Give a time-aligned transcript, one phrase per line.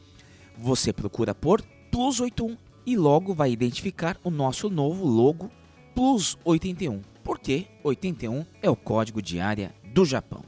[0.58, 5.50] Você procura por Plus 81 e logo vai identificar o nosso novo logo
[5.94, 10.42] Plus 81, porque 81 é o código de área do Japão.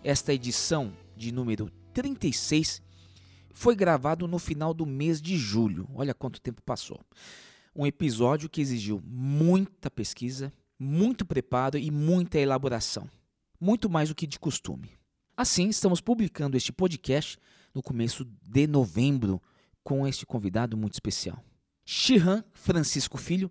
[0.04, 2.80] Esta edição de número 36
[3.52, 5.88] foi gravado no final do mês de julho.
[5.94, 7.00] Olha quanto tempo passou.
[7.74, 13.08] Um episódio que exigiu muita pesquisa, muito preparo e muita elaboração.
[13.60, 14.90] Muito mais do que de costume.
[15.36, 17.38] Assim, estamos publicando este podcast
[17.74, 19.40] no começo de novembro
[19.82, 21.42] com este convidado muito especial.
[21.84, 23.50] Shihan Francisco Filho,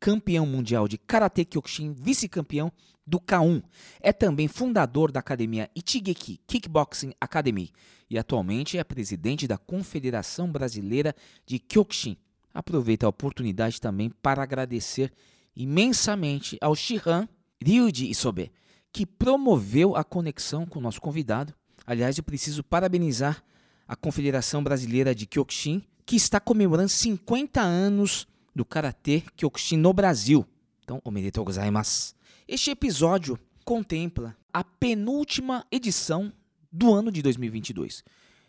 [0.00, 2.72] campeão mundial de Karate Kyokushin, vice-campeão
[3.06, 3.62] do K1.
[4.00, 7.70] É também fundador da academia Ichigeki Kickboxing Academy
[8.08, 11.14] e atualmente é presidente da Confederação Brasileira
[11.46, 12.16] de Kyokushin.
[12.52, 15.12] Aproveito a oportunidade também para agradecer
[15.56, 17.28] imensamente ao Shihan
[17.62, 18.52] Ryuji Isobe,
[18.92, 21.54] que promoveu a conexão com o nosso convidado.
[21.86, 23.42] Aliás, eu preciso parabenizar
[23.86, 30.46] a Confederação Brasileira de Kyokushin, que está comemorando 50 anos do Karatê Kyokushin no Brasil.
[30.82, 32.14] Então, omedetou gozaimasu.
[32.46, 36.32] Este episódio contempla a penúltima edição
[36.70, 38.04] do ano de 2022.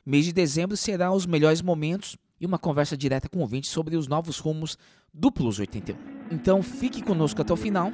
[0.06, 3.96] Mês de dezembro será os melhores momentos e uma conversa direta com o ouvinte sobre
[3.96, 4.78] os novos rumos
[5.14, 5.96] do Plus 81.
[6.32, 7.92] Então fique conosco até o final.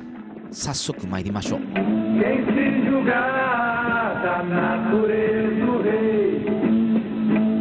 [0.52, 1.60] Sassoku Mairimashou.
[1.60, 6.46] Quem se julgar da natureza rei,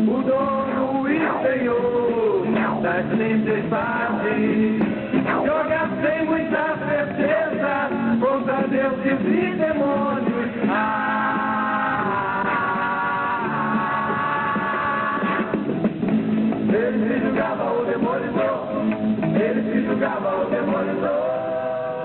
[0.09, 4.79] o dono e senhor das tempestades,
[5.47, 7.91] joga sem muita certeza
[8.21, 9.51] contra deuses e.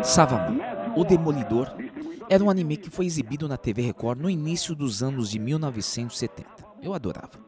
[0.06, 0.62] Savamu,
[0.96, 1.75] o Demolidor,
[2.30, 6.48] era um anime que foi exibido na TV Record no início dos anos de 1970.
[6.80, 7.40] Eu adorava.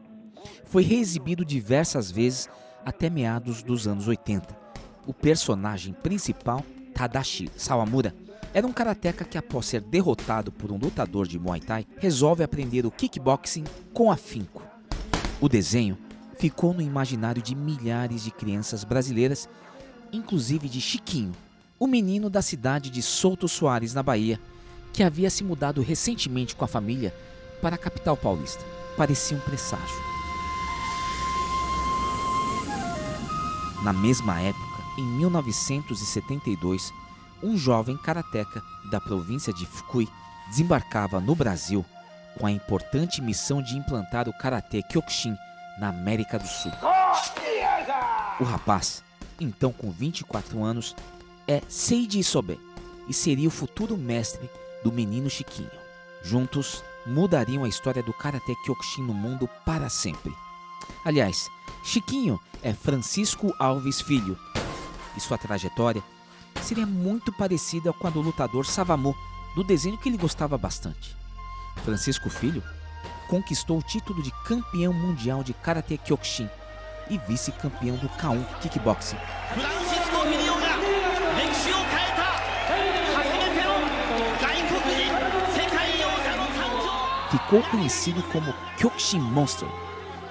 [0.64, 2.50] Foi reexibido diversas vezes
[2.84, 4.58] até meados dos anos 80.
[5.06, 8.12] O personagem principal, Tadashi Sawamura,
[8.52, 12.84] era um karateca que, após ser derrotado por um lutador de Muay Thai, resolve aprender
[12.84, 13.64] o kickboxing
[13.94, 14.64] com afinco.
[15.40, 15.96] O desenho
[16.36, 19.48] ficou no imaginário de milhares de crianças brasileiras,
[20.12, 21.32] inclusive de Chiquinho,
[21.78, 24.40] o menino da cidade de Souto Soares, na Bahia,
[24.92, 27.14] que havia se mudado recentemente com a família
[27.62, 28.64] para a capital paulista.
[28.96, 29.96] Parecia um presságio.
[33.82, 36.92] Na mesma época, em 1972,
[37.42, 38.60] um jovem karateca
[38.90, 40.08] da província de Fukui
[40.48, 41.84] desembarcava no Brasil
[42.36, 45.36] com a importante missão de implantar o karatê Kyokushin
[45.78, 46.72] na América do Sul.
[48.40, 49.02] O rapaz,
[49.40, 50.94] então com 24 anos,
[51.48, 52.60] é Seiji Isobe
[53.08, 54.48] e seria o futuro mestre
[54.84, 55.70] do menino Chiquinho.
[56.22, 60.32] Juntos, mudariam a história do karatê Kyokushin no mundo para sempre.
[61.04, 61.48] Aliás,
[61.82, 64.38] Chiquinho é Francisco Alves Filho
[65.16, 66.02] e sua trajetória
[66.62, 69.16] seria muito parecida com a do lutador Savamu,
[69.56, 71.16] do desenho que ele gostava bastante.
[71.82, 72.62] Francisco Filho
[73.28, 76.48] conquistou o título de campeão mundial de Karate Kyokushin
[77.08, 79.16] e vice-campeão do K1 Kickboxing.
[87.30, 89.68] ficou conhecido como Kyokushin Monster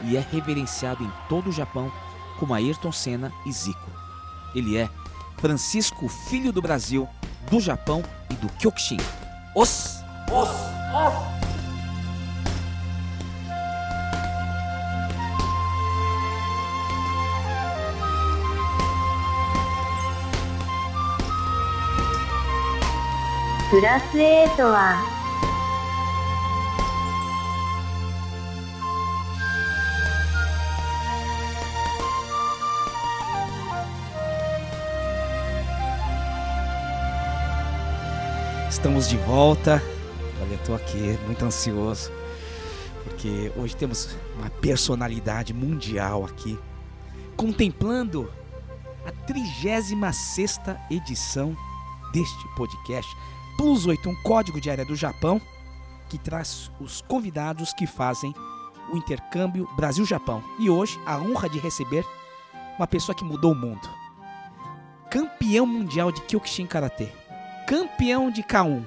[0.03, 1.91] e é reverenciado em todo o Japão
[2.39, 3.91] como Ayrton Senna e Zico.
[4.55, 4.89] Ele é
[5.37, 7.07] Francisco Filho do Brasil,
[7.49, 8.97] do Japão e do Kyokushin.
[9.55, 9.97] Os!
[10.31, 10.49] Os!
[10.49, 11.37] Os!
[23.69, 25.16] Plus 8は
[38.77, 39.81] Estamos de volta.
[40.39, 42.11] Olha, tô aqui muito ansioso.
[43.03, 46.59] Porque hoje temos uma personalidade mundial aqui.
[47.35, 48.31] Contemplando
[49.03, 49.93] a 36
[50.91, 51.57] edição
[52.13, 53.11] deste podcast.
[53.57, 55.41] Plus 8, um código de área do Japão.
[56.07, 58.31] Que traz os convidados que fazem
[58.93, 60.43] o intercâmbio Brasil-Japão.
[60.59, 62.05] E hoje, a honra de receber
[62.77, 63.89] uma pessoa que mudou o mundo.
[65.09, 67.11] Campeão mundial de Kyokushin Karate
[67.67, 68.81] campeão de K1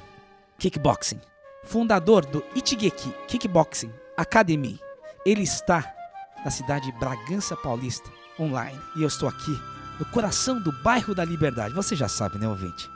[0.59, 1.21] Kickboxing,
[1.65, 4.81] fundador do Ichigeki Kickboxing Academy.
[5.27, 5.95] Ele está
[6.43, 8.11] na cidade de Bragança Paulista,
[8.41, 8.81] online.
[8.97, 9.53] E eu estou aqui
[9.99, 11.75] no coração do bairro da Liberdade.
[11.75, 12.89] Você já sabe, né, ouvinte?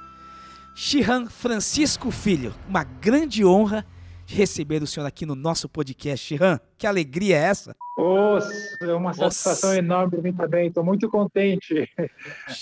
[0.75, 3.84] Shihan Francisco Filho, uma grande honra
[4.25, 6.26] de receber o senhor aqui no nosso podcast.
[6.26, 7.76] Shihan, que alegria é essa?
[7.98, 9.30] Nossa, é uma Nossa.
[9.30, 10.69] satisfação enorme para mim também.
[10.69, 11.90] Estou muito contente.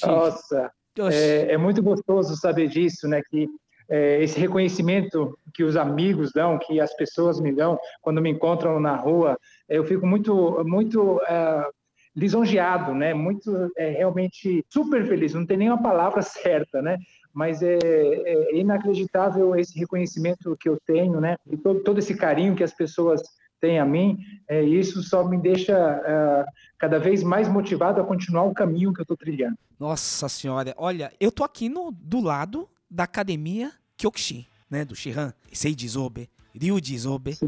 [0.05, 0.73] Nossa.
[1.11, 3.23] É, é muito gostoso saber disso, né?
[3.31, 3.49] Que
[3.89, 8.81] é, esse reconhecimento que os amigos dão, que as pessoas me dão quando me encontram
[8.81, 11.69] na rua, é, eu fico muito, muito é,
[12.15, 13.15] lisonjeado, né?
[13.15, 15.35] Muito, é, realmente super feliz.
[15.35, 16.99] Não tem nenhuma palavra certa, né?
[17.35, 21.37] Mas é, é inacreditável esse reconhecimento que eu tenho, né?
[21.51, 23.23] E todo, todo esse carinho que as pessoas
[23.63, 24.19] têm a mim.
[24.49, 26.45] É, isso só me deixa é,
[26.79, 29.57] cada vez mais motivado a continuar o caminho que eu estou trilhando.
[29.79, 35.33] Nossa senhora, olha, eu tô aqui no, do lado da academia Kyokushin, né, do Shihan,
[35.53, 36.29] Seiji Isobe,
[36.61, 37.39] Ryuji Isobe,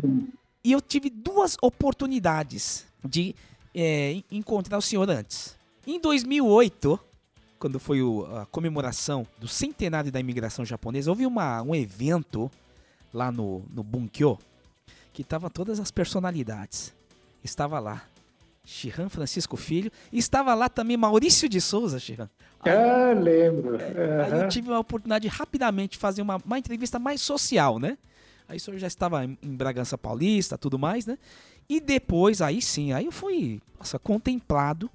[0.64, 3.34] e eu tive duas oportunidades de
[3.74, 5.56] é, en- encontrar o senhor antes.
[5.86, 6.98] Em 2008,
[7.58, 12.50] quando foi o- a comemoração do centenário da imigração japonesa, houve uma, um evento
[13.12, 14.38] lá no, no Bunkyo,
[15.14, 16.94] que tava todas as personalidades.
[17.42, 18.02] Estava lá
[18.62, 22.28] Shihan Francisco Filho, e estava lá também Maurício de Souza, Shihan.
[22.60, 23.78] Ah, lembro.
[23.78, 27.96] Aí eu tive a oportunidade de rapidamente fazer uma, uma entrevista mais social, né?
[28.46, 31.18] Aí o senhor já estava em Bragança Paulista, tudo mais, né?
[31.68, 34.90] E depois, aí sim, aí eu fui nossa, contemplado,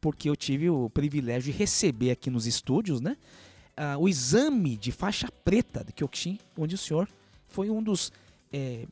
[0.00, 3.16] porque eu tive o privilégio de receber aqui nos estúdios, né?
[3.76, 7.08] ah, o exame de faixa preta do Kyokushin, onde o senhor
[7.48, 8.12] foi um dos
[8.52, 8.86] é,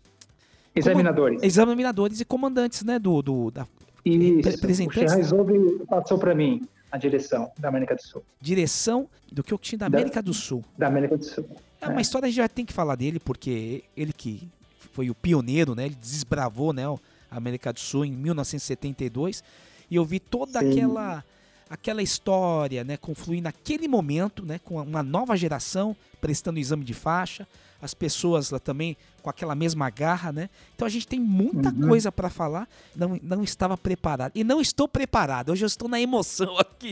[0.75, 1.43] Examinadores.
[1.43, 2.99] examinadores e comandantes, né?
[2.99, 3.67] Do, do, da
[4.05, 4.49] Isso.
[4.49, 8.23] representantes- O Shihaizobe passou para mim a direção da América do Sul.
[8.41, 10.65] direção do Kyokushin da Da- América do Sul.
[10.77, 11.47] Da América do Sul.
[11.81, 14.49] É uma história a gente já tem que falar dele, porque ele que
[14.93, 15.87] foi o pioneiro, né?
[15.87, 19.43] Ele desbravou, né, a América do Sul em 1972
[19.91, 20.71] e eu vi toda Sim.
[20.71, 21.25] aquela
[21.69, 27.49] aquela história, né, confluir naquele momento, né, com uma nova geração prestando exame de faixa,
[27.81, 30.51] as pessoas lá também com aquela mesma garra, né?
[30.75, 31.89] Então a gente tem muita Uhum.
[31.89, 32.69] coisa para falar.
[32.95, 34.33] Não, não estava preparado.
[34.35, 35.51] E não estou preparado.
[35.53, 36.91] Hoje eu estou na emoção aqui,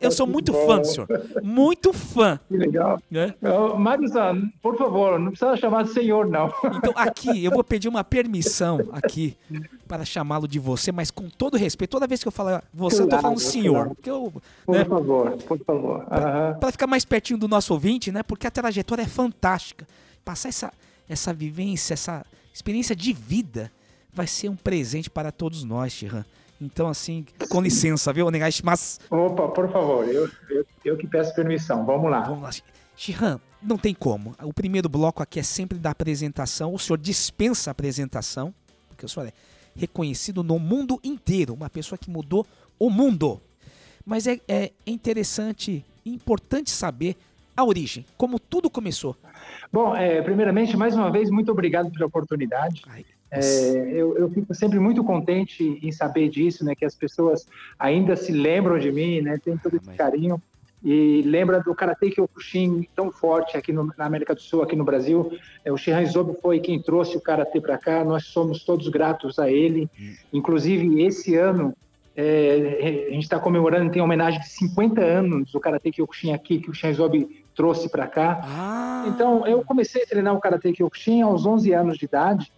[0.00, 1.08] eu sou muito fã, senhor.
[1.42, 3.00] Muito fã, Que legal.
[3.10, 3.34] né?
[3.78, 6.52] Mário-san, por favor, não precisa chamar de senhor, não.
[6.76, 9.36] Então aqui eu vou pedir uma permissão aqui
[9.86, 11.90] para chamá-lo de você, mas com todo respeito.
[11.90, 13.74] Toda vez que eu falar você, eu tô Claro, falando senhor.
[13.74, 13.94] claro.
[13.94, 14.32] Porque eu,
[14.64, 16.06] Por né, favor, por favor.
[16.10, 16.56] Aham.
[16.60, 18.22] para ficar mais pertinho do nosso ouvinte, né?
[18.22, 19.86] Porque a trajetória é fantástica.
[20.30, 20.72] Passar essa,
[21.08, 23.68] essa vivência, essa experiência de vida
[24.12, 26.24] vai ser um presente para todos nós, Shihan.
[26.60, 28.28] Então, assim, com licença, viu,
[28.62, 31.84] Mas Opa, por favor, eu, eu, eu que peço permissão.
[31.84, 32.20] Vamos lá.
[32.20, 32.50] Vamos lá.
[32.96, 34.36] Shihan, não tem como.
[34.40, 36.72] O primeiro bloco aqui é sempre da apresentação.
[36.72, 38.54] O senhor dispensa a apresentação,
[38.88, 39.32] porque o senhor é
[39.74, 41.54] reconhecido no mundo inteiro.
[41.54, 42.46] Uma pessoa que mudou
[42.78, 43.40] o mundo.
[44.06, 47.16] Mas é, é interessante e importante saber
[47.60, 49.16] a origem, como tudo começou.
[49.72, 52.82] Bom, é, primeiramente, mais uma vez, muito obrigado pela oportunidade.
[52.88, 53.40] Ai, É,
[53.92, 56.74] eu, eu fico sempre muito contente em saber disso, né?
[56.74, 57.46] Que as pessoas
[57.78, 59.38] ainda se lembram de mim, né?
[59.44, 60.42] Tem todo esse Mas- carinho
[60.82, 64.82] e lembra do Karate Kyokushin tão forte aqui no- na América do Sul, aqui no
[64.82, 65.30] Brasil.
[65.64, 68.02] É, o Shihan Isobe foi quem trouxe o Karate para cá.
[68.04, 69.88] Nós somos todos gratos a ele.
[70.32, 71.72] Inclusive, esse ano,
[72.16, 76.70] é, a gente está comemorando, tem homenagem de 50 anos do Karate Kyokushin aqui, que
[76.70, 78.40] o Shihan Isobe trouxe para cá.
[78.44, 82.52] Ah, Então, eu comecei a treinar o Karate Kyokushin aos 11 anos de idade.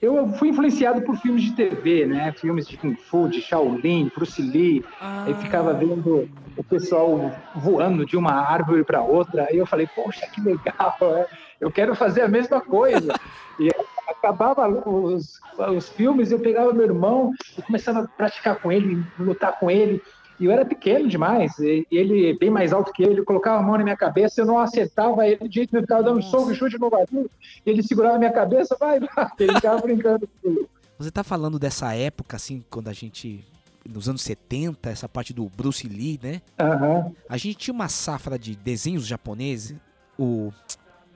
[0.00, 2.32] Eu fui influenciado por filmes de TV, né?
[2.32, 4.84] Filmes de Kung Fu, de Shaolin, Bruce Lee.
[5.00, 9.48] ah, Aí ficava vendo o pessoal voando de uma árvore para outra.
[9.50, 11.26] Aí eu falei, poxa, que legal, né?
[11.60, 13.12] eu quero fazer a mesma coisa.
[13.60, 13.68] E
[14.08, 15.40] acabava os,
[15.76, 20.00] os filmes, eu pegava meu irmão e começava a praticar com ele, lutar com ele.
[20.40, 23.62] E eu era pequeno demais, e ele bem mais alto que eu, ele colocava a
[23.62, 26.54] mão na minha cabeça, eu não acertava ele de jeito eu ficava dando soco e
[26.54, 27.30] chute no barulho,
[27.66, 30.68] ele segurava a minha cabeça, vai, vai, ele ficava brincando comigo.
[30.98, 33.44] Você tá falando dessa época, assim, quando a gente.
[33.88, 36.42] Nos anos 70, essa parte do Bruce Lee, né?
[36.58, 37.10] Aham.
[37.28, 39.76] A gente tinha uma safra de desenhos japoneses,
[40.18, 40.52] o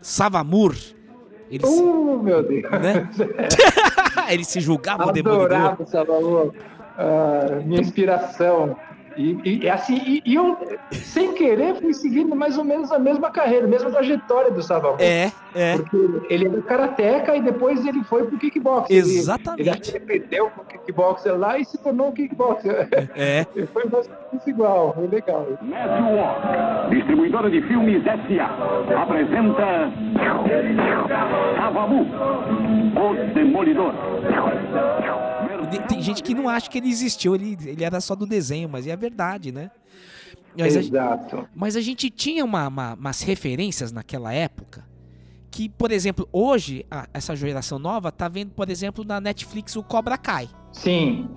[0.00, 0.74] Savamur.
[1.50, 2.62] Ele, se, Uh, meu Deus.
[2.62, 3.10] né?
[4.30, 5.52] ele se julgava o demolidor.
[5.52, 6.54] Adorava Salvador.
[6.96, 8.76] Ah, minha inspiração.
[9.16, 10.56] E, e- e assim, e, e eu,
[10.92, 15.00] sem querer, fui seguindo mais ou menos a mesma carreira, a mesma trajetória do Salvador.
[15.00, 15.76] É, é.
[15.76, 15.96] Porque
[16.30, 18.90] ele era karateca e depois ele foi pro kickbox.
[18.90, 19.90] Exatamente.
[19.90, 22.88] Ele, ele perdeu pro kickboxer lá e se tornou um kickboxer.
[23.16, 23.46] É.
[23.72, 25.46] Foi mais ou menos igual, foi legal.
[25.62, 29.92] Network, distribuidora de filmes SA, apresenta
[31.56, 32.06] Cavamu,
[32.96, 33.92] o Demolidor.
[35.80, 38.86] Tem gente que não acha que ele existiu, ele, ele era só do desenho, mas
[38.86, 39.70] é a verdade, né?
[40.56, 41.48] Mas a, Exato.
[41.54, 44.86] mas a gente tinha uma, uma- umas referências naquela época
[45.50, 49.82] que, por exemplo, hoje, a- essa geração nova tá vendo, por exemplo, na Netflix o
[49.82, 50.48] Cobra Kai.
[50.72, 51.28] Sim,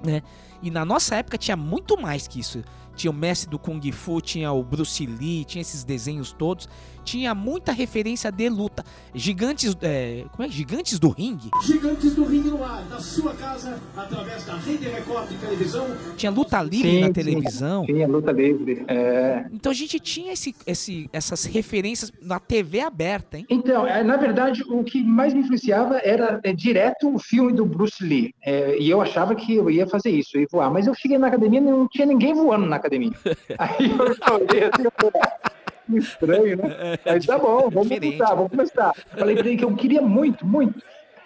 [0.61, 2.63] E na nossa época tinha muito mais que isso.
[2.95, 6.67] Tinha o mestre do Kung Fu, tinha o Bruce Lee, tinha esses desenhos todos.
[7.05, 8.83] Tinha muita referência de luta.
[9.13, 10.51] Gigantes, é, como é?
[10.51, 11.51] Gigantes do ringue.
[11.63, 15.85] Gigantes do Ringue no ar, na sua casa, através da Rede Record de televisão.
[16.17, 17.85] Tinha luta livre sim, na televisão.
[17.85, 18.83] Sim, a luta livre.
[18.87, 19.45] É.
[19.53, 23.45] Então a gente tinha esse, esse, essas referências na TV aberta, hein?
[23.49, 27.65] Então, é, na verdade, o que mais me influenciava era é, direto o filme do
[27.65, 28.33] Bruce Lee.
[28.43, 30.71] É, e eu achava que eu ia fazer isso, eu ia voar.
[30.71, 33.11] Mas eu cheguei na academia e não tinha ninguém voando na academia.
[33.59, 36.97] Aí eu olhei assim, eu falei, "Ah, que estranho, né?
[37.05, 38.17] Aí tá bom, vamos Diferente.
[38.17, 38.93] começar, vamos começar.
[39.17, 40.81] Falei pra ele que eu queria muito, muito.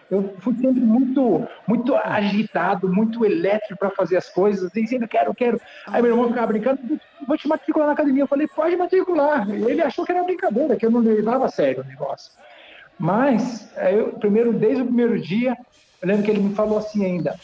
[0.09, 5.61] Eu fui sempre muito, muito agitado, muito elétrico para fazer as coisas, dizendo, quero, quero.
[5.87, 6.79] Aí meu irmão ficava brincando,
[7.27, 8.23] vou te matricular na academia.
[8.23, 9.47] Eu falei, pode matricular.
[9.49, 12.31] Ele achou que era brincadeira, que eu não levava a sério o negócio.
[12.97, 15.55] Mas, eu, primeiro, desde o primeiro dia,
[16.01, 17.35] eu lembro que ele me falou assim ainda,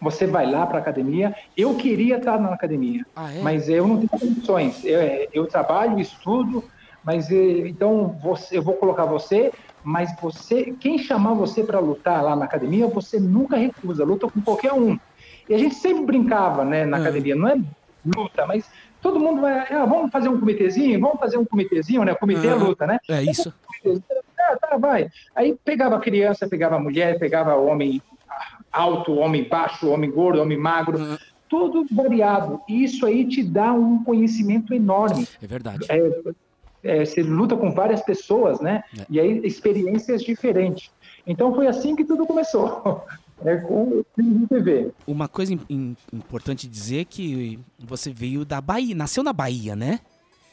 [0.00, 3.42] você vai lá para a academia, eu queria estar na academia, Ah, é?
[3.42, 4.82] mas eu não tenho condições.
[4.84, 5.00] Eu,
[5.32, 6.64] eu trabalho, estudo,
[7.04, 9.50] mas eh, então você, eu vou colocar você,
[9.82, 14.42] mas você, quem chamar você para lutar lá na academia, você nunca recusa, luta com
[14.42, 14.96] qualquer um.
[15.48, 17.02] E a gente sempre brincava, né, na Uhum.
[17.02, 17.54] academia, não é
[18.04, 18.64] luta, mas
[19.00, 22.14] todo mundo vai, ah, vamos fazer um comitêzinho, vamos fazer um comitêzinho, né?
[22.14, 22.98] Comitê é luta, né?
[23.10, 23.52] É isso.
[24.36, 25.06] Tá, tá, vai.
[25.36, 28.00] Aí pegava criança, pegava mulher, pegava homem
[28.72, 31.16] alto, homem baixo, homem gordo, homem magro, Uhum.
[31.48, 32.60] tudo variado.
[32.68, 35.26] E isso aí te dá um conhecimento enorme.
[35.42, 35.86] É verdade.
[35.88, 36.12] É,
[36.82, 38.82] é, você luta com várias pessoas, né?
[38.98, 39.04] É.
[39.10, 40.90] E aí experiências diferentes.
[41.26, 43.04] Então foi assim que tudo começou.
[43.42, 44.02] É com
[44.50, 44.90] TV.
[45.06, 49.74] Uma coisa im- im- importante dizer é que você veio da Bahia, nasceu na Bahia,
[49.74, 49.98] né?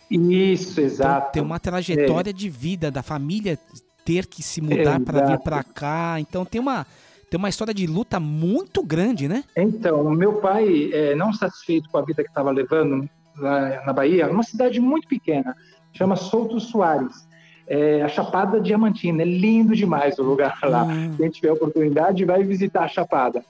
[0.09, 1.31] Isso, Então exato.
[1.33, 3.59] tem uma trajetória de vida da família
[4.05, 6.15] ter que se mudar para vir para cá.
[6.21, 6.87] Então tem uma
[7.29, 9.43] tem uma história de luta muito grande, né?
[9.55, 14.29] Então, meu pai, é, não satisfeito com a vida que estava levando lá na Bahia,
[14.29, 15.55] uma cidade muito pequena,
[15.93, 17.27] chama Souto Soares,
[17.67, 20.83] é, a Chapada Diamantina, é lindo demais o lugar lá.
[20.83, 21.15] Hum.
[21.17, 23.43] Quem tiver oportunidade, vai visitar a Chapada.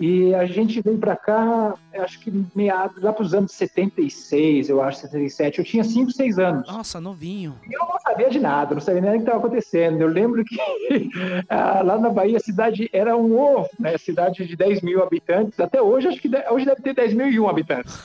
[0.00, 4.82] E a gente veio para cá, acho que meados, lá para os anos 76, eu
[4.82, 5.58] acho, 77.
[5.58, 6.68] Eu tinha 5, 6 anos.
[6.68, 7.54] Nossa, novinho.
[7.70, 10.00] Eu não sabia de nada, não sabia nem o que estava acontecendo.
[10.00, 10.56] Eu lembro que
[11.48, 13.96] ah, lá na Bahia a cidade era um ovo, né?
[13.98, 15.60] Cidade de 10 mil habitantes.
[15.60, 18.02] Até hoje, acho que hoje deve ter 10 mil e um habitantes.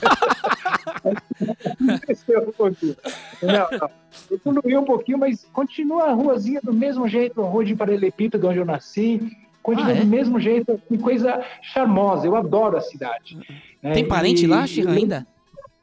[2.30, 2.96] Um pouquinho.
[3.42, 3.90] Não, não.
[4.30, 8.58] Evoluiu um pouquinho, mas continua a ruazinha do mesmo jeito, a rua de Paralelepípedo, onde
[8.58, 9.20] eu nasci.
[9.62, 10.00] Continua Ah, é?
[10.00, 12.26] do mesmo jeito, que coisa charmosa.
[12.26, 13.36] Eu adoro a cidade.
[13.82, 13.92] né?
[13.92, 15.26] Tem parente E- lá, Chico, ainda?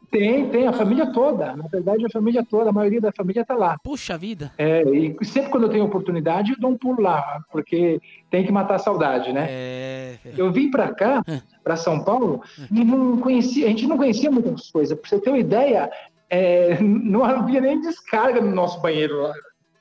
[0.10, 1.54] Tem, tem, a família toda.
[1.56, 3.78] Na verdade, a família toda, a maioria da família está lá.
[3.84, 4.54] Puxa vida.
[4.58, 8.00] É, e sempre quando eu tenho oportunidade, eu dou um pulo lá, porque
[8.32, 9.46] tem que matar a saudade, né?
[9.50, 10.16] É.
[10.38, 11.22] Eu vim para cá,
[11.62, 12.42] para São Paulo,
[12.72, 14.98] e não conhecia, a gente não conhecia muitas coisas.
[14.98, 15.92] Para você ter uma ideia,
[16.30, 19.34] é, não havia nem descarga no nosso banheiro lá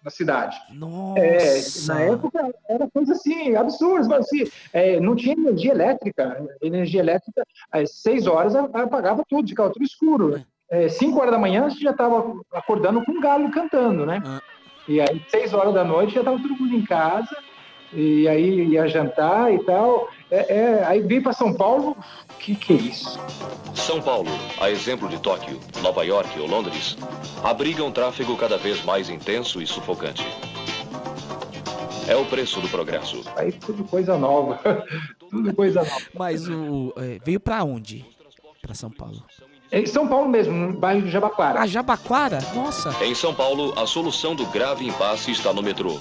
[0.06, 0.56] na cidade.
[0.72, 1.18] Nossa.
[1.20, 6.46] É, na época era coisa assim, absurda, mas assim, é, não tinha energia elétrica.
[6.62, 10.40] Energia elétrica, às seis horas apagava tudo, ficava tudo escuro.
[10.70, 14.22] É, cinco horas da manhã você já estava acordando com um galo cantando, né?
[14.24, 14.40] Ah.
[14.88, 17.36] E aí, seis horas da noite, já estava todo mundo em casa,
[17.96, 20.08] e aí ia jantar e tal.
[20.30, 21.96] É, é, aí vim para São Paulo,
[22.30, 23.18] o que, que é isso?
[23.74, 26.96] São Paulo, a exemplo de Tóquio, Nova York ou Londres,
[27.42, 30.26] abriga um tráfego cada vez mais intenso e sufocante.
[32.06, 33.24] É o preço do progresso.
[33.34, 34.60] Aí tudo coisa nova,
[35.18, 36.02] tudo coisa nova.
[36.14, 36.92] Mas o.
[36.96, 38.04] é, veio pra onde?
[38.60, 39.24] Pra São Paulo.
[39.72, 41.60] Em São Paulo mesmo, no bairro de Jabaquara.
[41.60, 42.38] Ah, Jabaquara?
[42.54, 42.94] Nossa.
[43.04, 45.98] Em São Paulo, a solução do grave impasse está no metrô,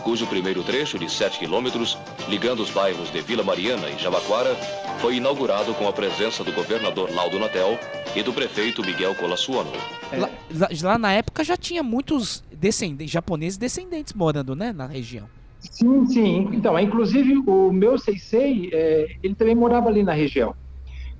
[0.00, 1.96] cujo primeiro trecho de 7 quilômetros,
[2.28, 4.54] ligando os bairros de Vila Mariana e Jabaquara,
[5.00, 7.78] foi inaugurado com a presença do governador Laudo Natel
[8.14, 9.70] e do prefeito Miguel Colassuono.
[10.16, 14.72] Lá, lá- lá na época já tinha muitos descendentes, japoneses descendentes morando, né?
[14.72, 15.26] Na região.
[15.60, 16.48] Sim, sim.
[16.52, 20.54] Então, inclusive o meu Seisei, é, ele também morava ali na região.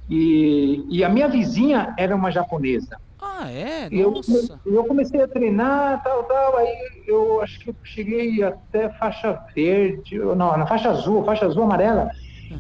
[0.09, 2.97] E, e a minha vizinha era uma japonesa.
[3.41, 3.89] Ah, é?
[3.91, 4.61] E eu, Nossa.
[4.67, 6.77] eu comecei a treinar, tal, tal, aí
[7.07, 12.11] eu acho que eu cheguei até faixa verde, não, na faixa azul, faixa azul amarela.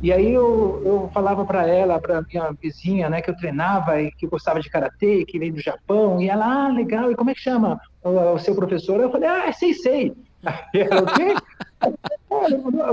[0.02, 4.10] E aí eu, eu falava para ela, para minha vizinha, né, que eu treinava e
[4.12, 7.34] que gostava de karatê, que veio do Japão, e ela, ah, legal, e como é
[7.34, 9.00] que chama o, o seu professor?
[9.00, 10.14] Eu falei, ah, é Seisei.
[10.46, 11.34] Aí ela, o quê?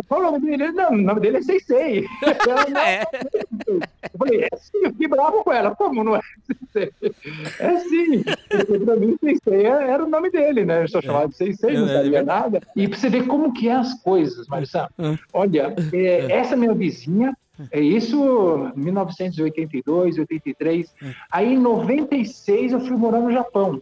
[0.07, 0.71] Qual o nome dele?
[0.71, 2.05] Não, o nome dele é Seisei.
[2.47, 3.03] Ela, não, É.
[3.67, 3.79] eu
[4.17, 5.75] falei, é sim, eu fiquei bravo com ela.
[5.75, 6.91] Como não é Sensei?
[7.59, 8.23] É sim.
[8.49, 10.83] Porque pra mim, Sensei é- era o nome dele, né?
[10.83, 12.61] Eu só chamava de Sensei, não É, é sabia nada.
[12.75, 14.87] E pra você ver como que é as coisas, Marissão.
[14.97, 15.17] Hum.
[15.33, 17.35] Olha, é, essa minha vizinha,
[17.71, 20.93] é isso 1982, 83.
[21.31, 23.81] Aí em 96 eu fui morar no Japão.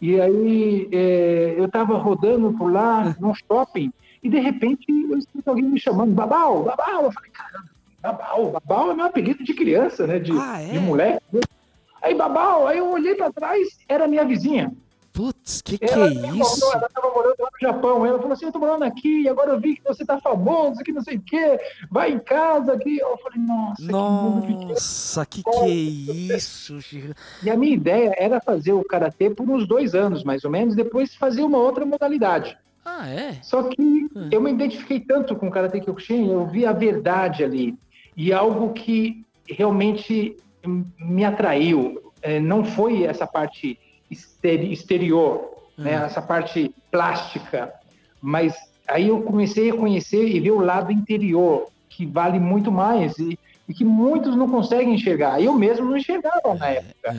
[0.00, 5.48] E aí é, eu estava rodando por lá, num shopping, e de repente eu escuto
[5.50, 7.04] alguém me chamando, Babau, Babau.
[7.04, 7.68] Eu falei, caramba,
[8.02, 10.18] Babau, Babau é meu apelido de criança, né?
[10.18, 10.66] De, Ah, é?
[10.72, 11.40] de moleque.
[12.02, 14.72] Aí Babau, aí eu olhei para trás, era minha vizinha.
[15.12, 16.64] Putz, que que Ela, é isso?
[16.72, 18.06] ela estava morando lá no Japão.
[18.06, 20.92] Ela falou assim: Eu tô morando aqui, agora eu vi que você tá famoso, que
[20.92, 21.58] não sei o quê,
[21.90, 22.98] vai em casa aqui.
[22.98, 23.90] Eu falei: Nossa, que.
[23.90, 26.78] Nossa, que que é isso?
[27.42, 30.76] E a minha ideia era fazer o karatê por uns dois anos, mais ou menos,
[30.76, 32.56] depois fazer uma outra modalidade.
[32.90, 33.34] Ah, é?
[33.42, 37.74] Só que eu me identifiquei tanto com o Karate Kyokushin, eu vi a verdade ali.
[38.16, 40.36] E algo que realmente
[40.98, 42.00] me atraiu.
[42.22, 43.78] É, não foi essa parte
[44.10, 45.92] exteri- exterior, né?
[45.92, 47.72] essa parte plástica,
[48.20, 48.54] mas
[48.88, 53.38] aí eu comecei a conhecer e ver o lado interior, que vale muito mais e,
[53.68, 55.40] e que muitos não conseguem enxergar.
[55.40, 57.14] Eu mesmo não enxergava na época.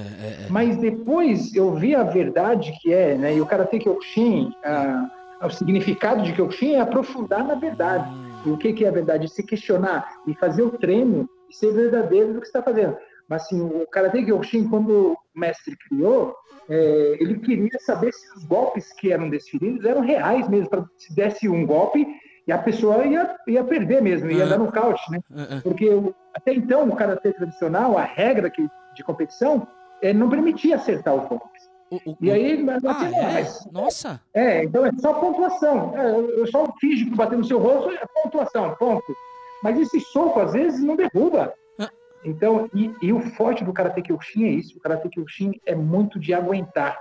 [0.49, 3.35] Mas depois eu vi a verdade que é, né?
[3.35, 5.07] E o Karate Kyokushin, ah,
[5.41, 8.09] o significado de Kyokushin é aprofundar na verdade.
[8.45, 9.27] E o que, que é a verdade?
[9.27, 12.95] Se questionar e fazer o treino e ser verdadeiro do que está fazendo.
[13.27, 16.35] Mas assim, o Karate Kyokushin, quando o mestre criou,
[16.69, 21.13] é, ele queria saber se os golpes que eram desferidos eram reais mesmo, para se
[21.15, 22.07] desse um golpe
[22.47, 24.47] e a pessoa ia, ia perder mesmo, ia Ah.
[24.49, 25.19] dar nocaute, né?
[25.63, 29.67] Porque o- até então, o karatê tradicional, a regra que, de competição,
[30.01, 31.58] é, não permitia acertar os golpes.
[31.91, 33.21] O- o- E aí, mas, Ah, assim, é?
[33.33, 34.21] mas- Nossa.
[34.33, 35.97] é, então é só pontuação.
[35.97, 39.15] É, eu eu só finge que bater no seu rosto é pontuação, ponto.
[39.63, 41.53] Mas esse soco, às vezes, não derruba.
[41.79, 41.89] Ah.
[42.23, 44.77] Então, e, e o forte do Karate Kyokushin é isso.
[44.77, 46.97] O Karate Kyokushin é muito de aguentar.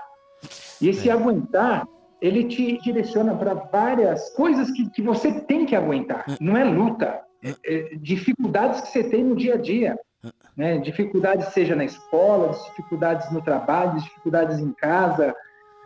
[0.81, 1.13] E esse É.
[1.13, 1.87] aguentar
[2.21, 6.25] ele te direciona para várias coisas que, que você tem que aguentar.
[6.41, 9.97] Não é luta, é, é dificuldades que você tem no dia a dia.
[10.57, 10.79] Né?
[10.79, 15.35] Dificuldades seja na escola, dificuldades no trabalho, dificuldades em casa.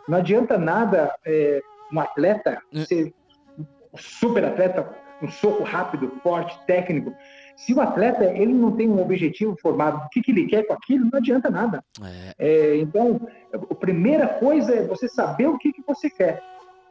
[0.07, 3.13] Não adianta nada é, um atleta ser
[3.57, 4.89] um super atleta,
[5.21, 7.13] um soco rápido, forte, técnico.
[7.55, 10.73] Se o atleta ele não tem um objetivo formado, o que, que ele quer com
[10.73, 11.83] aquilo, não adianta nada.
[12.01, 12.33] É.
[12.39, 13.21] É, então,
[13.53, 16.41] a primeira coisa é você saber o que, que você quer.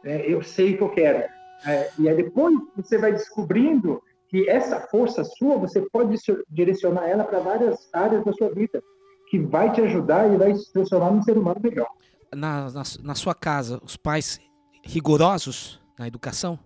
[0.05, 1.29] É, eu sei o que eu quero.
[1.65, 4.01] É, e aí depois você vai descobrindo
[4.33, 6.17] que essa força sua, você pode
[6.49, 8.81] direcionar ela para várias áreas da sua vida,
[9.29, 11.87] que vai te ajudar e vai te transformar num ser humano melhor.
[12.35, 14.39] Na, na, na sua casa, os pais
[14.83, 16.57] rigorosos na educação?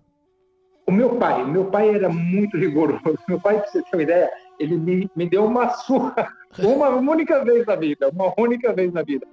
[0.86, 3.02] O meu pai, meu pai era muito rigoroso.
[3.28, 6.32] Meu pai, para você ter uma ideia, ele me, me deu uma surra
[6.64, 9.26] uma única vez na vida, uma única vez na vida.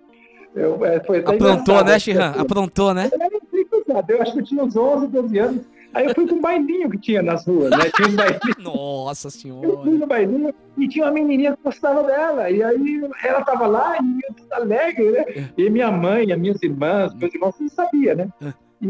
[0.53, 2.33] Eu, é, Aprontou, né, Chihan?
[2.37, 3.09] Aprontou, né?
[4.09, 5.74] Eu acho que eu tinha uns 11, 12 anos.
[5.95, 7.89] Aí eu fui com um bailinho que tinha nas ruas, né?
[7.95, 8.55] Tinha um bailinho.
[8.59, 9.89] Nossa Eu fui senhora.
[9.91, 12.49] no bailinho e tinha uma menininha que gostava dela.
[12.51, 15.49] E aí ela tava lá e eu tudo alegre, né?
[15.57, 18.27] E minha mãe, as minhas irmãs, meus irmãos, não sabia, né?
[18.81, 18.87] E,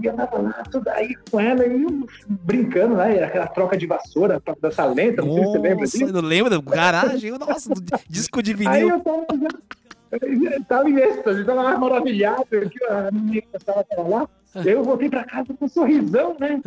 [0.00, 3.76] e eu tava lá, tudo aí com ela, e eu brincando lá, e aquela troca
[3.76, 6.12] de vassoura pra dançar lenta, não sei se você lembra Nossa, disso.
[6.12, 6.62] não lembra?
[6.62, 7.70] Garagem, nossa,
[8.08, 8.88] disco de Aí vinil.
[8.90, 9.48] eu tava, eu tava
[10.86, 14.28] em êxtase, tava lá maravilhado, que a menina estava tava lá.
[14.54, 16.60] Aí eu voltei pra casa com um sorrisão, né?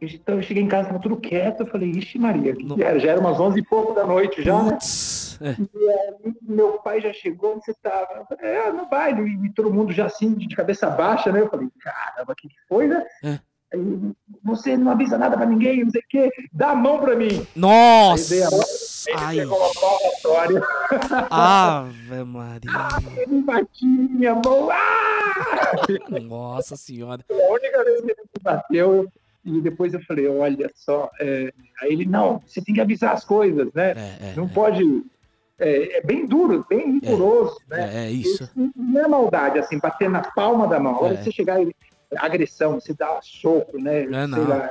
[0.00, 2.98] Então eu cheguei em casa, tava tudo quieto, eu falei, ixi Maria, que que era?
[2.98, 4.78] já era umas 11 e pouco da noite já, né?
[5.40, 5.56] É.
[5.58, 8.14] E aí, meu pai já chegou, onde você tava?
[8.16, 11.40] Eu falei, é, no baile, e todo mundo já assim, de cabeça baixa, né?
[11.40, 13.04] Eu falei, caramba, o que que foi, né?
[13.24, 13.38] É.
[13.72, 14.00] Aí,
[14.44, 17.46] você não avisa nada pra ninguém, não sei o quê, dá a mão pra mim.
[17.56, 18.34] Nossa!
[18.34, 18.60] Aí veio a mão,
[19.16, 20.62] Ai, Ele pegou uma palmatória,
[21.30, 22.70] Ave Maria.
[23.16, 26.20] ele batia em minha mão, ah!
[26.22, 27.24] Nossa senhora.
[27.30, 29.08] A única vez que ele me bateu, eu-
[29.44, 33.24] e depois eu falei, olha só, é, aí ele, não, você tem que avisar as
[33.24, 33.90] coisas, né?
[33.90, 34.84] É, é, Não pode.
[35.58, 37.90] É, é bem duro, bem rigoroso, né?
[37.92, 38.48] é, é isso.
[38.76, 40.94] Não é maldade, assim, bater na palma da mão.
[40.96, 41.22] Agora, É.
[41.22, 41.72] você chegar em
[42.18, 44.02] agressão, você dá soco, né?
[44.04, 44.46] É, não.
[44.48, 44.68] lá.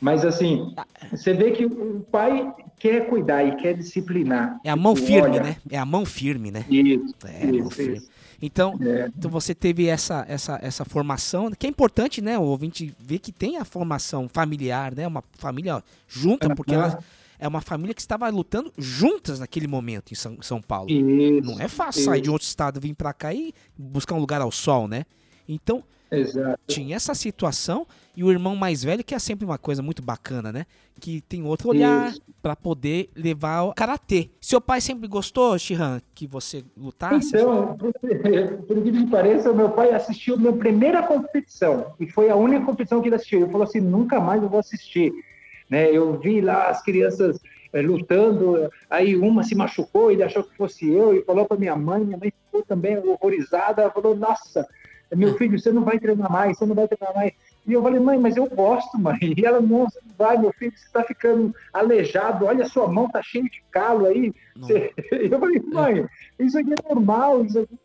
[0.00, 0.74] Mas, assim,
[1.10, 4.58] você vê que o pai quer cuidar e quer disciplinar.
[4.64, 5.56] É a mão Tipo, firme, olha, né?
[5.70, 6.64] É a mão firme, né?
[6.70, 7.96] Isso, É, a mão isso, firme.
[7.98, 8.08] isso.
[8.40, 9.10] Então, É.
[9.14, 12.38] então você teve essa, essa, essa formação, que é importante, né?
[12.38, 15.06] O ouvinte ver que tem a formação familiar, né?
[15.06, 16.98] Uma família junta, porque ela
[17.38, 20.90] é uma família que estava lutando juntas naquele momento em São, São Paulo.
[20.90, 22.22] Isso, Não é fácil sair isso.
[22.22, 25.04] de outro estado, vir pra cá e buscar um lugar ao sol, né?
[25.46, 26.58] Então, Exato.
[26.66, 30.52] tinha essa situação e o irmão mais velho, que é sempre uma coisa muito bacana,
[30.52, 30.66] né?
[31.00, 34.30] Que tem outro olhar pra poder levar o karatê.
[34.40, 37.28] Seu pai sempre gostou, Shihan, que você lutasse?
[37.36, 37.92] Então, por,
[38.76, 43.00] incrível que pareça, meu pai assistiu a minha primeira competição e foi a única competição
[43.00, 43.40] que ele assistiu.
[43.40, 45.12] Ele falou assim: nunca mais eu vou assistir.
[45.68, 45.90] Né?
[45.90, 47.38] Eu vi lá as crianças
[47.72, 51.76] eh, lutando, aí uma se machucou, ele achou que fosse eu e falou para minha
[51.76, 52.04] mãe.
[52.04, 53.90] Minha mãe ficou também horrorizada.
[53.90, 54.66] Falou: Nossa,
[55.16, 57.32] meu filho, você não vai treinar mais, você não vai treinar mais.
[57.66, 59.18] E eu falei, mãe, mas eu gosto, mãe.
[59.36, 62.88] E ela, não, você não vai, meu filho, você está ficando aleijado, olha a sua
[62.88, 64.32] mão, tá cheio de calo aí.
[64.56, 66.06] Você- Eu falei, mãe,
[66.38, 67.44] isso aqui é normal.
[67.44, 67.78] Isso aqui...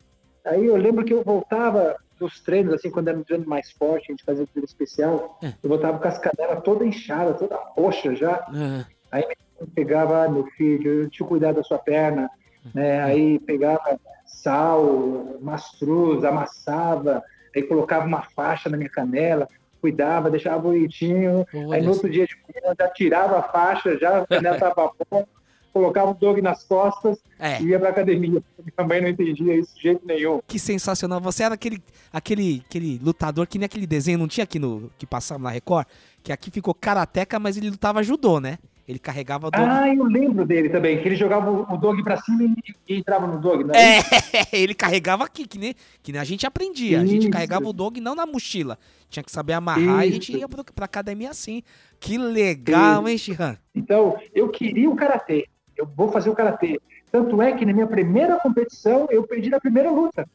[0.45, 4.05] Aí eu lembro que eu voltava dos treinos, assim, quando era um treino mais forte,
[4.07, 5.47] a gente fazia um treino especial, É.
[5.61, 8.35] eu voltava com as canelas toda inchada, toda roxa já.
[8.47, 9.23] Ah, Aí
[9.59, 12.29] eu pegava, ah, meu filho, eu cuidar da sua perna,
[12.73, 13.01] né?
[13.03, 13.99] Aí pegava
[14.45, 17.23] sal, mastruz, amassava,
[17.55, 19.47] aí colocava uma faixa na minha canela,
[19.81, 21.45] cuidava, deixava bonitinho.
[21.53, 24.91] Olha aí no outro dia de manhã já tirava a faixa, já a canela estava
[25.09, 25.25] bom,
[25.73, 27.59] colocava o dog nas costas É.
[27.59, 28.41] e ia pra academia.
[28.77, 30.39] Minha mãe não entendia isso de jeito nenhum.
[30.47, 31.19] Que sensacional.
[31.21, 35.05] Você era aquele, aquele, aquele lutador que nem aquele desenho, não tinha aqui no que
[35.07, 35.87] passava na Record?
[36.23, 38.57] Que aqui ficou karateca, mas ele lutava judô, né?
[38.87, 39.63] Ele carregava o dog.
[39.67, 42.53] Ah, eu lembro dele também, que ele jogava o dog pra cima e,
[42.87, 43.73] e entrava no dog, né?
[43.75, 43.99] É,
[44.55, 47.01] ele carregava aqui, que nem, que nem a gente aprendia.
[47.01, 47.31] A gente Isso.
[47.31, 48.77] carregava o dog não na mochila.
[49.09, 50.37] Tinha que saber amarrar e a gente Isso.
[50.37, 51.63] ia pro, pra academia assim.
[51.99, 53.09] Que legal, Isso.
[53.09, 53.57] hein, Shihan?
[53.73, 55.47] Então, eu queria o karatê.
[55.75, 56.79] Eu vou fazer o karatê.
[57.11, 60.27] Tanto é que na minha primeira competição eu perdi na primeira luta.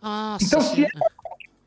[0.00, 0.86] Nossa, Então, se.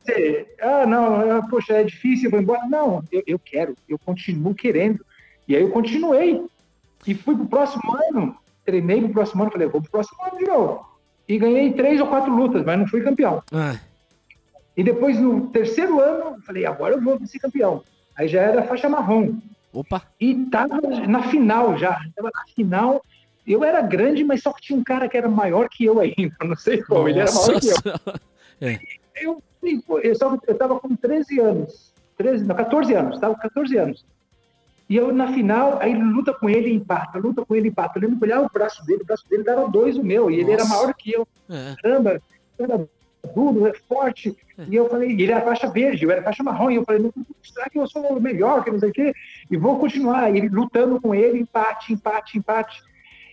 [0.05, 2.61] Você, ah, não, ah, poxa, é difícil, eu vou embora.
[2.69, 5.03] Não, eu, eu quero, eu continuo querendo.
[5.47, 6.43] E aí eu continuei.
[7.05, 10.45] E fui pro próximo ano, treinei pro próximo ano, falei, vou pro próximo ano de
[10.45, 10.85] novo.
[11.27, 13.43] E ganhei três ou quatro lutas, mas não fui campeão.
[13.51, 13.75] Ah,
[14.75, 17.83] E depois, no terceiro ano, falei, agora eu vou ser campeão.
[18.15, 19.35] Aí já era faixa marrom.
[19.73, 20.01] opa.
[20.19, 21.99] E tava na final já.
[22.15, 23.03] Tava na final.
[23.45, 26.35] Eu era grande, mas só que tinha um cara que era maior que eu ainda.
[26.43, 27.75] Não sei como, ele era maior que eu.
[27.75, 28.79] Senhora.
[29.15, 29.43] Eu
[30.03, 34.05] Eu estava eu tava com 13 anos, 13, não, 14 anos, estava com 14 anos.
[34.87, 37.97] E eu, na final, aí luta com ele e empata, luta com ele e empata.
[37.97, 40.29] Eu lembro que eu olhava o braço dele, o braço dele dava dois o meu,
[40.29, 40.75] e ele era Nossa.
[40.75, 41.27] maior que eu.
[41.49, 41.75] É.
[41.81, 42.21] Caramba,
[42.59, 42.87] era
[43.33, 44.37] duro, é forte.
[44.69, 47.13] E eu falei, ele era faixa verde, eu era faixa marrom, e eu falei, não,
[47.43, 49.13] será que eu sou o melhor, que não sei o quê?
[49.49, 52.83] E vou continuar, e ele lutando com ele, empate, empate, empate.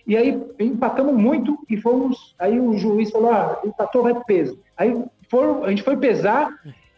[0.05, 2.35] E aí empatamos muito e fomos.
[2.37, 4.59] Aí o juiz falou: ah, empatou, vai peso.
[4.75, 6.49] Aí foram, a gente foi pesar.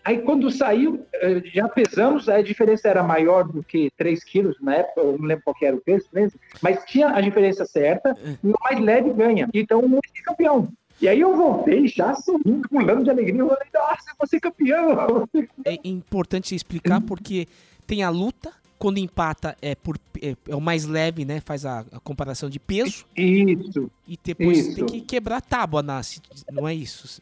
[0.06, 4.76] Aí quando saiu, eh, já pesamos, a diferença era maior do que 3 quilos na
[4.76, 8.16] época, eu não lembro qual que era o peso, mesmo, mas tinha a diferença certa
[8.44, 9.50] e o mais leve ganha.
[9.52, 10.70] Então eu fui campeão.
[11.02, 13.42] E aí eu voltei já sorrindo, pulando de alegria.
[13.42, 15.28] Eu falei, nossa, eu vou ser campeão.
[15.66, 17.48] É importante explicar porque
[17.88, 21.42] tem a luta, quando empata é, por, é, é o mais leve, né?
[21.42, 23.06] Faz a, a comparação de peso.
[23.16, 23.92] Isso.
[24.08, 24.76] E depois Isso.
[24.76, 26.02] tem que quebrar a tábua, na,
[26.52, 27.22] não é isso?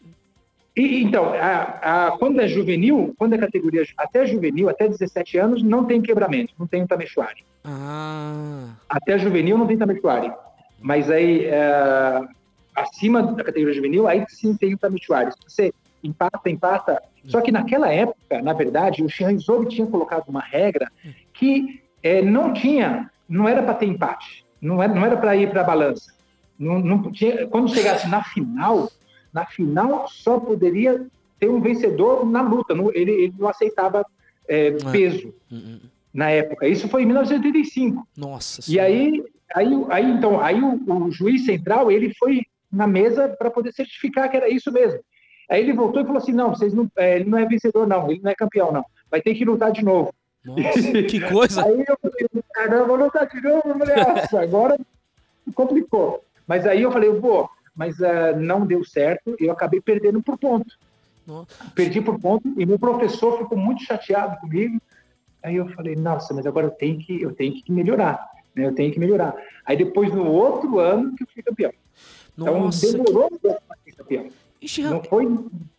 [0.75, 5.61] E, então, a, a- quando é juvenil, quando é categoria até juvenil, até 17 anos,
[5.63, 7.43] não tem quebramento, não tem o tamechuari.
[7.63, 10.31] Ah, Até juvenil não tem tamechuari.
[10.79, 12.21] Mas aí, é,
[12.75, 15.31] acima da categoria juvenil, aí sim tem o tamechuari.
[15.31, 17.01] Se você empata, empata.
[17.27, 20.91] Só que naquela época, na verdade, o Shihanzobi tinha colocado uma regra
[21.33, 25.49] que é, não tinha, não era para ter empate, não era, não era para ir
[25.49, 26.11] para a balança.
[26.59, 28.91] Não, não tinha, quando chegasse na final,
[29.33, 31.05] na final só poderia
[31.39, 32.73] ter um vencedor na luta.
[32.75, 34.05] não- ele, ele não aceitava
[34.47, 35.79] é, peso hum,
[36.13, 36.67] na época.
[36.67, 38.07] Isso foi em 1985.
[38.15, 38.61] nossa.
[38.69, 39.23] E aí,
[39.55, 42.41] aí, aí então, aí o, o juiz central ele foi
[42.71, 44.99] na mesa para poder certificar que era isso mesmo.
[45.49, 48.09] Aí ele voltou e falou assim: não, vocês não, é, ele não é vencedor, não,
[48.09, 48.83] ele não é campeão, não.
[49.09, 50.13] Vai ter que lutar de novo.
[50.43, 51.65] Nossa, que coisa.
[51.65, 53.61] Aí eu falei, caramba, vou lutar de novo.
[53.65, 54.77] Eu falei, nossa, agora
[55.53, 56.23] complicou.
[56.47, 60.77] Mas aí eu falei, pô, mas ah, não deu certo, eu acabei perdendo por ponto.
[61.25, 61.47] Nossa.
[61.73, 64.81] Perdi por ponto e meu professor ficou muito chateado comigo.
[65.41, 68.65] Aí eu falei, nossa, mas agora eu tenho que, eu tenho que melhorar, né?
[68.65, 69.35] Eu tenho que melhorar.
[69.65, 71.71] Aí depois no outro ano que eu fui campeão.
[72.33, 74.27] Então Nossa, demorou um pouco para ser campeão.
[74.61, 75.27] E Shihan, Não foi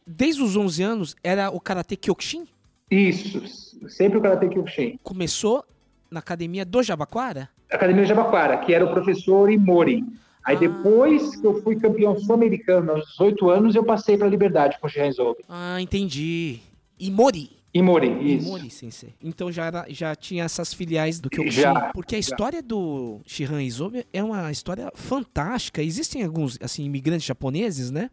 [0.07, 2.46] desde os 11 anos era o Karate Kyokushin?
[2.90, 3.42] isso.
[3.88, 4.98] Sempre o Karate Kyokushin.
[5.02, 5.64] Começou
[6.11, 7.48] na academia do Jabaquara?
[7.70, 10.04] Academia Jabaquara, que era o professor Imori.
[10.44, 10.59] Aí Ah.
[10.61, 14.87] depois que eu fui campeão sul-americano, aos 18 anos, eu passei para a Liberdade com
[14.87, 15.44] o Shihanzobe.
[15.48, 16.61] Ah, entendi.
[16.98, 17.50] E Mori.
[17.72, 18.46] Imori, isso.
[18.46, 19.14] Mori, sensei.
[19.20, 21.61] Então já, era, já tinha essas filiais do Kyokushin.
[21.62, 22.20] Já, porque a já.
[22.20, 25.83] história do Shihan Izobe é uma história fantástica.
[25.83, 28.11] Existem alguns assim, imigrantes japoneses, né?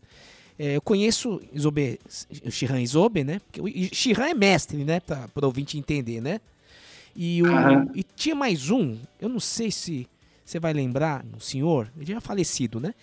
[0.58, 2.00] É, eu conheço Izobe,
[2.44, 3.40] o Shihan Izobe, né?
[3.40, 5.00] Porque o Shihan é mestre, né?
[5.00, 6.42] Para o ouvinte entender, né?
[7.16, 7.48] E, o,
[7.94, 10.08] e tinha mais um, eu não sei se
[10.52, 12.94] você vai lembrar, um senhor, ele já é falecido, né?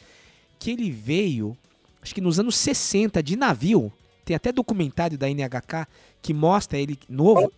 [0.59, 1.57] Que ele veio,
[2.03, 3.91] acho que nos anos 60, de navio.
[4.25, 5.87] Tem até documentário da NHK
[6.21, 7.51] que mostra ele novo.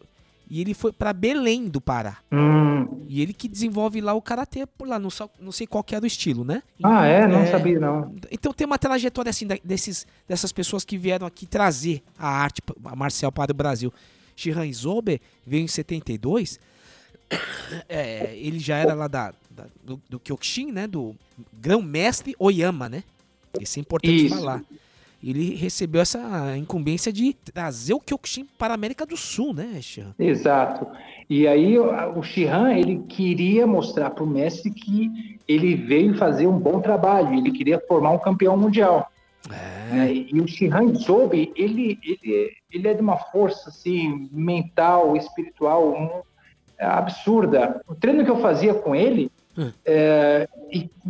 [0.49, 2.19] E ele foi pra Belém do Pará.
[2.31, 3.05] Hum.
[3.09, 4.99] E ele que desenvolve lá o karatê por lá.
[4.99, 6.63] Não, só- não sei qual que era o estilo, né?
[6.83, 7.27] Ah, é?
[7.27, 8.15] Não sabia, não.
[8.31, 12.97] Então tem uma trajetória assim desses, dessas pessoas que vieram aqui trazer a arte a
[12.97, 13.93] marcial para o Brasil.
[14.37, 16.61] Shihan Izobe veio em 72.
[17.89, 20.87] É, ele já era lá da, da- do, do Kyokushin, né?
[20.87, 21.15] Do
[21.61, 23.03] grão-mestre Oyama, né?
[23.61, 24.37] Isso é importante Isso.
[24.37, 24.63] falar.
[25.23, 30.15] Ele recebeu essa incumbência de trazer o Kyokushin para a América do Sul, né, Shihan?
[30.19, 30.87] Exato.
[31.29, 36.59] E aí o Shihan, ele queria mostrar para o mestre que ele veio fazer um
[36.59, 39.13] bom trabalho, ele queria formar um campeão mundial.
[39.49, 40.11] né?
[40.13, 46.23] E o Shihan Zobe, ele, ele, ele é de uma força assim, mental, espiritual um,
[46.79, 47.83] é, absurda.
[47.87, 49.73] O treino que eu fazia com ele, Hum.
[49.85, 50.49] é,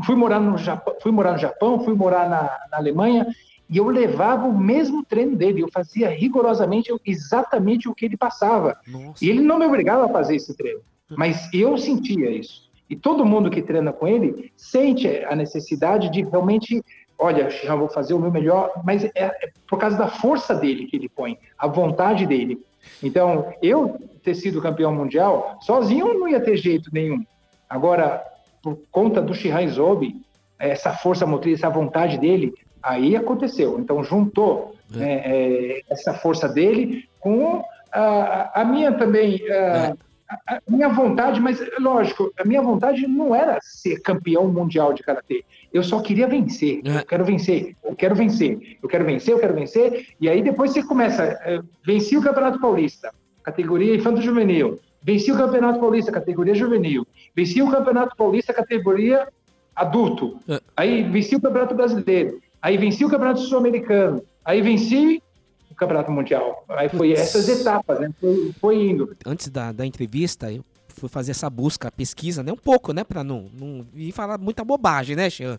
[0.05, 3.26] fui morar no Japão, fui morar no Japão, fui morar na, na Alemanha,
[3.68, 8.76] e eu levava o mesmo treino dele, eu fazia rigorosamente exatamente o que ele passava.
[8.87, 9.24] Nossa.
[9.24, 12.68] E ele não me obrigava a fazer esse treino, mas eu sentia isso.
[12.88, 16.85] E todo mundo que treina com ele sente a necessidade de realmente,
[17.16, 20.87] olha, já vou fazer o meu melhor, mas é, é por causa da força dele
[20.87, 22.61] que ele põe, a vontade dele.
[23.00, 27.24] Então, eu ter sido campeão mundial, sozinho não ia ter jeito nenhum.
[27.70, 28.22] Agora,
[28.62, 30.16] por conta do Shihan Izobe,
[30.59, 32.52] essa força motriz, essa vontade dele,
[32.83, 33.78] aí aconteceu.
[33.78, 39.94] Então, juntou né, é, essa força dele com a, a minha também, a,
[40.28, 45.02] a- a minha vontade, mas lógico, a minha vontade não era ser campeão mundial de
[45.02, 45.44] karatê.
[45.72, 46.80] Eu só queria vencer.
[47.00, 47.76] Eu quero vencer.
[47.85, 48.78] Eu quero vencer.
[48.83, 49.35] Eu quero vencer.
[49.35, 50.06] Eu quero vencer.
[50.20, 51.38] E aí depois você começa.
[51.85, 54.78] venci o Campeonato Paulista, categoria infanto juvenil.
[55.02, 57.06] Venci o Campeonato Paulista, categoria juvenil.
[57.35, 59.29] Venci o Campeonato Paulista, categoria
[59.75, 60.38] adulto.
[60.77, 62.40] Aí venci o Campeonato Brasileiro.
[62.61, 64.23] Aí venci o Campeonato Sul-Americano.
[64.45, 65.23] Aí venci
[65.71, 66.64] o campeonato mundial.
[66.69, 67.21] Aí foi Putz.
[67.21, 68.11] essas etapas, né?
[68.21, 69.16] Foi, foi indo.
[69.25, 72.53] Antes da, da entrevista, eu fui fazer essa busca, pesquisa, né?
[72.53, 73.05] Um pouco, né?
[73.05, 75.59] Pra não, não vir falar muita bobagem, né, Xan?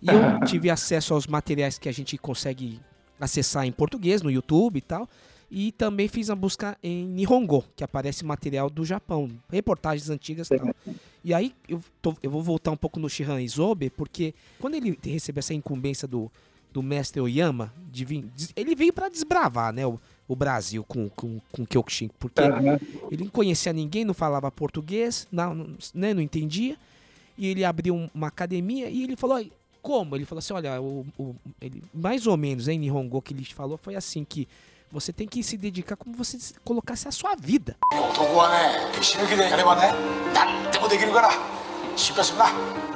[0.00, 2.80] E eu tive acesso aos materiais que a gente consegue
[3.20, 5.08] acessar em português, no YouTube e tal.
[5.50, 10.56] E também fiz a busca em Nihongo, que aparece material do Japão, reportagens antigas e
[10.56, 10.70] tal.
[11.24, 14.96] E aí eu, tô- eu vou voltar um pouco no Shihan Isobe, porque quando ele
[15.04, 16.30] recebeu essa incumbência do,
[16.72, 21.40] do mestre Oyama, de vir, ele veio pra desbravar né, o, o Brasil com, com,
[21.50, 22.78] com Kyokushin, porque Aham.
[23.10, 26.78] ele não conhecia ninguém, não falava português, não, né, não entendia.
[27.36, 29.50] E ele abriu um- uma academia e ele falou, "Ai,
[29.82, 30.14] como?
[30.14, 33.76] Ele falou assim, olha, o, o- ele, mais ou menos, em Nihongo que ele falou
[33.76, 34.46] foi assim que
[34.92, 37.76] você tem que se dedicar como você colocasse a sua vida.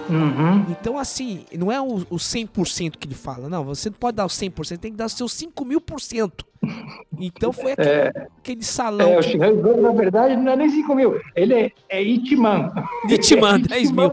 [0.09, 0.67] Uhum.
[0.71, 3.65] Então, assim, não é o, o 100% que ele fala, não.
[3.65, 6.45] Você não pode dar o 100%, tem que dar os seus 5 mil por cento.
[7.19, 7.73] Então foi é.
[7.73, 9.11] aquele, é, aquele salão.
[9.11, 11.21] É, o Shihan Gold, na verdade, não é nem 5 mil.
[11.37, 12.73] Ele é, é Itman.
[13.09, 14.13] Itman, 10 mil.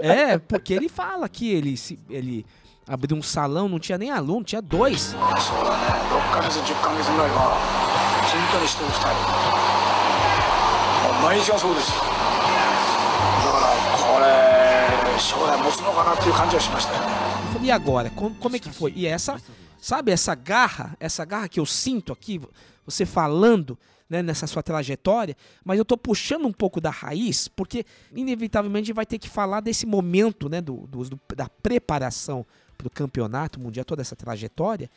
[0.00, 1.74] É, porque ele fala que ele,
[2.08, 2.46] ele
[2.88, 5.14] abriu um salão, não tinha nem aluno, tinha dois.
[17.54, 18.10] Eu e agora?
[18.10, 18.92] Como, como é que foi?
[18.96, 19.40] E essa,
[19.78, 22.40] sabe, essa garra, essa garra que eu sinto aqui,
[22.84, 27.84] você falando, né, nessa sua trajetória, mas eu estou puxando um pouco da raiz, porque
[28.14, 32.46] inevitavelmente vai ter que falar desse momento né, do, do, da preparação
[32.78, 34.88] pro campeonato mundial, toda essa trajetória.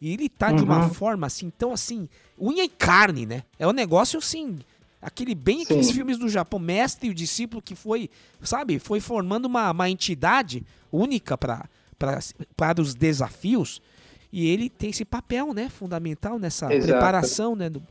[0.00, 0.94] E ele tá de uma Uhum.
[0.94, 2.08] forma assim, tão assim,
[2.40, 3.42] unha e carne, né?
[3.58, 4.58] É um negócio assim,
[5.02, 5.94] aquele bem aqueles Sim.
[5.94, 8.08] filmes do Japão, mestre e o discípulo que foi,
[8.42, 11.66] sabe, foi formando uma, uma entidade única para
[12.56, 13.82] para os desafios.
[14.32, 16.92] E ele tem esse papel, né, fundamental nessa Exato.
[16.92, 17.82] preparação, né, do,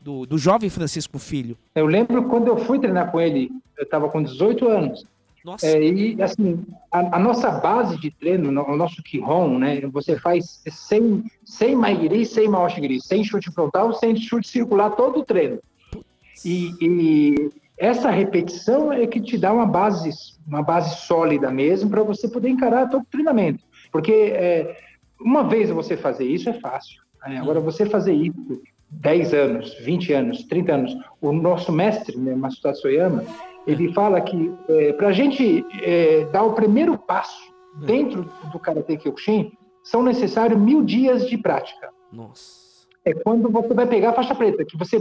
[0.00, 1.54] do, do jovem Francisco Filho.
[1.74, 5.04] Eu lembro quando eu fui treinar com ele, eu estava com 18 anos.
[5.44, 9.80] Nossa, É, e assim, a, a nossa base de treino, no- o nosso Kihon, né?
[9.92, 15.24] Você faz sem, sem Maigiri, sem Maoshigiri, sem chute frontal, sem chute circular todo o
[15.24, 15.58] treino.
[16.44, 20.10] E, e essa repetição é que te dá uma base,
[20.46, 23.62] uma base sólida mesmo para você poder encarar todo o treinamento.
[23.90, 24.76] Porque é,
[25.20, 27.00] uma vez você fazer isso é fácil.
[27.26, 27.38] né?
[27.38, 32.82] Agora você fazer isso 10 anos, 20 anos, 30 anos, o nosso mestre, né, Masutatsu
[32.82, 33.24] Soyama,
[33.70, 34.52] ele fala que
[34.96, 39.52] para a gente é, dar o primeiro passo dentro do Karate Kyokushin,
[39.84, 42.86] são necessários mil dias de prática nossa.
[43.04, 44.98] é quando você vai pegar a faixa preta, que você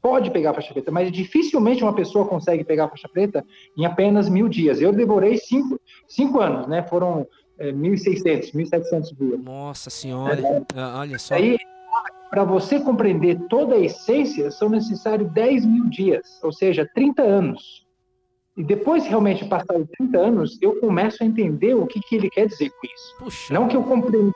[0.00, 3.44] pode pegar a faixa preta, mas dificilmente uma pessoa consegue pegar a faixa preta
[3.76, 4.80] em apenas mil dias.
[4.80, 6.82] Eu demorei cinco, cinco anos, né?
[6.84, 7.26] Foram
[7.58, 9.40] é, 1.600, 1.700 dias.
[9.40, 10.64] Nossa senhora.
[10.74, 11.34] Ah, Olha só.
[11.34, 11.56] Aí,
[12.30, 17.87] para você compreender toda a essência, são necessários 10 mil dias, ou seja, 30 anos.
[18.58, 22.28] E depois, realmente, passar os 30 anos, eu começo a entender o que, que ele
[22.28, 23.16] quer dizer com isso.
[23.18, 23.54] Puxa.
[23.54, 24.32] Não que eu compreendi, né,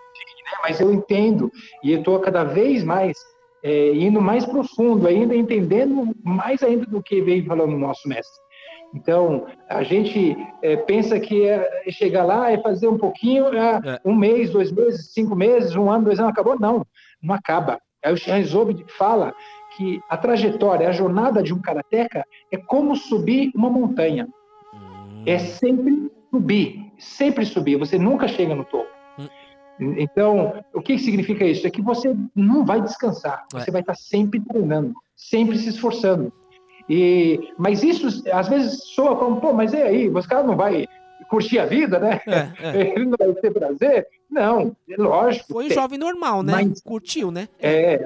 [0.62, 1.50] mas eu entendo
[1.82, 3.18] e eu estou cada vez mais
[3.64, 8.40] é, indo mais profundo, ainda entendendo mais ainda do que veio falando o nosso mestre.
[8.94, 14.00] Então, a gente é, pensa que é chegar lá é fazer um pouquinho, é, É.
[14.04, 16.58] um mês, dois meses, cinco meses, um ano, dois anos, acabou?
[16.60, 16.86] Não,
[17.20, 17.80] não acaba.
[18.04, 19.32] Aí o Shinzobi fala
[19.76, 24.28] que a trajetória, a jornada de um karateca é como subir uma montanha.
[24.74, 27.76] Hum, É sempre subir, sempre subir.
[27.76, 28.88] Você nunca chega no topo.
[29.18, 29.94] Hum.
[29.98, 31.66] Então, o que significa isso?
[31.66, 33.44] É que você não vai descansar.
[33.54, 33.60] É.
[33.60, 36.32] Você vai estar sempre treinando, sempre se esforçando.
[36.88, 40.08] E, mas isso, às vezes, soa como, pô, mas e aí?
[40.08, 40.86] Você cara não vai
[41.30, 42.20] curtir a vida, né?
[42.26, 42.92] É, é.
[42.94, 44.06] Ele não vai ter prazer?
[44.30, 45.52] Não, é lógico.
[45.52, 46.52] Foi um jovem normal, né?
[46.52, 47.48] Mas- Curtiu, né?
[47.60, 48.04] É.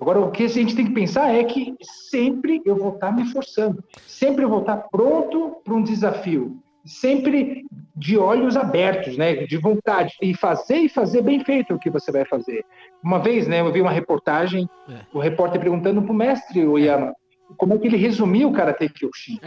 [0.00, 1.74] Agora, o que a gente tem que pensar é que
[2.10, 7.64] sempre eu vou estar me esforçando, sempre eu vou estar pronto para um desafio, sempre
[7.96, 12.12] de olhos abertos, né, de vontade, e fazer e fazer bem feito o que você
[12.12, 12.64] vai fazer.
[13.02, 15.00] Uma vez, né, eu vi uma reportagem, É.
[15.12, 17.14] o repórter perguntando para o mestre Oyama
[17.56, 19.38] como é que ele resumiu o Karate Kyoshin.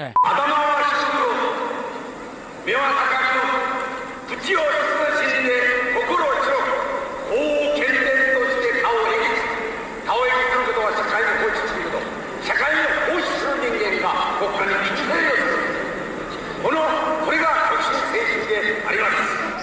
[4.40, 5.09] 頭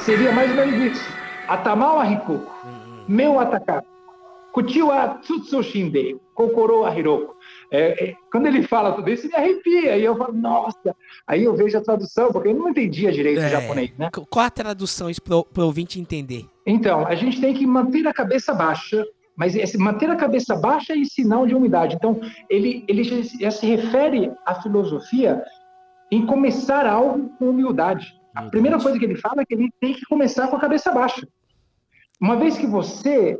[0.07, 1.09] Seria mais ou menos isso.
[1.49, 2.53] Atamawa Hikuko,
[3.09, 3.83] meu atacar.
[4.53, 7.35] Kutiwa Tsutsushinde, Kokoro Ahiroko.
[7.71, 9.99] É, é, quando ele fala tudo isso, me arrepia.
[9.99, 10.95] E eu falo, nossa.
[11.27, 13.49] Aí eu vejo a tradução, porque eu não entendia direito o É.
[13.51, 14.09] japonês, né?
[14.15, 16.47] Qu- Qual a tradução pro, pro ouvinte entender?
[16.65, 19.05] Então, a gente tem que manter a cabeça baixa,
[19.39, 21.95] Mas esse, manter a cabeça baixa é sinal de humildade.
[21.95, 25.43] Então, ele, ele já se refere à filosofia
[26.11, 28.15] em começar algo com humildade.
[28.37, 30.93] A primeira coisa que ele fala é que ele tem que começar com a cabeça
[30.93, 31.27] baixa.
[32.21, 33.39] Uma vez que você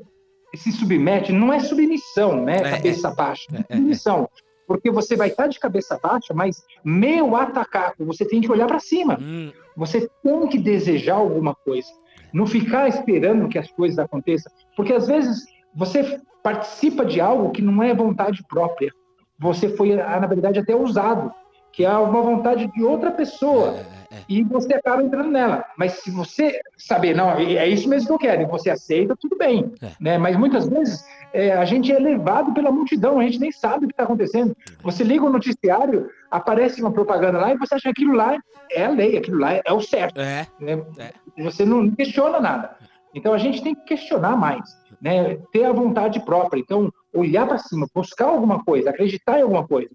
[0.55, 2.57] se submete, não é submissão, né?
[2.59, 3.47] É, cabeça baixa.
[3.53, 4.29] é, É, é, submissão.
[4.67, 8.81] Porque você vai estar de cabeça baixa, mas meio atacaco, você tem que olhar para
[8.81, 9.19] cima.
[9.21, 11.89] Hum, Você tem que desejar alguma coisa.
[12.33, 14.51] Não ficar esperando que as coisas aconteçam.
[14.77, 15.45] Porque às vezes
[15.75, 18.91] você participa de algo que não é vontade própria.
[19.39, 21.31] Você foi, ah, na verdade, até usado,
[21.73, 23.75] que é uma vontade de outra pessoa.
[24.17, 24.25] É, é.
[24.29, 25.65] E você acaba entrando nela.
[25.77, 29.37] Mas se você saber, não, é isso mesmo que eu quero, e você aceita, tudo
[29.37, 29.73] bem.
[29.83, 29.91] É.
[30.01, 30.19] Né?
[30.19, 33.89] Mas muitas vezes é, a gente é levado pela multidão, a gente nem sabe o
[33.89, 34.57] que está acontecendo.
[34.83, 38.39] Você liga o noticiário, aparece uma propaganda lá e você acha que aquilo lá
[38.71, 40.21] é a lei, aquilo lá é o certo.
[40.21, 40.83] É, né?
[40.99, 41.43] É.
[41.43, 42.77] Você não questiona nada.
[43.15, 44.63] Então a gente tem que questionar mais,
[45.01, 45.39] né?
[45.53, 46.61] ter a vontade própria.
[46.61, 49.91] Então, olhar para cima, buscar alguma coisa, acreditar em alguma coisa.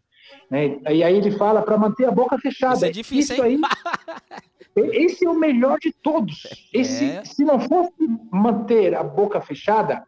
[0.50, 0.80] Né?
[0.90, 2.76] E aí ele fala para manter a boca fechada.
[2.76, 3.60] Isso é difícil, Isso aí,
[4.76, 6.48] esse é o melhor de todos.
[6.74, 7.26] Esse, É.
[7.26, 7.94] Se não fosse
[8.32, 10.06] manter a boca fechada,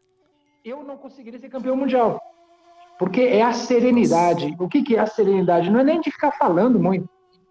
[0.64, 2.22] eu não conseguiria ser campeão mundial.
[2.98, 4.56] Porque é a serenidade.
[4.60, 5.70] O que, que é a serenidade?
[5.70, 7.10] Não é nem de ficar falando muito.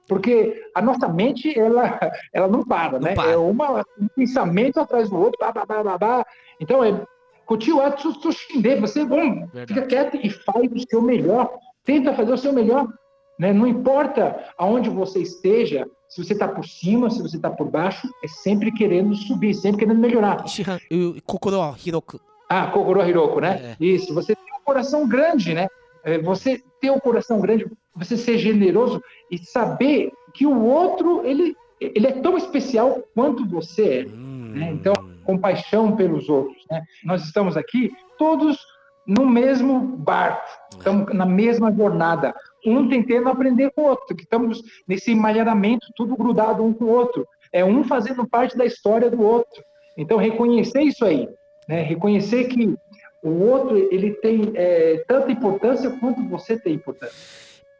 [0.08, 1.98] Porque a nossa mente, ela,
[2.32, 3.14] ela não para, Não né?
[3.14, 3.32] para.
[3.32, 6.26] É uma, um pensamento atrás do outro, blá, blá, blá, blá.
[6.60, 6.92] Então, é
[7.52, 11.52] Continua Tsushinde, você bom, fica quieto e faz o seu melhor.
[11.84, 12.88] Tenta fazer o seu melhor.
[13.38, 13.52] Né?
[13.52, 18.08] Não importa aonde você esteja, se você está por cima, se você está por baixo,
[18.22, 20.44] é sempre querendo subir, sempre querendo melhorar.
[21.24, 22.20] Kokoro Hiroku.
[22.48, 23.76] Ah, Kokoro Hiroku, né?
[23.80, 23.84] É.
[23.84, 25.68] Isso, você tem um coração grande, né?
[26.04, 27.66] É, você ter um coração grande,
[27.96, 34.00] você ser generoso e saber que o outro, ele, ele é tão especial quanto você
[34.00, 34.04] é.
[34.04, 34.12] Né?
[34.14, 34.52] Hum.
[34.54, 34.70] Né?
[34.72, 34.92] Então,
[35.24, 36.82] compaixão pelos outros, né?
[37.04, 38.58] Nós estamos aqui todos
[39.06, 42.34] no mesmo barco, estamos na mesma jornada,
[42.64, 46.90] um tentando aprender com o outro, que estamos nesse malhamento, tudo grudado um com o
[46.90, 49.62] outro, é um fazendo parte da história do outro.
[49.96, 51.28] Então, reconhecer isso aí,
[51.68, 51.82] né?
[51.82, 52.74] reconhecer que
[53.22, 57.14] o outro ele tem é, tanta importância quanto você tem importância.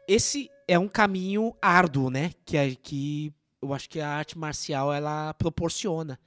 [0.07, 2.31] Esse é um caminho árduo, né?
[2.45, 6.19] Que, é, que eu acho que a arte marcial ela proporciona.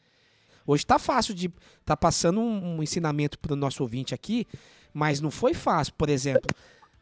[0.66, 1.50] Hoje tá fácil de
[1.84, 4.46] tá passando um, um ensinamento para o nosso ouvinte aqui,
[4.96, 5.92] mas não foi fácil.
[5.92, 6.50] Por exemplo,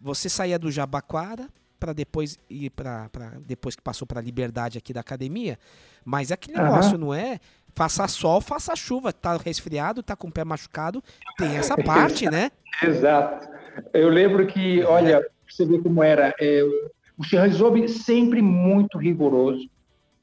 [0.01, 3.09] você saía do Jabaquara para depois ir para
[3.47, 5.57] depois que passou para a Liberdade aqui da academia,
[6.05, 6.65] mas aquele Aham.
[6.65, 7.39] negócio não é
[7.73, 11.03] faça sol, faça chuva, tá resfriado, tá com o pé machucado,
[11.39, 12.51] tem essa parte, né?
[12.83, 13.49] Exato.
[13.93, 16.63] Eu lembro que, olha, você ver como era, é,
[17.17, 19.69] o Shirazobi sempre muito rigoroso,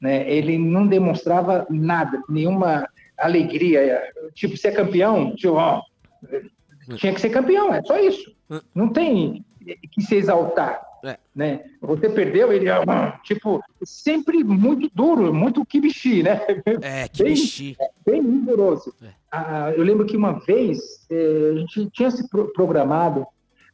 [0.01, 0.29] né?
[0.29, 2.85] Ele não demonstrava nada, nenhuma
[3.17, 4.01] alegria.
[4.33, 5.81] Tipo, ser campeão, tipo, ó,
[6.97, 8.31] tinha que ser campeão, é só isso.
[8.75, 9.45] Não tem
[9.91, 10.81] que se exaltar.
[11.03, 11.17] É.
[11.35, 11.61] Né?
[11.81, 16.39] Você perdeu, ele ah, tipo sempre muito duro, muito kibishi, né?
[16.81, 17.75] É, kibishi.
[18.05, 18.93] Bem, bem rigoroso.
[19.31, 20.79] Ah, eu lembro que uma vez
[21.09, 23.25] eh, a gente tinha se pro- programado,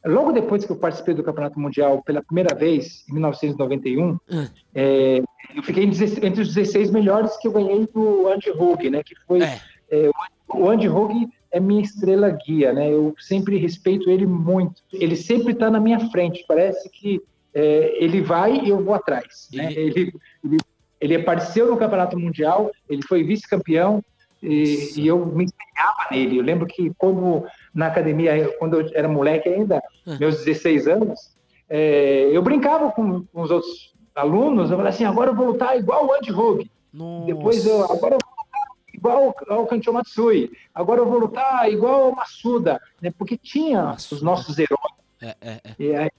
[0.06, 4.48] logo depois que eu participei do Campeonato Mundial pela primeira vez, em 1991, Hum.
[4.74, 5.20] eh,
[5.54, 9.02] eu fiquei em 16 entre os 16 melhores que eu ganhei do Andy Hug, né?
[9.02, 9.60] Que foi É.
[9.90, 10.10] eh,
[10.48, 12.92] o Andy Hug é minha estrela guia, né?
[12.92, 14.82] Eu sempre respeito ele muito.
[14.92, 16.44] Ele sempre está na minha frente.
[16.46, 17.20] Parece que
[17.54, 19.48] eh, ele vai e eu vou atrás.
[19.52, 19.72] Né?
[19.72, 20.12] Ele,
[20.44, 20.56] ele,
[21.00, 24.02] ele apareceu no Campeonato Mundial, ele foi vice-campeão
[24.42, 26.38] e, e eu me espelhava nele.
[26.38, 29.82] Eu lembro que quando na academia, quando eu era moleque ainda,
[30.20, 31.34] meus 16 anos,
[31.68, 34.70] eh, eu brincava com, com os outros alunos.
[34.70, 36.70] Eu falava assim: agora eu vou lutar igual o Andy Hug.
[37.26, 38.27] Depois eu agora eu
[38.98, 40.50] igual ao Kancho Matsui.
[40.74, 43.10] Agora eu vou lutar igual ao Masuda, né?
[43.16, 44.80] Porque tinha os nossos heróis.
[45.22, 45.74] É, é, é.
[45.78, 46.10] E, aí-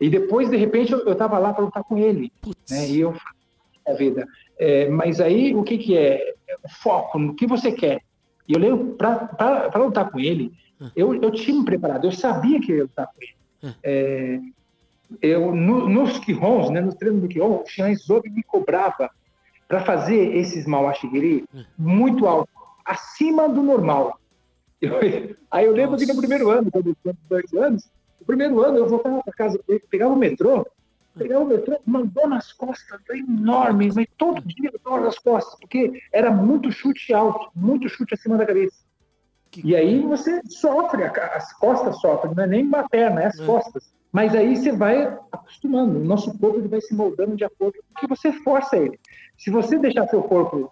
[0.00, 2.32] e depois, de repente, eu, eu tava lá para lutar com ele.
[2.70, 2.88] Né?
[2.88, 3.14] E eu
[3.86, 4.26] a vida.
[4.58, 6.34] É, mas aí, o que que é?
[6.62, 8.00] O Foco no que você quer.
[8.46, 10.52] E eu lembro, para lutar com ele,
[10.94, 13.34] eu, eu tinha me preparado, eu sabia que eu ia lutar com ele.
[13.82, 14.38] É,
[15.20, 17.94] eu, no- nos Kihons, né, nos treinos do Kihon, o Shinai
[18.24, 19.10] me cobrava
[19.72, 21.46] para fazer esses Mawashigiri
[21.78, 22.50] muito alto,
[22.84, 24.20] acima do normal.
[24.78, 24.98] Eu-
[25.50, 28.76] aí eu lembro que no primeiro ano, quando eu tinha dois anos, no primeiro ano
[28.76, 30.66] eu voltava para casa, eu pegava o metrô,
[31.16, 36.30] pegava o metrô, mandou nas costas, enorme, mas todo dia dor nas costas, porque era
[36.30, 38.76] muito chute alto, muito chute acima da cabeça.
[39.64, 43.40] E aí você sofre, a as costas sofrem, não é nem uma perna, é as
[43.46, 43.90] costas.
[44.12, 47.92] Mas aí você vai acostumando, o nosso corpo ele vai se moldando de acordo com
[47.92, 49.00] o que você força ele.
[49.38, 50.70] Se você deixar seu corpo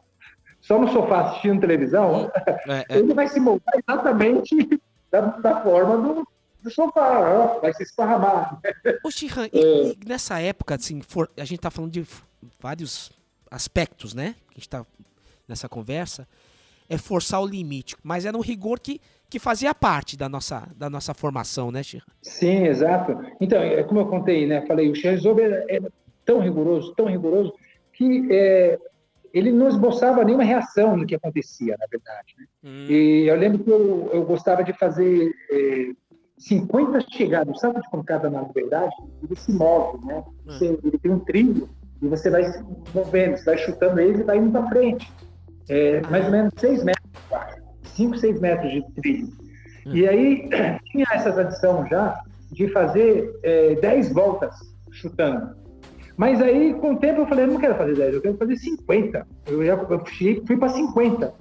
[0.61, 2.31] só no sofá assistindo televisão,
[2.69, 2.99] É, é.
[2.99, 4.55] ele vai se moldar exatamente
[5.11, 6.29] da, da forma do,
[6.63, 8.61] do sofá, vai se esparramar.
[9.03, 9.87] Ô, Shihan, e, É.
[9.93, 12.07] e nessa época, assim, for- a gente tá falando de
[12.61, 13.11] vários
[13.51, 14.35] aspectos, né?
[14.51, 14.87] Que a gente tá
[15.49, 16.29] nessa conversa.
[16.91, 17.97] É forçar o limite.
[18.03, 19.01] Mas era um rigor que,
[19.31, 22.03] que fazia parte da nossa, da nossa formação, né, Shihan?
[22.21, 23.17] Sim, exato.
[23.41, 24.67] Então, é como eu contei, né?
[24.67, 25.93] Falei, o Scherzober era, era
[26.25, 27.53] tão rigoroso, tão rigoroso,
[27.93, 28.79] que é,
[29.33, 32.35] ele não esboçava nenhuma reação no que acontecia, na verdade.
[32.39, 32.45] né?
[32.91, 35.93] E eu lembro que eu, eu gostava de fazer é,
[36.39, 37.61] 50 chegadas.
[37.61, 38.95] Sabe de pancada na verdade?
[39.23, 40.25] Ele se move, né?
[40.47, 41.69] Você- ele tem um trilho
[42.03, 42.63] e você vai se
[42.95, 45.13] movendo, você vai chutando ele e vai indo para frente.
[45.69, 47.13] É, mais ou menos 6 metros,
[47.95, 49.29] 5, 6 metros de trilho.
[49.87, 50.49] E aí
[50.91, 52.21] tinha essa tradição já
[52.53, 54.55] de fazer é, 10 voltas
[54.91, 55.55] chutando.
[56.17, 58.57] Mas aí, com o tempo, eu falei, eu não quero fazer 10, eu quero fazer
[58.57, 59.27] 50.
[59.47, 61.33] Eu, já, eu fui, fui para 50.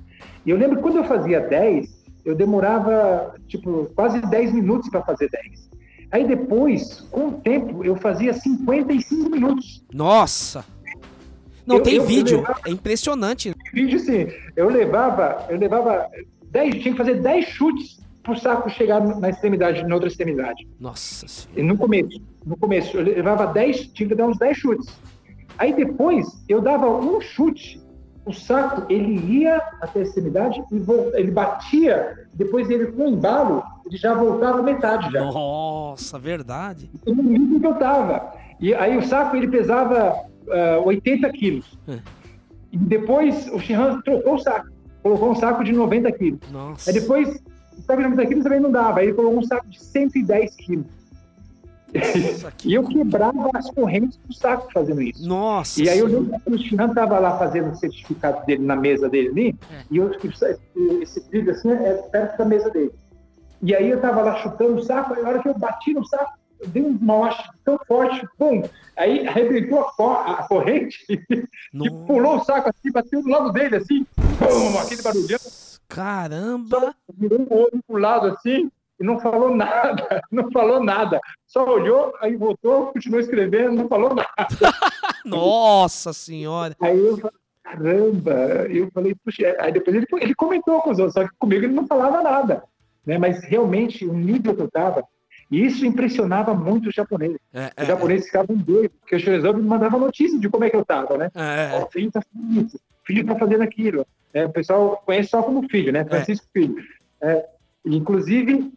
[0.45, 5.01] E eu lembro que quando eu fazia 10, eu demorava, tipo, quase 10 minutos para
[5.03, 5.69] fazer 10.
[6.11, 9.83] Aí depois, com o tempo, eu fazia 55 minutos.
[9.93, 10.63] Nossa!
[11.65, 12.37] Não, Eu- tem eu- eu vídeo.
[12.37, 13.53] levava- É impressionante.
[13.73, 14.27] Vídeo sim.
[14.55, 16.07] Eu levava, eu levava
[16.51, 20.67] 10, tinha que fazer 10 chutes pro saco chegar na extremidade, na outra extremidade.
[20.79, 21.63] Nossa senhora.
[21.63, 24.99] No começo, no começo, eu levava 10, tinha que dar uns 10 chutes.
[25.57, 27.81] Aí depois, eu dava um chute,
[28.25, 30.83] o saco, ele ia até a extremidade e
[31.17, 35.23] ele batia, depois ele, com o embalo, ele já voltava metade já.
[35.23, 36.89] Nossa, verdade.
[37.05, 38.33] no nível que eu tava.
[38.59, 40.15] E aí o saco, ele pesava
[40.49, 41.77] ah, 80 quilos.
[41.87, 41.99] É.
[42.71, 44.69] E depois o Shihan trocou o saco,
[45.03, 46.39] colocou um saco de 90 quilos.
[46.51, 46.89] Nossa.
[46.89, 47.41] Aí depois,
[47.77, 50.55] o saco de 90 quilos também não dava, aí ele colocou um saco de 110
[50.55, 50.85] quilos.
[51.91, 55.27] Nossa, que- E eu quebrava as correntes do saco fazendo isso.
[55.27, 55.81] Nossa.
[55.81, 59.09] E aí eu lembro que o Shihan estava lá fazendo o certificado dele na mesa
[59.09, 59.83] dele ali, É.
[59.89, 60.11] e eu,
[61.01, 62.91] esse trilho assim é perto da mesa dele.
[63.63, 66.05] E aí eu estava lá chutando o saco, e na hora que eu bati no
[66.05, 68.63] saco, eu dei um macho tão forte, pum!
[68.97, 73.77] Aí arrebentou a, co- a corrente e pulou o saco assim, bateu do lado dele
[73.77, 75.39] assim, pum, aquele barulhão,
[75.87, 76.95] Caramba!
[77.17, 81.19] virou um olho pro lado assim, e não falou nada, não falou nada.
[81.47, 84.29] Só olhou, aí voltou, continuou escrevendo, não falou nada.
[85.25, 86.75] Nossa senhora!
[86.81, 88.31] Aí eu falei, caramba,
[88.69, 91.73] eu falei, puxa, aí depois ele, ele comentou com os outros, só que comigo ele
[91.73, 92.63] não falava nada,
[93.05, 93.17] né?
[93.17, 95.03] Mas realmente o nível que eu estava,
[95.51, 97.37] e isso impressionava muito os japoneses.
[97.53, 100.75] É, Os japoneses ficavam doidos, porque o Shirezou me mandava notícia de como é que
[100.75, 101.31] eu estava, né?
[101.35, 104.05] é, Ó, o filho está fazendo isso, o filho está fazendo aquilo.
[104.33, 106.05] É, o pessoal conhece só como filho, né?
[106.05, 106.75] Francisco Filho.
[107.21, 107.45] É,
[107.85, 108.71] inclusive,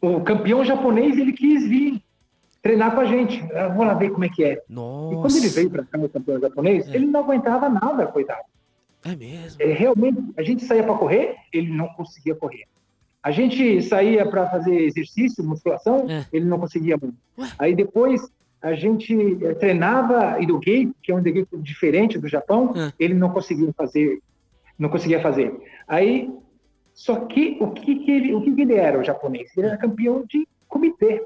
[0.00, 2.02] o campeão japonês, ele quis vir
[2.62, 3.40] treinar com a gente.
[3.76, 4.60] Vou lá ver como é que é.
[4.68, 5.14] Nossa.
[5.14, 6.96] E quando ele veio para cá, o campeão japonês, É.
[6.96, 8.42] ele não aguentava nada, coitado.
[9.04, 9.62] É mesmo.
[9.62, 12.64] É, realmente, a gente saía para correr, ele não conseguia correr.
[13.22, 16.24] A gente saía para fazer exercício, musculação, É.
[16.32, 17.16] ele não conseguia muito.
[17.58, 18.22] Aí depois
[18.62, 19.14] a gente
[19.44, 22.92] eh, treinava Idogei, que é um Idogei diferente do Japão, É.
[22.98, 24.20] ele não conseguia fazer,
[24.78, 25.54] não conseguia fazer.
[25.86, 26.30] Aí,
[26.94, 29.50] só que o que, que ele, o que, que ele era, o japonês?
[29.56, 31.22] Ele era campeão de comitê.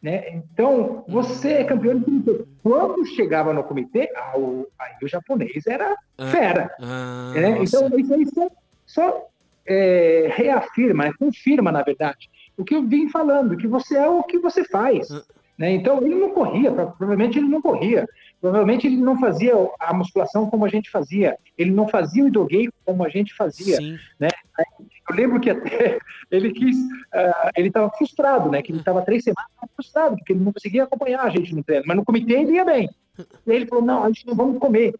[0.00, 0.30] Né?
[0.34, 2.44] Então, você é campeão de comitê.
[2.62, 6.26] Quando chegava no comitê, ah, o- aí o japonês era É.
[6.26, 6.74] fera.
[6.80, 7.58] Ah, né?
[7.58, 7.76] nossa.
[7.86, 8.48] Então, isso aí só,
[8.86, 9.26] só,
[9.66, 11.12] é, reafirma, né?
[11.18, 15.10] confirma, na verdade, o que eu vim falando, que você é o que você faz.
[15.10, 15.22] Ah.
[15.58, 15.72] Né?
[15.72, 18.08] Então, ele não corria, pro- provavelmente ele não corria.
[18.40, 21.36] Provavelmente ele não fazia a musculação como a gente fazia.
[21.56, 23.76] Ele não fazia o idogei como a gente fazia.
[23.76, 23.96] Sim.
[24.20, 25.98] Eu lembro que até
[26.30, 26.76] ele quis,
[27.12, 28.62] ah, ele estava frustrado, né?
[28.62, 31.84] Que ele estava três semanas frustrado, porque ele não conseguia acompanhar a gente no treino.
[31.86, 32.88] Mas no comitê ele ia bem.
[33.46, 34.94] E ele falou: não, a gente não vamos comer.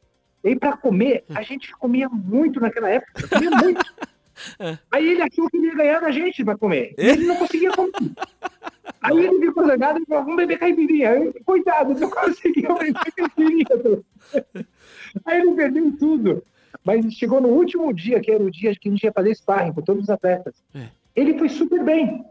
[0.45, 3.81] E para comer, a gente comia muito naquela época, comia muito.
[4.91, 6.95] Aí ele achou que ele ia ganhar da gente para comer.
[6.99, 7.93] E ele não conseguia comer.
[9.01, 11.11] Aí ele ficou zangado e falou: vamos beber caipirinha.
[11.11, 13.67] Aí, coitado, não conseguiu beber caipirinha.
[15.25, 16.45] Aí ele perdeu tudo.
[16.85, 19.73] Mas chegou no último dia, que era o dia que a gente ia fazer sparring
[19.73, 20.55] com todos os atletas.
[20.75, 20.87] É.
[21.15, 22.25] Ele foi super bem.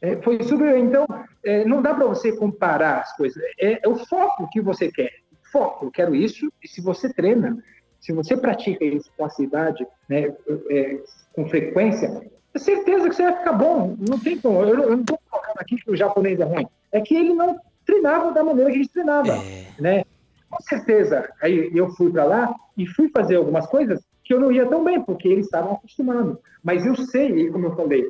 [0.00, 0.84] É, foi super bem.
[0.84, 1.06] Então,
[1.44, 3.42] é, não dá para você comparar as coisas.
[3.58, 5.12] É, é o foco que você quer.
[5.52, 6.52] Foco, eu quero isso.
[6.62, 7.56] E se você treina,
[8.00, 10.34] se você pratica isso com assiduidade, né,
[10.70, 11.00] é,
[11.34, 12.22] com frequência,
[12.54, 13.96] é certeza que você vai ficar bom.
[13.98, 14.62] Não tem como.
[14.62, 16.66] Eu, não- eu não estou colocando aqui que o japonês é ruim.
[16.92, 19.64] É que ele não treinava da maneira que a gente treinava É.
[19.78, 20.04] né?
[20.50, 24.52] Com certeza, aí eu fui para lá e fui fazer algumas coisas que eu não
[24.52, 26.38] ia tão bem, porque eles estavam acostumados.
[26.62, 28.08] Mas eu sei, como eu falei,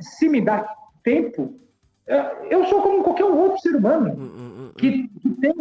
[0.00, 1.58] se me dá tempo,
[2.06, 4.70] é, eu sou como qualquer outro ser humano Hum, hum, hum.
[4.76, 5.52] que, que tem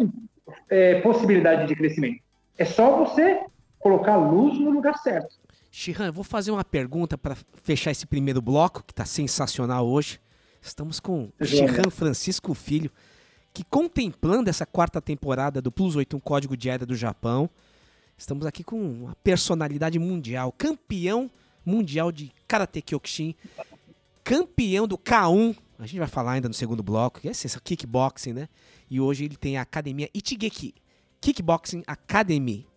[0.70, 2.22] é, possibilidade de crescimento.
[2.57, 3.41] É só você
[3.80, 5.36] colocar a luz no lugar certo.
[5.72, 10.20] Shihan, eu vou fazer uma pergunta para fechar esse primeiro bloco, que tá sensacional hoje.
[10.61, 11.32] Estamos com.
[11.41, 12.91] Shihan Francisco Filho,
[13.53, 17.49] que contemplando essa quarta temporada do Plus 81 Código de Era do Japão,
[18.17, 21.30] estamos aqui com uma personalidade mundial, campeão
[21.65, 23.36] mundial de Karate Kyokushin,
[24.24, 28.34] campeão do K1, a gente vai falar ainda no segundo bloco, que é esse kickboxing,
[28.34, 28.49] né?
[28.89, 30.74] E hoje ele tem a academia Ichigeki
[31.22, 32.67] Kickboxing Academy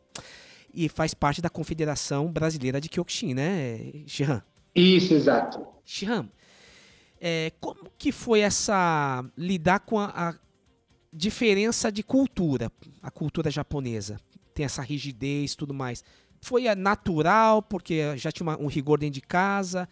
[0.75, 4.43] e faz parte da Confederação Brasileira de Kyokushin, né, Shihan?
[4.75, 5.67] Isso, exato.
[5.85, 6.29] Shihan,
[7.21, 10.35] é, como que foi essa lidar com a, a
[11.13, 12.71] diferença de cultura,
[13.03, 14.19] a cultura japonesa?
[14.55, 16.03] Tem essa rigidez e tudo mais.
[16.41, 19.89] Foi natural, porque já tinha uma- um rigor dentro de casa,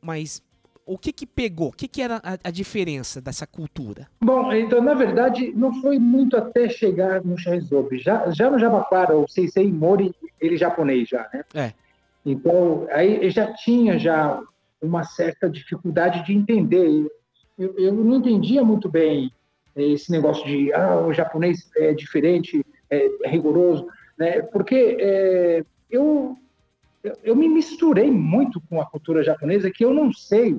[0.00, 0.42] mas
[0.86, 1.68] o que que pegou?
[1.68, 4.06] O que que era a, a diferença dessa cultura?
[4.22, 7.98] Bom, então, na verdade, não foi muito até chegar no Shaizobi.
[7.98, 11.44] Já, já no Jabaquara, o Seisei Mori, ele é japonês já, né?
[11.54, 11.72] É.
[12.24, 14.40] Então, aí eu já tinha já
[14.80, 17.06] uma certa dificuldade de entender.
[17.58, 19.30] Eu, eu não entendia muito bem
[19.76, 23.86] esse negócio de, ah, o japonês é diferente, é, é rigoroso,
[24.18, 24.40] né?
[24.42, 26.36] Porque é, eu-
[27.22, 30.56] eu me misturei muito com a cultura japonesa que eu não sei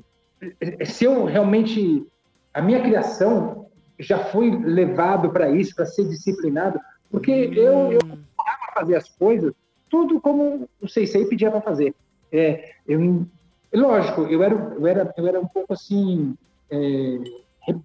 [0.84, 2.06] se eu realmente
[2.52, 3.66] a minha criação
[3.98, 6.80] já foi levado para isso, para ser disciplinado,
[7.10, 9.52] porque eu, eu procurava fazer as coisas
[9.88, 11.94] tudo como o Seisei pedia para fazer.
[12.32, 13.26] É, eu,
[13.72, 16.36] lógico, eu era, eu era, eu era um pouco assim,
[16.70, 17.18] é,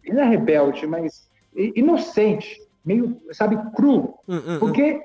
[0.09, 4.59] não é rebelde, mas inocente, meio, sabe, cru, Hum, hum, hum.
[4.59, 5.01] porque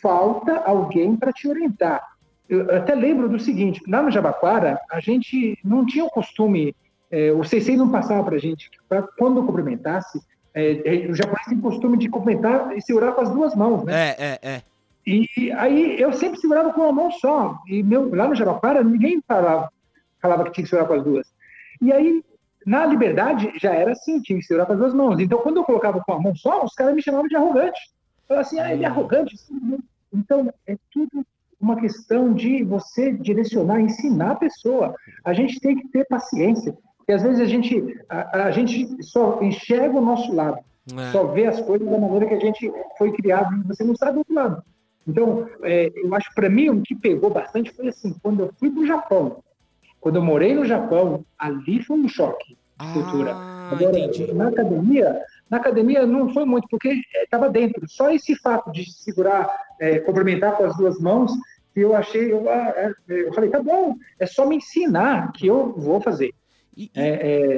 [0.00, 2.02] falta alguém para te orientar.
[2.48, 6.76] Eu até lembro do seguinte, lá no Jabaquara, a gente não tinha o costume,
[7.10, 10.20] é, o Seisei não passava para a gente, que pra, quando eu cumprimentasse,
[10.54, 13.92] é, é, o japonês tem costume de cumprimentar e segurar com as duas mãos, né?
[13.92, 14.62] É, é, é.
[15.06, 17.58] E aí eu sempre segurava com uma mão só.
[17.68, 19.70] E meu, lá no Jabaquara, ninguém falava,
[20.20, 21.32] falava que tinha que segurar com as duas.
[21.80, 22.24] E aí,
[22.66, 25.20] na Liberdade, já era assim, tinha que segurar com as duas mãos.
[25.20, 27.78] Então, quando eu colocava com a mão só, os caras me chamavam de arrogante.
[28.26, 29.36] Falavam assim, ah, ele é arrogante.
[30.12, 31.24] Então, é tudo
[31.60, 34.94] uma questão de você direcionar, ensinar a pessoa.
[35.24, 36.76] A gente tem que ter paciência.
[37.06, 40.58] Porque às vezes a gente, a, a gente só enxerga o nosso lado
[40.92, 41.12] É.
[41.12, 44.14] só vê as coisas da maneira que a gente foi criado e você não sabe
[44.14, 44.62] do outro lado.
[45.06, 48.50] Então, é, eu acho que para mim o que pegou bastante foi assim, quando eu
[48.58, 49.42] fui para o Japão,
[50.00, 53.36] quando eu morei no Japão, ali foi um choque de cultura.
[53.36, 54.32] Ah, Agora, entendi.
[54.32, 57.88] na academia, na academia não foi muito, porque estava dentro.
[57.88, 59.48] Só esse fato de segurar,
[59.80, 61.32] é, cumprimentar com as duas mãos,
[61.72, 65.46] que eu achei, eu, ah, é, eu falei, tá bom, é só me ensinar que
[65.46, 66.32] eu vou fazer.
[66.76, 67.08] E, É,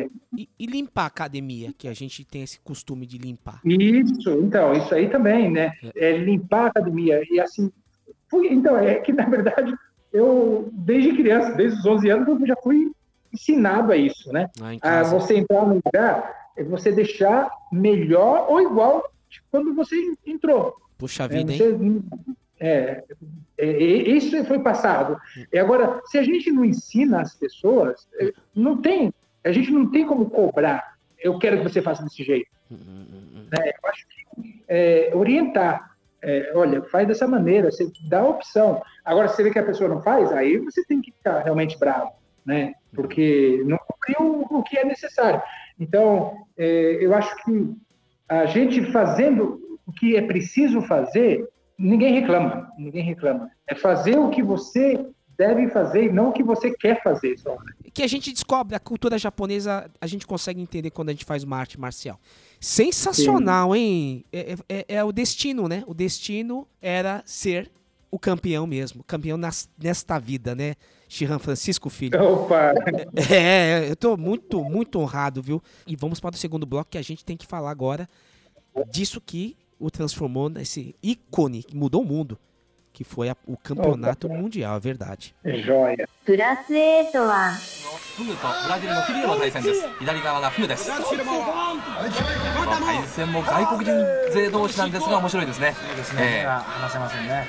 [0.02, 3.60] é, e- e limpar a academia, que a gente tem esse costume de limpar.
[3.64, 5.72] Isso, então, isso aí também, né?
[5.96, 7.20] É limpar a academia.
[7.28, 7.70] E assim,
[8.30, 9.74] fui, então, é que na verdade,
[10.12, 12.92] eu, desde criança, desde os 11 anos, eu já fui
[13.32, 14.48] ensinado a isso, né?
[14.60, 19.96] Em A você entrar no lugar, é você deixar melhor ou igual de quando você
[20.24, 20.74] entrou.
[20.96, 21.58] Puxa É, vida, hein?
[21.58, 23.04] você- é, é,
[23.56, 25.18] é, isso foi passado.
[25.52, 29.12] E agora, se a gente não ensina as pessoas, é, não tem,
[29.44, 30.96] a gente não tem como cobrar.
[31.18, 32.50] Eu quero que você faça desse jeito.
[32.70, 33.72] Né?
[33.82, 35.96] Eu acho que é, orientar.
[36.20, 38.82] É, olha, faz dessa maneira, você dá a opção.
[39.04, 41.78] Agora, se você vê que a pessoa não faz, aí você tem que ficar realmente
[41.78, 42.10] bravo,
[42.44, 42.74] né?
[42.92, 45.40] Porque não cumpriu o que é necessário.
[45.78, 47.72] Então, é, eu acho que
[48.28, 51.48] a gente fazendo o que é preciso fazer,
[51.78, 53.50] ninguém reclama, ninguém reclama.
[53.66, 55.06] É fazer o que você
[55.36, 57.56] deve fazer e não o que você quer fazer só.
[57.94, 61.42] que a gente descobre a cultura japonesa, a gente consegue entender quando a gente faz
[61.44, 62.18] uma arte marcial.
[62.60, 64.24] Sensacional, hein?
[64.32, 65.82] É, é- é o destino, né?
[65.86, 67.70] O destino era ser
[68.10, 70.74] o campeão mesmo, campeão nas- nesta vida, né?
[71.08, 72.20] Shihan Francisco Filho.
[72.22, 72.72] Opa!
[73.30, 75.62] É, eu tô muito, muito honrado, viu?
[75.86, 78.08] E vamos para o segundo bloco que a gente tem que falar agora
[78.90, 82.38] disso que o transformou nesse ícone que mudou o mundo,
[82.98, 85.32] que foi a- o campeonato mundial, é verdade.
[85.44, 86.08] Joia.
[86.26, 87.52] プラス8は、
[88.16, 93.92] フグとブラジルのフィリオの対戦です左側がフグですこの対戦も外国人
[94.34, 95.74] 勢同士なんですが面白いですね
[96.18, 97.46] ええ話せませんね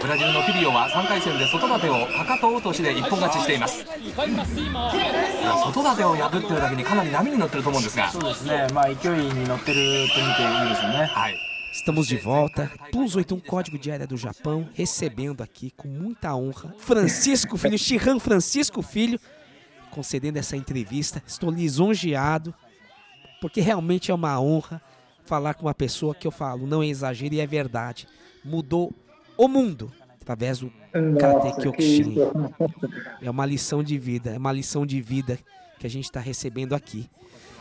[0.00, 11.36] ブラジルのフィリオは3回戦で外盾をかかと落としで一本勝ちしています外盾を破ってるだけにかなり波に乗ってると思うんですがそうですねまあ勢いに乗ってると見ていいでしょうねはい
[11.76, 12.72] Estamos de volta.
[12.90, 18.18] Plus 81 Código de Área do Japão, recebendo aqui com muita honra Francisco Filho, Shihan
[18.18, 19.20] Francisco Filho,
[19.90, 21.22] concedendo essa entrevista.
[21.26, 22.52] Estou lisonjeado,
[23.42, 24.80] porque realmente é uma honra
[25.26, 28.08] falar com uma pessoa que eu falo, não é exagero e é verdade.
[28.42, 28.92] Mudou
[29.36, 30.72] o mundo através do
[31.20, 32.16] Karate Kyokushin.
[33.20, 35.38] É uma lição de vida, é uma lição de vida
[35.78, 37.08] que a gente está recebendo aqui.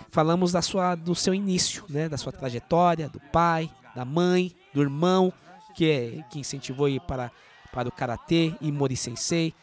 [0.10, 2.08] Falamos da sua, do seu início, né?
[2.08, 5.32] Da sua trajetória, do pai, da mãe, do irmão,
[5.74, 7.32] que, é, que incentivou ir para,
[7.72, 9.54] para o Karatê, Imori Sensei,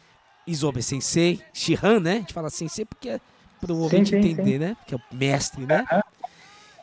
[0.45, 2.13] Isobe Sensei, Shihan, né?
[2.13, 3.21] A gente fala Sensei porque é
[3.59, 4.57] para o ouvinte entender, sim.
[4.57, 4.77] né?
[4.85, 5.85] Que é o mestre, né?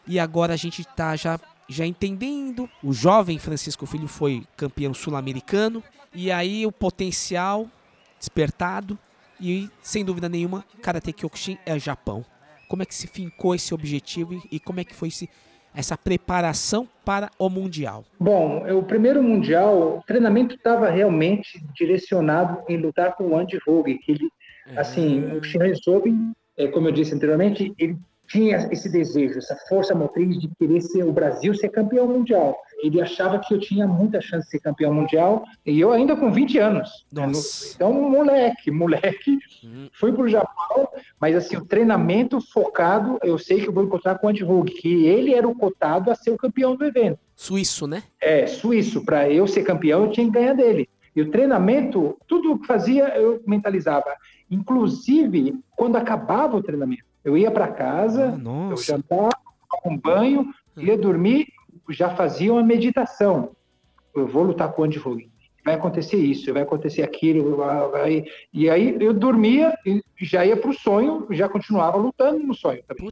[0.07, 1.38] E agora a gente tá já,
[1.68, 2.68] já entendendo.
[2.82, 5.82] O jovem Francisco Filho foi campeão sul-americano.
[6.14, 7.68] E aí o potencial
[8.18, 8.98] despertado.
[9.40, 12.24] E sem dúvida nenhuma, Karate Kyokushin é Japão.
[12.68, 15.28] Como é que se fincou esse objetivo e, e como é que foi esse,
[15.75, 18.05] essa preparação para o Mundial?
[18.18, 23.99] Bom, o primeiro mundial, o treinamento estava realmente direcionado em lutar com o Andy Hogue,
[23.99, 24.29] que ele,
[24.77, 26.14] assim, o Shinran Sobe,
[26.57, 27.97] é, como eu disse anteriormente, ele
[28.31, 32.57] tinha esse desejo, essa força motriz de querer ser o Brasil ser campeão mundial.
[32.83, 36.31] Ele achava que eu tinha muita chance de ser campeão mundial, e eu ainda com
[36.31, 37.05] 20 anos.
[37.12, 37.33] né, no-
[37.74, 39.39] Então, moleque, moleque,
[39.93, 40.89] fui para o Japão,
[41.20, 44.72] mas assim, o treinamento focado, eu sei que eu vou encontrar com o Andy Hogue,
[44.74, 47.18] que ele era o cotado a ser o campeão do evento.
[47.35, 48.05] Suíço, né?
[48.20, 49.05] É, suíço.
[49.05, 50.89] Para eu ser campeão, eu tinha que ganhar dele.
[51.16, 54.14] E o treinamento, tudo o que fazia, eu mentalizava.
[54.49, 58.37] Inclusive, quando acabava o treinamento, eu ia para casa,
[58.71, 59.31] eu jantava,
[59.71, 61.47] tomava um banho, ia dormir,
[61.91, 63.51] já fazia uma meditação.
[64.14, 65.29] Eu vou lutar com o Andy Hogan.
[65.64, 67.57] Vai acontecer isso, vai acontecer aquilo.
[67.57, 72.55] vai- E aí eu dormia e já ia para o sonho, já continuava lutando no
[72.55, 73.05] sonho também.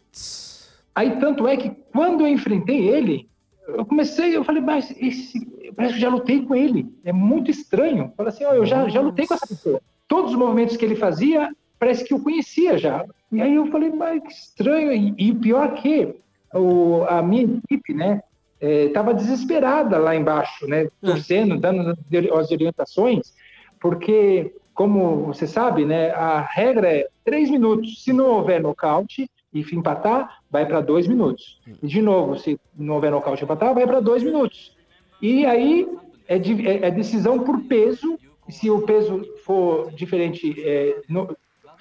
[0.94, 3.28] Aí tanto é que quando eu enfrentei ele,
[3.68, 5.44] eu comecei, eu falei, mas esse,
[5.76, 6.86] parece que já lutei com ele.
[7.04, 8.04] É muito estranho.
[8.04, 9.80] Eu falei assim, ó, eu já, já lutei com essa pessoa.
[10.08, 13.04] Todos os movimentos que ele fazia, parece que eu conhecia já.
[13.30, 15.14] E aí eu falei, mas que estranho.
[15.18, 16.14] E, pior que
[16.54, 18.22] o, a minha equipe, né,
[18.60, 21.96] estava desesperada lá embaixo, né, torcendo, dando
[22.38, 23.34] as orientações,
[23.80, 28.02] porque, como você sabe, né, a regra é três minutos.
[28.02, 31.60] Se não houver nocaute e empatar, vai para dois minutos.
[31.82, 34.76] E de novo, se não houver nocaute e empatar, vai para dois minutos.
[35.22, 35.86] E aí
[36.26, 38.18] é, de- é- é decisão por peso.
[38.48, 41.36] E se o peso for diferente, é, no-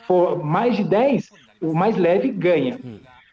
[0.07, 1.27] for mais de 10,
[1.61, 2.79] o mais leve ganha.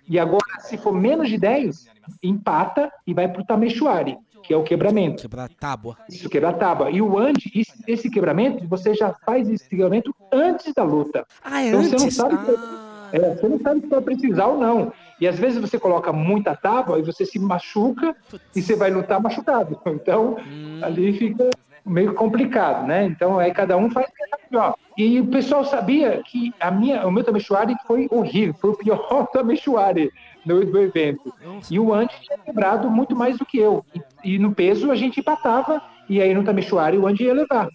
[0.08, 1.88] E agora, se for menos de 10,
[2.22, 5.22] empata e vai para o Tameshuari, que é o quebramento.
[5.22, 5.96] Quebrar tábua.
[6.08, 6.90] Isso, quebrar tábua.
[6.90, 7.50] E o Andy,
[7.86, 11.24] esse, quebramento, você já faz esse quebramento antes da luta.
[11.42, 12.16] Ah, é então você não antes?
[12.16, 14.92] sabe se- é, você não sabe se vai precisar ou não.
[15.20, 18.14] E às vezes você coloca muita tábua e você se machuca
[18.54, 19.80] e você vai lutar machucado.
[19.86, 20.36] Então,
[20.82, 21.48] ali fica
[21.85, 23.05] meio complicado, né?
[23.05, 24.74] Então, aí cada um faz o que é melhor.
[24.97, 29.26] E o pessoal sabia que a minha, o meu Tameshuari foi horrível, foi o pior
[29.32, 30.11] Tameshuari
[30.47, 31.35] no, do evento.
[31.70, 33.85] E o Andy tinha quebrado muito mais do que eu.
[33.95, 37.68] E, e no peso a gente empatava, e aí no Tameshuari o Andy ia levar.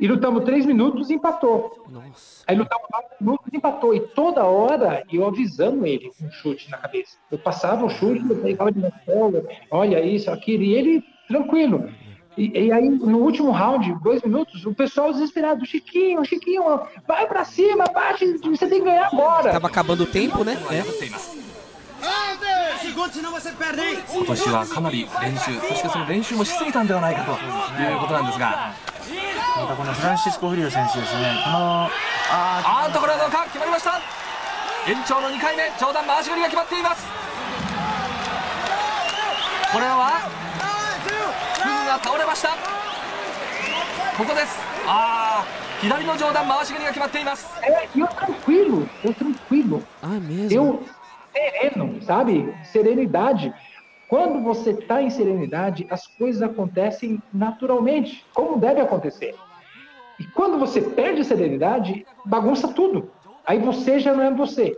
[0.00, 1.84] E lutamos três minutos e empatou.
[2.46, 3.94] Aí lutamos quatro minutos e empatou.
[3.94, 7.18] E toda hora eu avisando ele com um chute na cabeça.
[7.30, 11.90] Eu passava o chute, eu pegava de costela, olha isso, aquilo, e ele tranquilo.
[12.37, 17.45] E, e aí, no último round, dois minutos, o pessoal desesperado, Chiquinho, Chiquinho, vai pra
[17.45, 19.51] cima, bate, você tem que ganhar agora.
[19.51, 20.57] Tava acabando o tempo, né?
[20.71, 21.43] É.
[22.83, 24.03] 仕事senão você perde, hein?
[24.13, 27.31] 今年はかなり練習そしてその練習もしすぎたんではないかと
[27.81, 28.73] いうことなんですが
[29.55, 31.89] またこのフランシスコ・フリオ選手ですねこのあ
[32.29, 34.01] あーっとこれはどうか決まりました
[34.85, 37.07] 延長の2回目上段回し蹴りが決まっています
[39.71, 40.36] これはフグ
[41.87, 42.49] が倒れました
[44.17, 44.57] ここです
[44.87, 45.45] ああ
[45.81, 49.83] 左の上段回し蹴りが決まっています É, e eu tranquilo, eu tranquilo.
[50.01, 50.51] Ah, mesmo?
[50.51, 50.83] Eu
[51.33, 52.53] sereno, sabe?
[52.71, 53.53] Serenidade.
[54.07, 59.35] Quando você está em serenidade, as coisas acontecem naturalmente, como deve acontecer.
[60.19, 63.09] E quando você perde a serenidade, bagunça tudo.
[63.45, 64.77] Aí você já não é você.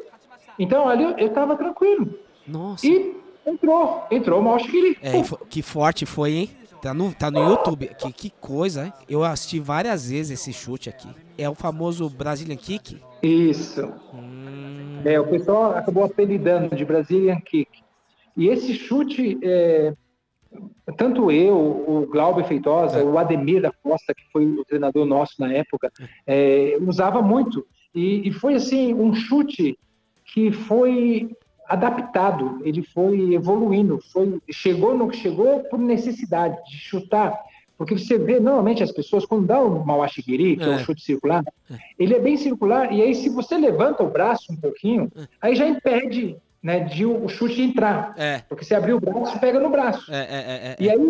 [0.57, 2.17] Então ali eu estava tranquilo.
[2.47, 2.87] Nossa.
[2.87, 4.97] E entrou, entrou o Maushkiri.
[5.03, 6.49] É, e fo- que forte foi, hein?
[6.82, 7.90] Tá no, tá no YouTube.
[7.98, 8.92] Que, que coisa, hein?
[9.08, 11.08] Eu assisti várias vezes esse chute aqui.
[11.36, 13.00] É o famoso Brazilian Kick.
[13.22, 13.92] Isso.
[15.04, 17.68] É, o pessoal acabou apelidando de Brazilian Kick.
[18.36, 19.92] E esse chute, é,
[20.96, 25.52] tanto eu, o Glauber Feitosa, o Ademir da Costa, que foi o treinador nosso na
[25.52, 25.92] época,
[26.26, 27.66] é, usava muito.
[27.94, 29.78] E, e foi assim um chute
[30.32, 31.36] que foi
[31.70, 37.32] adaptado, ele foi evoluindo, foi chegou no que chegou por necessidade de chutar.
[37.78, 40.70] Porque você vê, normalmente, as pessoas, quando dá o Mawashigiri, que é, É.
[40.70, 41.42] um chute circular,
[41.98, 45.10] ele é bem circular, e aí se você levanta o braço um pouquinho,
[45.40, 48.14] aí já impede né, de o chute entrar.
[48.16, 48.42] É.
[48.48, 50.12] Porque se abrir o braço, pega no braço.
[50.12, 50.76] É, é, é, é.
[50.78, 51.08] E aí,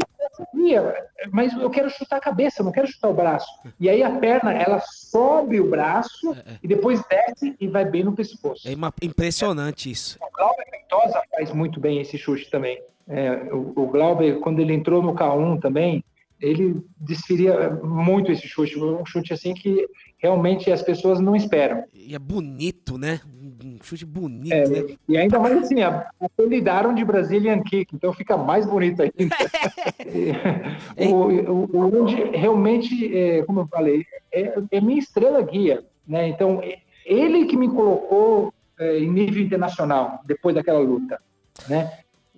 [1.32, 3.48] mas eu quero chutar a cabeça, não quero chutar o braço.
[3.78, 8.12] E aí a perna, ela sobe o braço e depois desce e vai bem no
[8.12, 8.68] pescoço.
[8.68, 10.18] É uma- impressionante isso.
[10.20, 12.80] O Glauber Ventosa faz muito bem esse chute também.
[13.08, 16.04] É, o, o Glauber, quando ele entrou no K1 também,
[16.40, 18.78] ele desferia muito esse chute.
[18.78, 19.86] Um chute assim que
[20.18, 21.84] realmente as pessoas não esperam.
[21.94, 23.20] E é bonito, né?
[23.62, 24.96] Um chute bonito, É, né?
[25.08, 25.76] e ainda mais assim,
[26.20, 29.14] apelidaram de Brazilian Kick, então fica mais bonito ainda.
[30.96, 36.28] O, o, o onde realmente, é, como eu falei, é, é minha estrela guia, né?
[36.28, 41.20] Então, é- ele que me colocou é, em nível internacional depois daquela luta,
[41.68, 41.90] né?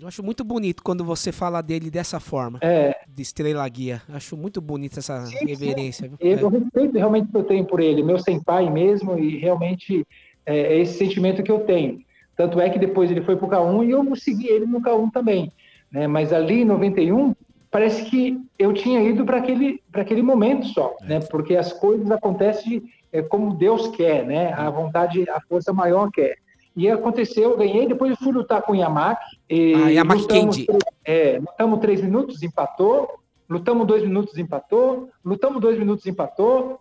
[0.02, 2.58] Eu acho muito bonito quando você fala dele dessa forma.
[2.60, 2.92] É.
[3.06, 4.02] De estrela guia.
[4.08, 6.08] Acho muito bonito essa reverência.
[6.08, 6.18] viu?
[6.20, 10.04] Eu respeito realmente que eu tenho por ele, meu senpai mesmo, e realmente
[10.44, 12.00] é, é esse sentimento que eu tenho.
[12.36, 15.12] Tanto é que depois ele foi para o K1 e eu segui ele no K1
[15.12, 15.52] também.
[15.88, 16.08] Né?
[16.08, 17.32] Mas ali em 91,
[17.70, 21.20] parece que eu tinha ido para aquele, para aquele momento só, né?
[21.30, 22.82] porque as coisas acontecem
[23.12, 24.52] é, como Deus quer, né?
[24.52, 26.38] a vontade, a força maior quer.
[26.74, 29.38] E aconteceu, eu ganhei, depois eu fui lutar com o Yamaki.
[29.48, 30.66] E Ah, Yamaki lutamos Kendi.
[31.04, 33.18] É, lutamos três minutos, empatou.
[33.48, 35.10] Lutamos dois minutos, empatou.
[35.24, 36.80] Lutamos dois minutos, empatou.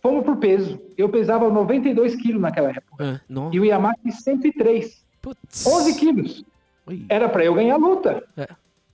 [0.00, 0.80] Fomos por peso.
[0.96, 3.22] Eu pesava 92 quilos naquela época.
[3.28, 3.48] Ah.
[3.52, 5.04] E o Yamaki 103.
[5.20, 5.66] Putz.
[5.66, 6.44] 11 quilos.
[7.08, 8.22] Era para eu ganhar a luta.
[8.36, 8.46] É.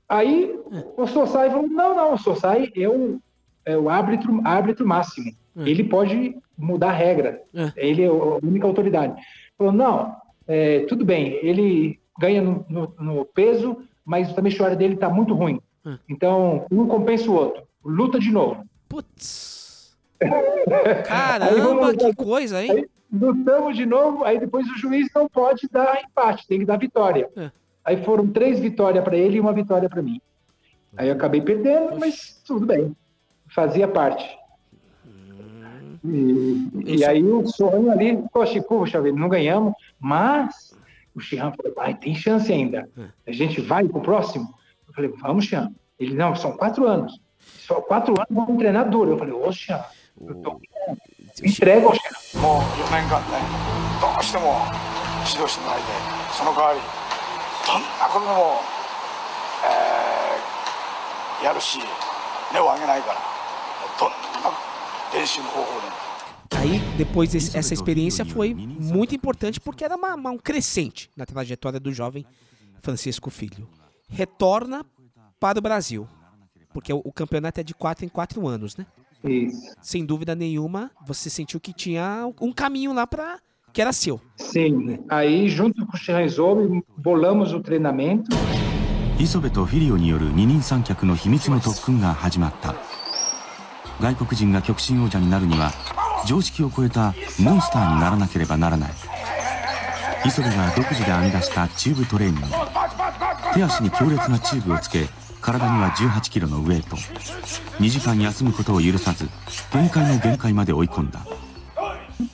[0.09, 0.59] Aí
[0.97, 3.18] o Sosai falou: não, não, o Sosai é o,
[3.64, 5.32] é o árbitro, árbitro máximo.
[5.57, 7.43] Ele pode mudar a regra.
[7.76, 9.20] Ele é a única autoridade.
[9.59, 10.16] Falou: não,
[10.53, 15.32] é, tudo bem, ele ganha no, no- no peso, mas o Tamishwara dele está muito
[15.32, 15.61] ruim.
[16.09, 17.62] Então, um compensa o outro.
[17.84, 18.62] Luta de novo.
[18.88, 19.96] Putz.
[20.20, 22.70] Aí Caramba, vamos- que coisa, hein?
[22.72, 26.76] Aí lutamos de novo, aí depois o juiz não pode dar empate, tem que dar
[26.78, 27.28] vitória.
[27.36, 27.51] É.
[27.84, 30.20] Aí foram três vitórias para ele e uma vitória para mim.
[30.96, 32.94] Aí eu acabei perdendo, mas tudo bem.
[33.48, 34.28] Fazia parte.
[36.05, 40.76] E, e aí o sonho ali, poxa, vida, não ganhamos, mas
[41.13, 42.89] o Xian falou, vai, tem chance ainda.
[43.26, 44.53] A gente vai pro próximo?
[44.88, 45.71] Eu falei, vamos, Xian.
[45.99, 47.19] Ele, não, são quatro anos.
[47.39, 49.11] Só quatro anos, vamos treinar duro.
[49.11, 49.84] Eu falei, ô, Xian,
[50.21, 50.59] eu tô...
[51.41, 52.39] me entrega ao Xian.
[52.41, 53.39] もう4年間ね
[54.01, 54.67] どうしても
[55.26, 55.95] 指導してもらいたい
[56.36, 56.80] その代わり
[57.65, 58.59] どんなことでも、
[59.63, 60.26] えー
[61.43, 61.78] やるし
[62.53, 63.19] 根を上げないから
[63.99, 64.17] どんな
[65.13, 65.93] 練習の方法でも
[66.51, 71.26] Aí, depois desse- essa experiência foi muito importante porque era uma- uma- um crescente na
[71.26, 72.26] trajetória do jovem
[72.82, 73.67] Francisco Filho.
[74.09, 74.86] Retorna
[75.39, 76.07] para o Brasil,
[76.73, 78.86] porque o, o campeonato é de 4 em 4 anos, né?
[79.23, 79.57] Isso.
[79.82, 83.39] Sem dúvida nenhuma, você sentiu que tinha um caminho lá para
[83.73, 84.21] que era seu.
[84.38, 84.99] Sim.
[85.09, 88.30] Aí, junto com o Xian Isobe, bolamos o treinamento.
[89.19, 92.76] 磯部とフィリオによる二人三脚の秘密の特訓が始まった
[94.01, 95.71] 外国人が極真王者になるには
[96.26, 98.90] 常識を超えたモンスターにならなければならない
[100.26, 102.46] 磯部が独自で編み出したチューブトレーニング
[103.54, 105.06] 手足に強烈なチューブをつけ
[105.40, 109.28] 体には1 8キロのウェイト2時間休むことを許さず
[109.72, 111.20] 限界の限界まで追い込んだ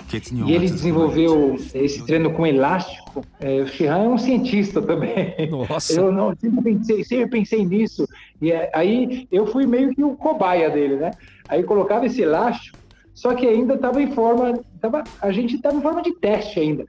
[0.09, 3.25] E が ele desenvolveu esse treino com elástico.
[3.41, 5.35] É, o Shihan é um cientista também.
[5.51, 5.93] Nossa.
[5.95, 8.09] Eu não, sempre, pensei, sempre pensei nisso.
[8.41, 11.13] E aí eu fui meio que o cobaia dele, né?
[11.49, 12.77] Aí colocava esse elástico,
[13.17, 14.61] só que ainda estava em forma.
[14.79, 16.85] Tava, a gente estava em forma de teste ainda.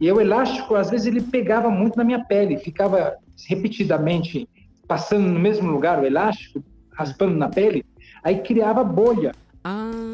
[0.00, 3.16] E o elástico, às vezes, ele pegava muito na minha pele, ficava
[3.48, 4.48] repetidamente
[4.86, 6.62] passando no mesmo lugar o elástico,
[6.92, 7.84] raspando na pele,
[8.22, 9.34] aí criava bolha.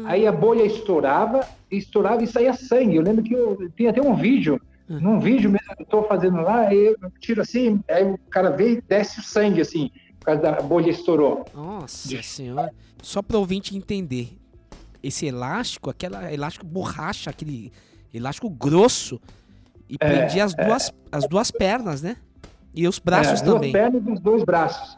[0.05, 2.95] Aí a bolha estourava, estourava e saía sangue.
[2.95, 6.37] Eu lembro que eu tem até um vídeo, num vídeo mesmo que eu estou fazendo
[6.37, 10.41] lá, eu tiro assim, aí o cara vê e desce o sangue assim, por causa
[10.41, 11.45] da bolha estourou.
[11.53, 12.71] Nossa senhora.
[13.01, 14.38] Só para ouvinte entender,
[15.01, 17.71] esse elástico, aquela elástico borracha, aquele
[18.13, 19.19] elástico grosso,
[19.89, 20.65] e É, prendia as é.
[20.65, 22.15] duas, as duas pernas, né?
[22.75, 23.71] E os braços é, também.
[23.71, 24.97] Duas pernas e os dois braços.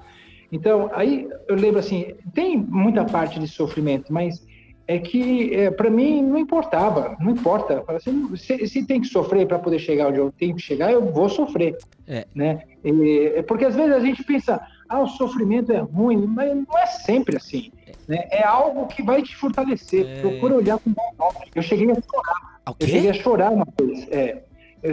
[0.52, 4.46] Então, aí eu lembro assim, tem muita parte de sofrimento, mas
[4.86, 7.82] é que é, para mim não importava, não importa.
[7.88, 11.10] Assim, se, se tem que sofrer para poder chegar onde eu tenho que chegar, eu
[11.10, 11.78] vou sofrer.
[12.06, 12.28] É.
[12.36, 12.64] Né?
[12.84, 16.78] E, é porque às vezes a gente pensa, ah, o sofrimento é ruim, mas não
[16.78, 17.72] é sempre assim.
[18.08, 18.28] Né?
[18.30, 20.22] É algo que vai te fortalecer.
[20.22, 21.50] Procura olhar com bons olhos.
[21.56, 22.62] Eu cheguei a chorar.
[22.80, 24.08] Eu cheguei a chorar uma vez.
[24.12, 24.44] É.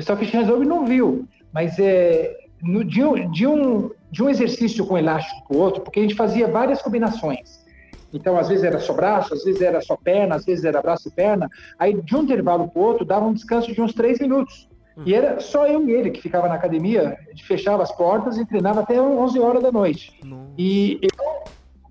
[0.00, 1.26] Só que Shinzobi não viu.
[1.52, 5.82] Mas é, no, de, um, de, um, de um exercício com elástico para o outro,
[5.82, 7.66] porque a gente fazia várias combinações.
[8.12, 11.08] Então, às vezes era só braço, às vezes era só perna, às vezes era braço
[11.08, 11.48] e perna.
[11.78, 14.68] Aí, de um intervalo para o outro, dava um descanso de uns três minutos.
[15.06, 18.80] E era só eu e ele que ficava na academia, fechava as portas e treinava
[18.80, 20.18] até 11 horas da noite.
[20.56, 21.44] E eu,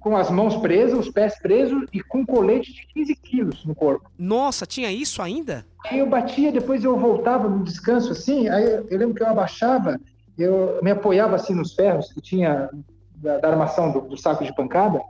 [0.07, 4.09] com as mãos presas, os pés presos e com colete de 15 quilos no corpo.
[4.17, 5.65] Nossa, tinha isso ainda?
[5.85, 9.99] Aí eu batia, depois eu voltava no descanso assim, aí eu, lembro que eu abaixava,
[10.37, 12.69] eu me apoiava assim nos ferros que tinha
[13.15, 15.01] da, da armação do, do saco de pancada,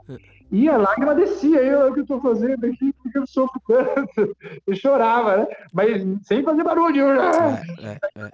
[0.50, 4.36] e a lágrima descia, eu, o que eu tô fazendo aqui, porque eu sofro tanto.
[4.66, 5.46] Eu chorava, né?
[5.72, 7.02] Mas sem fazer barulho.
[7.02, 8.30] Eu já, É, é.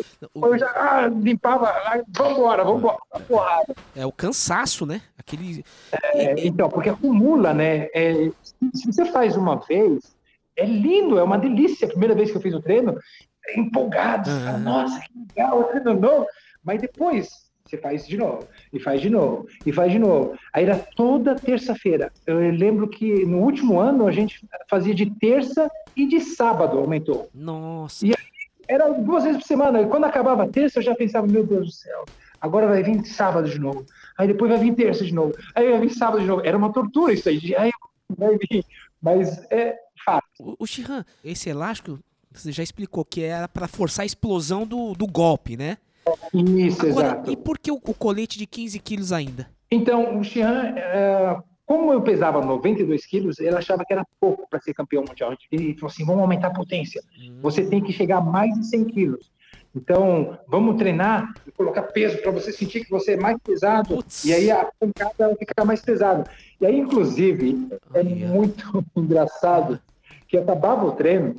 [0.34, 3.74] eu já ah, limpava, ah, vambora, vambora, porrada.
[3.94, 5.02] É o cansaço, né?
[5.18, 5.62] Aquele.
[6.14, 7.88] É, então, porque acumula, né?
[7.94, 8.30] É,
[8.74, 10.16] se, você faz uma vez,
[10.56, 11.86] é lindo, é uma delícia.
[11.86, 12.98] A primeira vez que eu fiz o treino,
[13.46, 16.26] é empolgado, fala, nossa, que legal, treino novo.
[16.64, 20.36] Mas depois você faz de novo, e faz de novo, e faz de novo.
[20.52, 22.10] Aí era toda terça-feira.
[22.26, 27.28] Eu lembro que no último ano a gente fazia de terça e de sábado, aumentou.
[27.34, 28.06] Nossa.
[28.06, 28.16] E aí
[28.66, 29.82] era duas vezes por semana.
[29.82, 32.04] E quando acabava a terça, eu já pensava, meu Deus do céu,
[32.40, 33.84] agora vai vir sábado de novo.
[34.16, 35.34] Aí depois vai vir terça de novo.
[35.54, 36.42] Aí vai vir sábado de novo.
[36.44, 37.54] Era uma tortura isso aí.
[37.56, 37.70] Aí
[38.16, 38.64] vai vir.
[39.00, 40.24] Mas é fato.
[40.40, 41.98] O, o Shihan, esse elástico,
[42.32, 45.78] você já explicou que era para forçar a explosão do, do golpe, né?
[46.32, 47.32] Isso, Agora, exato.
[47.32, 49.48] e por que o, o colete de 15 quilos ainda?
[49.70, 51.36] Então, o Xian, é,
[51.66, 55.34] como eu pesava 92 quilos, ele achava que era pouco para ser campeão mundial.
[55.52, 57.02] Ele falou assim: vamos aumentar a potência.
[57.42, 59.30] Você tem que chegar a mais de 100 quilos.
[59.76, 64.02] Então, vamos treinar e colocar peso para você sentir que você é mais pesado.
[64.24, 66.24] E aí a pancada fica mais pesada.
[66.60, 69.78] E aí, inclusive, é muito engraçado
[70.26, 71.36] que eu acabava o treino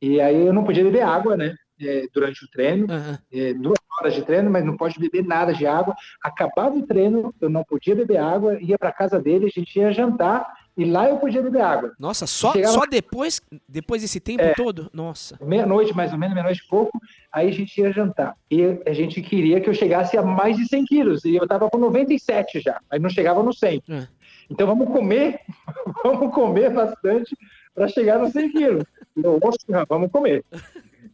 [0.00, 1.54] e aí eu não podia beber água, né?
[1.86, 2.86] É, durante o treino,
[3.32, 5.94] é, duas horas de treino, mas não pode beber nada de água.
[6.22, 9.92] Acabava o treino, eu não podia beber água, ia para casa dele, a gente ia
[9.92, 11.92] jantar e lá eu podia beber água.
[11.98, 14.54] Nossa, só, Chegava- só depois, depois desse tempo É.
[14.54, 14.88] todo?
[14.92, 15.38] Nossa.
[15.42, 16.98] Meia-noite, mais ou menos, meia-noite e pouco,
[17.30, 18.34] aí a gente ia jantar.
[18.50, 21.68] E a gente queria que eu chegasse a mais de 100 quilos, e eu estava
[21.68, 23.82] com 97 já, aí não chegava no 100.
[23.90, 24.06] É.
[24.50, 25.40] Então vamos comer,
[26.02, 27.36] vamos comer bastante
[27.74, 28.84] para chegar nos 100 quilos.
[29.14, 29.58] Eu, "Oxe,
[29.88, 30.42] vamos comer.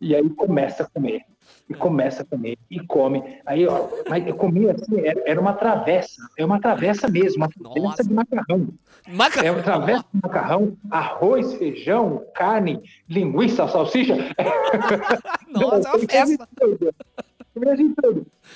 [0.00, 1.22] E aí começa a comer,
[1.68, 3.22] e começa a comer, e come.
[3.44, 7.48] Aí, ó, mas eu comia assim, era, era uma travessa, é uma travessa mesmo, uma
[7.48, 8.68] travessa de macarrão.
[9.08, 9.48] Macarrão?
[9.48, 14.14] É uma travessa de macarrão, arroz, feijão, carne, linguiça, salsicha.
[15.50, 16.48] Nossa, é uma festa.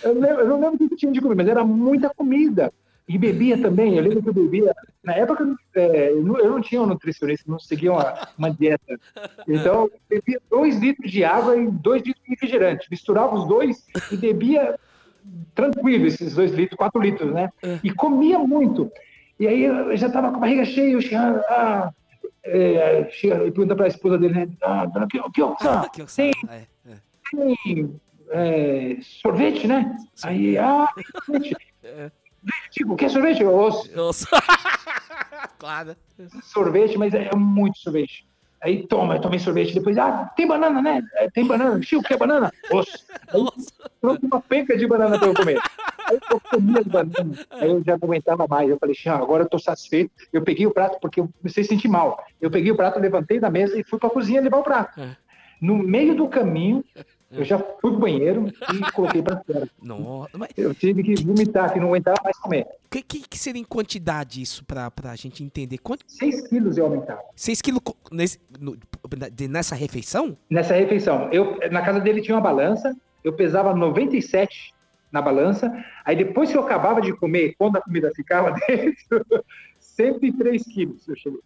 [0.03, 0.15] Eu
[0.47, 2.73] não lembro o que tinha de comer, mas era muita comida.
[3.09, 4.75] E bebia também, eu lembro que eu bebia.
[5.03, 5.45] Na época,
[5.75, 8.99] é, eu, não, eu não tinha um nutricionista, não seguia uma, uma dieta.
[9.49, 12.87] Então, eu bebia dois litros de água e dois litros de refrigerante.
[12.91, 14.79] Misturava os dois e bebia
[15.55, 17.51] tranquilo esses dois litros, quatro litros, né?
[17.83, 18.91] E comia muito.
[19.39, 21.91] E aí eu já estava com a barriga cheia, o Xian, ah,
[22.45, 24.49] é, chega e pergunta para a esposa dele, né?
[24.63, 25.83] Ah, dona Kyo- Kyo-san,
[26.15, 26.97] tem, É, é.
[27.31, 28.01] tem
[28.31, 29.97] é, sorvete, né?
[30.23, 30.89] Aí, ah,
[31.27, 31.57] sorvete.
[32.71, 33.43] Tipo, quer sorvete?
[33.43, 34.27] Eu, Nossa.
[35.59, 35.97] claro.
[36.43, 38.27] sorvete, mas é muito sorvete.
[38.63, 39.75] Aí toma, eu tomei sorvete.
[39.75, 41.03] Depois, ah, tem banana, né?
[41.15, 41.83] É, Tem banana.
[41.83, 42.53] Chico, quer banana?
[42.71, 43.05] Osso.
[44.01, 45.59] Trouxe uma penca de banana para eu comer.
[46.09, 47.47] Aí eu comia as bananas.
[47.51, 48.71] Aí eu já não aguentava mais.
[48.71, 50.13] Eu falei, Chico, agora eu tô satisfeito.
[50.33, 52.25] Eu peguei o prato porque eu comecei a sentir mal.
[52.41, 55.01] Eu peguei o prato, levantei da mesa e fui para a cozinha levar o prato.
[55.61, 56.85] No meio do caminho,
[57.33, 59.69] eu já fui pro banheiro e coloquei para fora.
[59.83, 60.37] Nossa.
[60.37, 62.67] Mas Eu tive que vomitar, que não aguentava mais comer.
[62.87, 65.79] o que, que, que seria em quantidade isso pra, pra gente entender?
[65.79, 66.05] Quanto...
[66.09, 67.23] 6 quilos eu aumentava.
[67.35, 67.81] 6 quilos
[68.11, 68.77] nesse, no-
[69.49, 70.37] nessa refeição?
[70.51, 74.73] Nessa refeição, eu, na casa dele tinha uma balança, eu pesava 97
[75.11, 75.71] na balança,
[76.05, 79.25] aí depois que eu acabava de comer, quando a comida ficava dentro,
[79.79, 81.41] 103 quilos eu cheguei.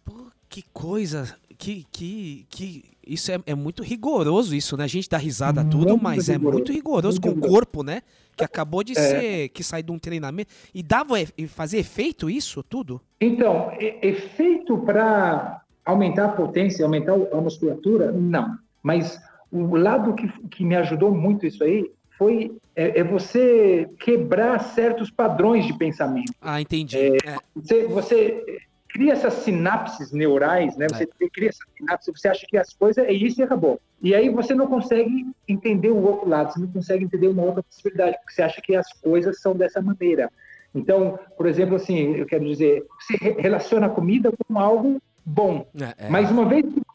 [0.49, 4.83] Que coisa, que, que, que isso é, é muito rigoroso isso, né?
[4.83, 7.53] A gente dá risada tudo, Muito mas é rigoroso, muito rigoroso muito com o rigoroso.
[7.55, 8.01] corpo, né?
[8.35, 8.95] Que acabou de É.
[8.95, 10.49] ser, que sai de um treinamento.
[10.73, 13.01] E dava e fazer efeito isso tudo?
[13.19, 18.57] Então, efeito para aumentar a potência, aumentar o- a musculatura, não.
[18.83, 19.19] Mas
[19.51, 25.09] o lado que, que me ajudou muito isso aí foi é, é você quebrar certos
[25.09, 26.31] padrões de pensamento.
[26.39, 26.95] Ah, entendi.
[26.97, 27.37] É.
[27.55, 28.59] Você, você
[28.89, 30.87] cria essas sinapses neurais, né?
[30.89, 33.79] Você cria essa sinapse, você acha que as coisas é isso e acabou.
[34.01, 37.63] E aí você não consegue entender o outro lado, você não consegue entender uma outra
[37.63, 40.31] possibilidade, porque você acha que as coisas são dessa maneira.
[40.73, 45.65] Então, por exemplo, assim, eu quero dizer, você re- relaciona a comida com algo bom.
[45.79, 46.09] É, é.
[46.09, 46.85] Mas uma vez que você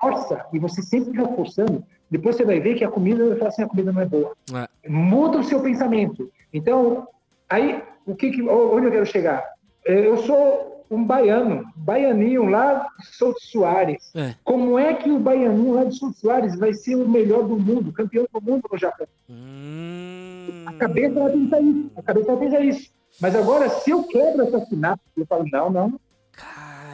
[0.00, 3.48] força, e você sempre fica forçando, depois você vai ver que a comida, vai falar
[3.50, 4.88] assim, a comida não é boa É.
[4.88, 6.30] muda o seu pensamento.
[6.52, 7.06] Então,
[7.48, 9.44] aí, o que, que onde eu quero chegar?
[9.86, 14.10] É, Eu sou um baiano, baianinho lá de Souto Soares.
[14.14, 14.34] É.
[14.42, 17.92] Como é que o baianinho lá de Souto Soares vai ser o melhor do mundo,
[17.92, 19.06] campeão do mundo no Japão?
[19.28, 20.64] Hum.
[20.66, 21.90] A cabeça ela pensa isso.
[21.96, 22.90] A cabeça ela pensa isso.
[23.20, 26.00] Mas agora, se eu quebro essa sinapse, eu falo, não, não.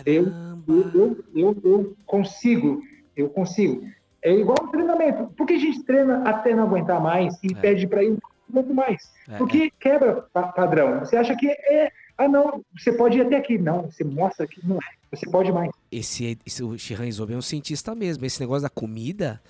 [0.04, 0.26] Eu,
[0.68, 2.82] eu, eu, eu, eu consigo,
[3.16, 3.82] eu consigo.
[4.22, 5.32] É igual um treinamento.
[5.36, 8.74] Por que a gente treina até não aguentar mais e pede para ir um pouco
[8.74, 9.10] mais?
[9.28, 11.00] É, Porque quebra pa- padrão.
[11.00, 11.92] Você acha que é.
[12.18, 13.58] Ah, não, você pode ir até aqui.
[13.58, 15.16] Não, você mostra que não é.
[15.16, 15.70] Você pode mais.
[15.92, 18.24] Esse, esse o Shihan Isobe é um cientista mesmo.
[18.24, 19.40] Esse negócio da comida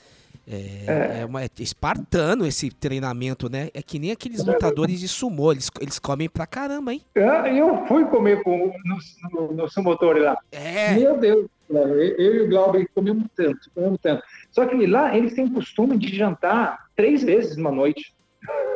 [0.48, 1.20] é, É.
[1.20, 3.68] é uma- é espartano esse treinamento, né?
[3.72, 5.52] É que nem aqueles lutadores de sumô.
[5.52, 7.02] Eles, eles comem pra caramba, hein?
[7.16, 8.98] Ah, Eu fui comer com, no,
[9.32, 10.36] no, no sumotor lá.
[10.52, 10.94] É.
[10.94, 14.22] Meu Deus, eu, eu e o Glauber comemos tanto, comemos tanto.
[14.50, 18.12] Só que lá eles têm o costume de jantar três vezes numa noite.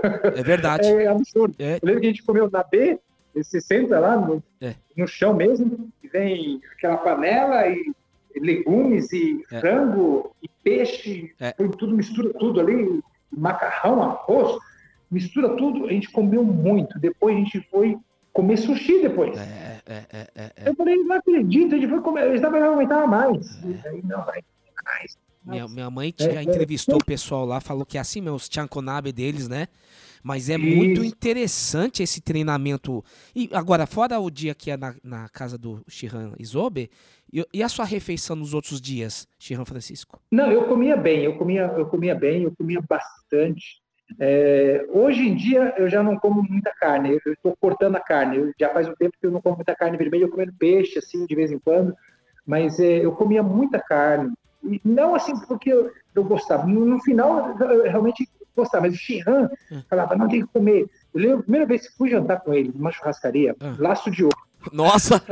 [0.02, 0.86] É verdade.
[0.90, 1.54] É absurdo.
[1.58, 1.74] É.
[1.76, 2.98] Eu lembro que a gente comeu na B,
[3.34, 4.74] você senta lá no, É.
[4.96, 7.92] no chão mesmo, e vem aquela panela e
[8.36, 9.60] legumes e É.
[9.60, 11.52] frango e peixe, É.
[11.52, 14.58] tudo, mistura tudo ali, macarrão, arroz,
[15.10, 15.86] mistura tudo.
[15.86, 16.98] A gente comeu muito.
[16.98, 17.96] Depois a gente foi
[18.32, 19.36] comer sushi depois.
[19.36, 23.06] É, é, é, é, Eu falei, não acredito, a gente foi comer, eles não aguentar
[23.06, 23.58] mais.
[23.86, 24.42] Aí, não, vai
[24.84, 25.18] mais.
[25.44, 29.48] Minha, minha mãe já entrevistou o pessoal lá, falou que assim mesmo, os chankonabe deles,
[29.48, 29.68] né?
[30.22, 31.14] Mas é muito Isso.
[31.14, 33.04] interessante esse treinamento.
[33.34, 36.90] E agora, fora o dia que é na, na casa do Shihan Isobe,
[37.32, 40.20] e, e a sua refeição nos outros dias, Shihan Francisco?
[40.30, 43.80] Não, eu comia bem, eu comia, eu comia bem, eu comia bastante.
[44.18, 48.38] É, hoje em dia eu já não como muita carne, eu estou cortando a carne.
[48.38, 50.98] Eu, já faz um tempo que eu não como muita carne vermelha, eu comendo peixe
[50.98, 51.94] assim de vez em quando,
[52.44, 54.32] mas é, eu comia muita carne.
[54.64, 56.66] E não assim porque eu, eu gostava.
[56.66, 58.28] No, no final eu, eu realmente
[58.60, 59.50] gostava, mas o Shihan
[59.88, 60.88] falava não tem que comer.
[61.12, 64.36] Eu lembro a primeira vez que fui jantar com ele numa churrascaria, laço de ouro.
[64.72, 65.22] Nossa!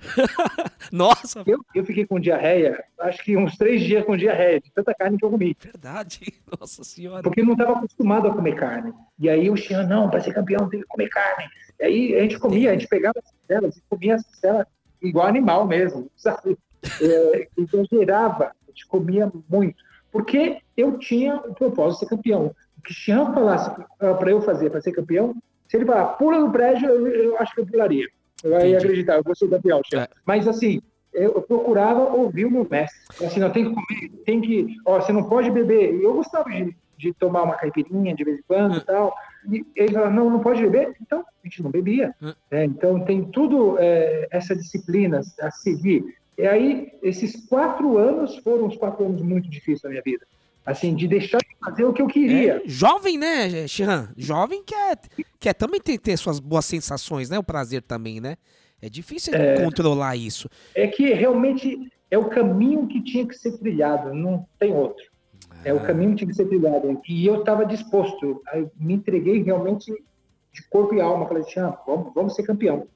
[0.90, 1.42] Nossa!
[1.46, 5.18] Eu, eu fiquei com diarreia, acho que uns três dias com diarreia, de tanta carne
[5.18, 5.56] que eu comi.
[5.60, 7.22] Verdade, nossa senhora.
[7.22, 8.92] Porque não estava acostumado a comer carne.
[9.18, 11.48] E aí o Xian, não, para ser campeão tem que comer carne.
[11.78, 14.66] E aí a gente comia, a gente pegava as costelas e comia as costelas
[15.02, 16.58] igual animal mesmo, sabe?
[17.00, 19.82] É, então gerava, a gente comia muito.
[20.12, 22.54] Porque eu tinha o propósito de ser campeão.
[22.78, 25.34] O que o Xian falasse para eu fazer para ser campeão,
[25.68, 28.08] se ele falar, pula do prédio, eu, eu acho que eu pularia.
[28.42, 30.08] Eu ia acreditar, eu vou ser campeão, Xian.
[30.24, 30.80] Mas assim,
[31.12, 33.26] eu eu procurava ouvir o meu mestre.
[33.26, 34.76] Assim, não tem que comer, tem que.
[34.86, 35.94] Ó, você não pode beber.
[35.94, 39.14] E eu gostava de, de tomar uma caipirinha de vez em quando e tal.
[39.50, 40.94] E ele falava, não, não pode beber.
[41.00, 42.14] Então, a gente não bebia.
[42.50, 46.04] É, então, tem tudo é, essa disciplina a seguir.
[46.38, 50.26] E aí, esses quatro anos foram os quatro anos muito difíceis da minha vida.
[50.64, 52.62] Assim, de deixar de fazer o que eu queria.
[52.64, 54.10] É, jovem, né, Shihan?
[54.16, 54.98] Jovem quer,
[55.38, 57.38] quer também ter, ter suas boas sensações, né?
[57.38, 58.36] O prazer também, né?
[58.80, 59.62] É difícil É.
[59.62, 60.48] controlar isso.
[60.74, 65.04] É que realmente é o caminho que tinha que ser trilhado, não tem outro.
[65.64, 67.00] É o caminho que tinha que ser trilhado.
[67.08, 69.92] E eu estava disposto, aí me entreguei realmente
[70.52, 71.26] de corpo e alma.
[71.26, 72.86] Falei, Tião, vamos, vamos ser campeão.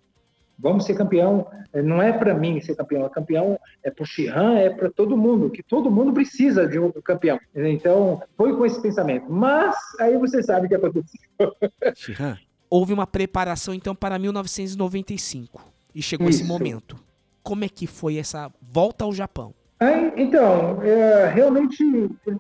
[0.59, 1.47] Vamos ser campeão.
[1.73, 4.91] É, Não é para mim ser campeão, é campeão é para o Shihan, é para
[4.91, 7.39] todo mundo, que todo mundo precisa de um campeão.
[7.55, 9.27] Então, foi com esse pensamento.
[9.31, 11.19] Mas aí você sabe o que aconteceu.
[11.95, 12.39] Shihan,
[12.71, 15.61] houve uma preparação então para 1995
[15.95, 16.49] e chegou esse Isso.
[16.49, 16.97] momento.
[17.43, 19.53] Como é que foi essa volta ao Japão?
[19.81, 21.83] Aí, então, é, realmente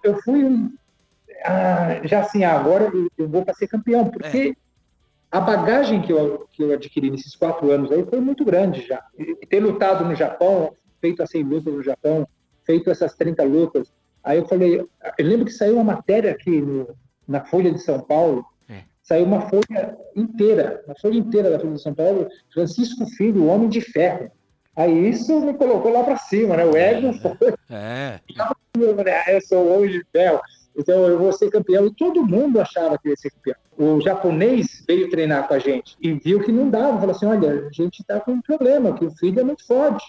[0.02, 0.70] eu fui
[1.44, 4.56] ah, já assim, ah, agora eu- eu vou para ser campeão, porque
[5.34, 9.02] a bagagem que eu, que eu adquiri nesses quatro anos aí foi muito grande já.
[9.18, 12.24] E ter lutado no Japão, feito as 100 lutas no Japão,
[12.64, 13.92] feito essas 30 lutas,
[14.22, 14.88] aí eu falei, eu
[15.26, 16.94] lembro que saiu uma matéria aqui no-
[17.26, 18.44] na Folha de São Paulo,
[19.02, 23.46] saiu uma folha inteira, uma folha inteira da Folha de São Paulo, Francisco Filho, o
[23.48, 24.30] Homem de Ferro.
[24.76, 26.64] Aí isso me colocou lá para cima, né?
[26.64, 28.20] O ego foi É.
[28.78, 30.40] eu ah, eu sou o homem de ferro,
[30.76, 31.86] então eu vou ser campeão.
[31.86, 33.56] E todo mundo achava que ia ser campeão.
[33.76, 36.98] O japonês veio treinar com a gente e viu que não dava.
[36.98, 40.04] Falou assim: olha, a gente está com um problema, que o filho é muito forte.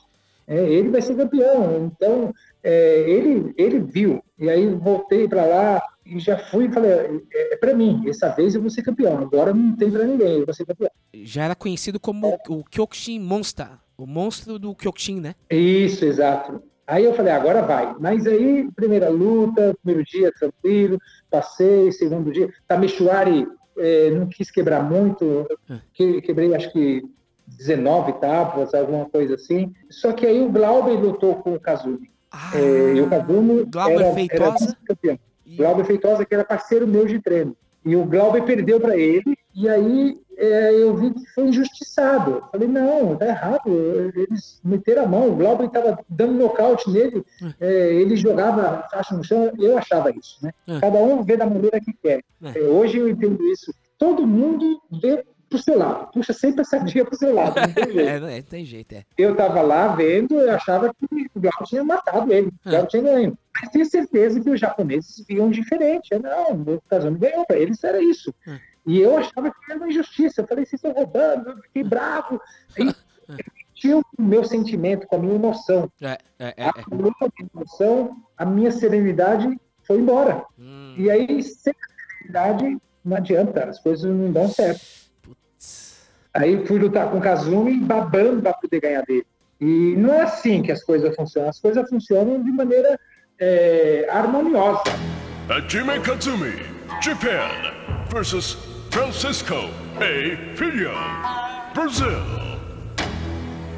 [0.48, 1.92] É, ele vai ser campeão.
[1.92, 2.34] Então,
[2.64, 4.24] é, ele, ele viu.
[4.38, 8.30] E aí voltei para lá e já fui e falei: é, é para mim, essa
[8.30, 9.18] vez eu vou ser campeão.
[9.18, 10.90] Agora não tem para ninguém, eu vou ser campeão.
[11.14, 15.36] Já era conhecido como o Kyokushin Monster, o monstro do Kyokushin, né?
[15.50, 16.62] Isso, exato.
[16.88, 17.96] Aí eu falei, agora vai.
[18.00, 21.00] Mas aí, primeira luta, primeiro dia tranquilo,
[21.30, 22.50] passei, segundo dia.
[22.68, 23.48] Tameshuari
[23.78, 25.48] eh, não quis quebrar muito,
[25.94, 27.04] que- quebrei acho que
[27.48, 29.74] 19 tábuas, alguma coisa assim.
[29.90, 32.10] Só que aí o Glauber lutou com o Kazumi.
[32.54, 34.78] Eh, e o Kazumi Glauber era, era Feitosa?
[34.86, 35.20] campeão.
[35.58, 37.56] Glauber Feitosa, que era parceiro meu de treino.
[37.86, 42.32] E o Glauber perdeu para ele, e aí é, eu vi que foi injustiçado.
[42.32, 44.12] Eu Falei, não, tá errado.
[44.16, 47.24] Eles meteram a mão, o Glauber estava dando nocaute nele,
[47.60, 50.38] é, ele jogava faixa no chão, eu achava isso.
[50.42, 50.52] Né?
[50.80, 52.22] Cada um vê da maneira que quer.
[52.44, 53.74] É, hoje eu entendo isso.
[53.98, 57.86] Todo mundo vê pro seu lado, puxa sempre a sardinha pro seu lado, não tem
[57.94, 58.26] jeito.
[58.26, 59.04] É, é, tem jeito, é.
[59.18, 63.04] Eu tava lá vendo, eu achava que o Glauco tinha matado ele, o Glauco tinha
[63.04, 63.38] ganho.
[63.54, 66.10] Mas tenho certeza que os japoneses viam diferente.
[66.12, 68.34] Eu, Não, o Kazumi ganhou, para eles era isso.
[68.86, 70.42] E eu achava que era uma injustiça.
[70.42, 72.40] Eu falei, vocês estão roubando, eu fiquei bravo.
[72.78, 72.94] Aí,
[73.74, 75.92] tinha o meu sentimento, com a minha emoção.
[76.02, 77.12] É, é, é, A minha
[77.54, 80.46] emoção, a minha serenidade foi embora.
[80.98, 81.74] E aí, sem
[82.20, 84.82] serenidade, não adianta, as coisas não dão certo.
[86.34, 89.26] Aí fui lutar com o Kazumi, babando para poder ganhar dele.
[89.60, 91.50] E não é assim que as coisas funcionam.
[91.50, 93.00] As coisas funcionam de maneira
[93.40, 94.84] é, harmoniosa.
[95.50, 96.54] Hajime Katsumi,
[97.02, 97.48] Japan
[98.12, 99.56] versus Francisco
[99.98, 100.56] A.
[100.56, 100.90] Filho,
[101.74, 102.08] Brasil.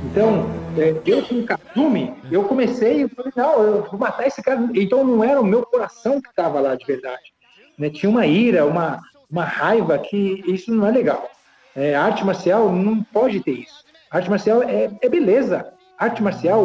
[0.06, 0.46] Então,
[0.78, 4.70] é, eu com o Kazumi, eu comecei, eu falei, não, eu vou matar esse cara.
[4.76, 7.34] Então não era o meu coração que estava lá de verdade.
[7.80, 7.90] né?
[7.90, 11.28] Tinha uma ira, uma, uma raiva que isso não é legal.
[11.76, 13.84] É, arte marcial não pode ter isso.
[14.12, 15.74] Arte marcial é, é beleza.
[15.98, 16.64] Arte marcial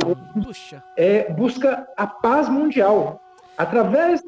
[0.98, 3.18] é, busca a paz mundial
[3.56, 4.22] através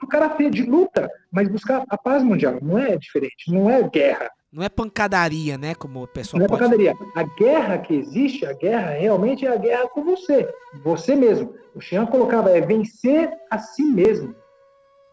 [0.00, 2.58] do karatê de luta, mas buscar a paz mundial.
[2.62, 4.30] Não é diferente, não é guerra.
[4.50, 5.74] Não é pancadaria, né?
[5.74, 6.62] Como o pessoal Não é pode...
[6.62, 6.94] pancadaria.
[7.14, 10.48] A guerra que existe, a guerra realmente é a guerra com você,
[10.82, 11.54] você mesmo.
[11.74, 14.34] O Xian colocava é vencer a si mesmo.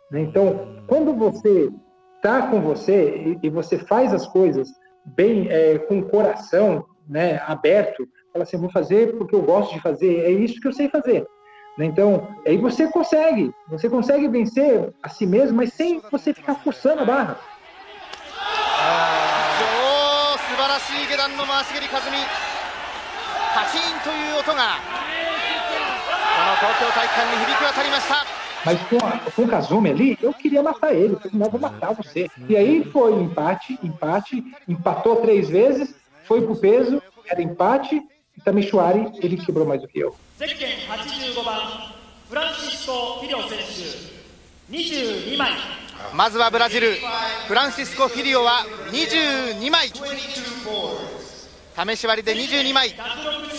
[0.10, 0.22] né?
[0.22, 1.70] Então, quando você
[2.18, 4.70] está com você e, e você faz as coisas
[5.06, 9.82] bem é, com o coração né, aberto, fala assim, vou fazer porque eu gosto de
[9.82, 11.28] fazer, é isso que eu sei fazer.
[11.78, 11.86] Né?
[11.86, 17.02] Então, aí você consegue, você consegue vencer a si mesmo, mas sem você ficar forçando
[17.02, 17.40] a barra.
[28.66, 31.94] Mas com, a, com o Kazumi ali, eu queria matar ele, eu não vou matar
[31.94, 32.28] você.
[32.50, 35.94] E aí foi empate, empate, empatou três vezes,
[36.24, 38.02] foi pro peso, era empate,
[38.38, 38.42] E
[39.26, 40.14] ele quebrou mais do que eu.
[40.38, 41.94] ゼッケン85番
[42.28, 43.64] フランシスコ・フィリョ選手
[44.76, 45.54] 22枚。
[46.14, 46.98] まずはブラジル。
[47.48, 49.88] フランシスコ・フィリオは22枚。
[49.88, 49.94] 試
[51.98, 52.90] し割りで22枚。
[52.90, 52.96] さ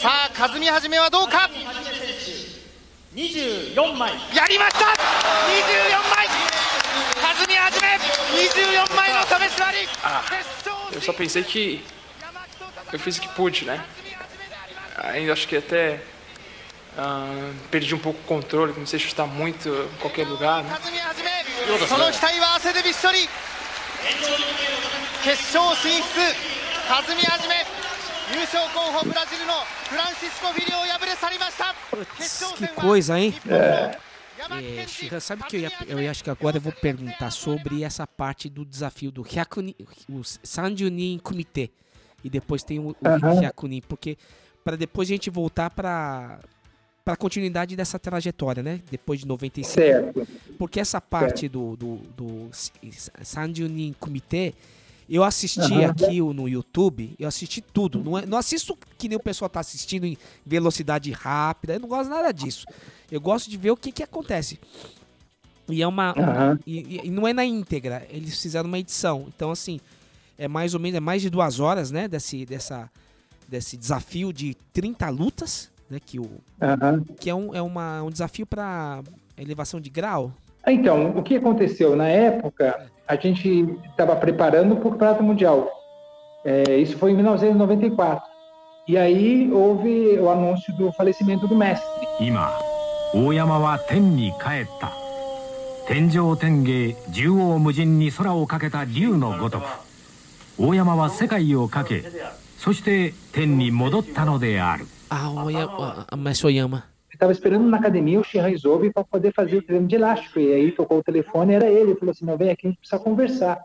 [0.04, 1.48] あ和美はじめはどうか
[3.14, 4.12] ？24枚。
[4.34, 4.88] やりました！24
[6.14, 6.28] 枚。
[7.22, 7.86] 和美はじめ
[8.84, 9.86] 24枚の試し割り。
[10.92, 11.82] Eu só pensei que
[12.92, 13.84] eu fiz o que pude, né?
[14.96, 16.00] ainda acho que até
[16.96, 20.62] uh, perdi um pouco o controle, comecei a chutar muito em qualquer lugar.
[20.64, 20.70] Né?
[31.90, 33.34] Putz, que coisa, hein?
[33.48, 33.98] É.
[34.50, 38.06] É, Shira, sabe que eu, ia, eu acho que agora eu vou perguntar sobre essa
[38.06, 39.74] parte do desafio do Hyakuni,
[40.08, 41.72] o Sanjunin Kumite.
[42.22, 43.40] E depois tem o, o uh -huh.
[43.40, 44.18] Hyakunin, porque
[44.66, 46.40] para depois a gente voltar para
[47.04, 48.80] para continuidade dessa trajetória, né?
[48.90, 49.72] Depois de 95.
[49.72, 50.26] Certo.
[50.58, 52.50] Porque essa parte do, do, do
[53.22, 54.52] Sanjunin Kumite,
[55.08, 55.86] eu assisti Aham.
[55.92, 58.02] aqui no YouTube, eu assisti tudo.
[58.02, 61.88] Não, é- não assisto que nem o pessoal tá assistindo em velocidade rápida, eu não
[61.88, 62.66] gosto nada disso.
[63.08, 64.58] Eu gosto de ver o que que acontece.
[65.68, 66.12] E é uma.
[66.66, 69.26] E, e- e não é na íntegra, eles fizeram uma edição.
[69.28, 69.78] Então, assim,
[70.36, 72.08] é mais ou menos, é mais de duas horas, né?
[72.08, 72.90] Desse, dessa,
[73.48, 75.98] desse desafio de 30 lutas, né?
[76.04, 77.04] Que, o, uhum.
[77.18, 79.02] que é, um, é uma, um desafio para
[79.38, 80.32] elevação de grau.
[80.66, 81.94] Então, o que aconteceu?
[81.94, 85.70] Na época, a gente estava preparando para o prato Mundial.
[86.44, 88.24] É, isso foi em 1994.
[88.88, 91.88] E aí houve o anúncio do falecimento do mestre.
[92.20, 92.52] Ima,
[93.14, 94.32] Oyama wa ten ni.
[95.86, 96.96] Tenjou tenge,
[97.58, 99.68] mujin ni sora o kaketa ryu no gotoku.
[100.58, 102.02] Oyama wa sekai o kake,
[102.65, 106.83] た竜のごとく大山は世界をかけそして天に戻ったのである Ah, o Oya- a- a Mestre Oyama.
[107.13, 110.39] estava esperando na academia o Shihan Isobe para poder fazer o treino de elástico.
[110.39, 111.91] E aí tocou o telefone, era ele.
[111.91, 113.59] Ele falou assim: não, vem aqui, a gente precisa conversar.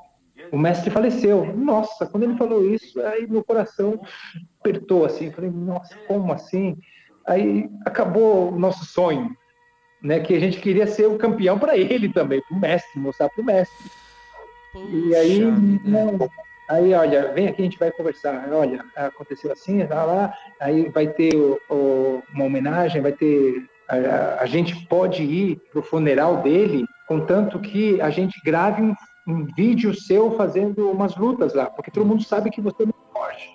[0.51, 1.55] O mestre faleceu.
[1.57, 4.01] Nossa, quando ele falou isso, aí meu coração
[4.61, 5.27] apertou assim.
[5.27, 6.77] Eu falei: nossa, como assim?
[7.27, 9.31] Aí acabou o nosso sonho,
[10.03, 10.19] né?
[10.21, 13.43] Que a gente queria ser o campeão para ele também, para o mestre, mostrar para
[13.43, 13.91] o mestre.
[14.93, 15.41] E aí,
[15.85, 16.19] não.
[16.72, 18.48] Aí, olha, vem aqui, a gente vai conversar.
[18.50, 20.34] Olha, aconteceu assim, tá lá.
[20.62, 23.66] Aí vai ter o- o- uma homenagem, vai ter.
[23.90, 28.94] A, a gente pode ir pro funeral dele, contanto que a gente grave um,
[29.28, 33.50] um vídeo seu fazendo umas lutas lá, porque todo mundo sabe que você não pode.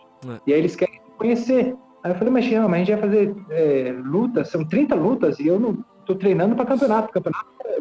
[0.47, 1.75] E aí eles querem conhecer.
[2.05, 5.41] Aí eu falei, mas Jean, mas a gente vai fazer é, lutas, são 30 lutas,
[5.41, 7.11] e eu não tô treinando para campeonato.
[7.13, 7.79] Campeonato é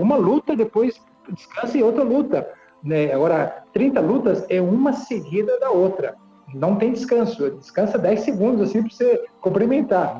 [0.00, 0.98] uma luta, depois
[1.34, 2.48] descansa e outra luta.
[2.82, 3.12] Né?
[3.12, 6.16] Agora, 30 lutas é uma seguida da outra.
[6.54, 7.50] Não tem descanso.
[7.50, 10.16] Descansa 10 segundos, assim, para você complementar.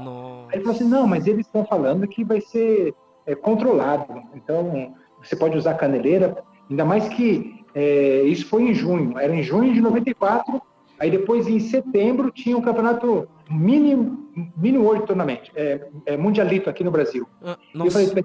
[0.49, 2.95] Aí ele falou assim, não, mas eles estão falando que vai ser
[3.27, 4.23] é, controlado.
[4.35, 6.37] Então, você pode usar caneleira,
[6.71, 9.19] ainda mais que é, isso foi em junho.
[9.19, 10.61] Era em junho de 94,
[10.99, 14.13] aí depois em setembro tinha um campeonato mini,
[14.57, 17.27] mini World Tournament, é, é, Mundialito aqui no Brasil.
[17.43, 18.25] Ah, eu falei, se eu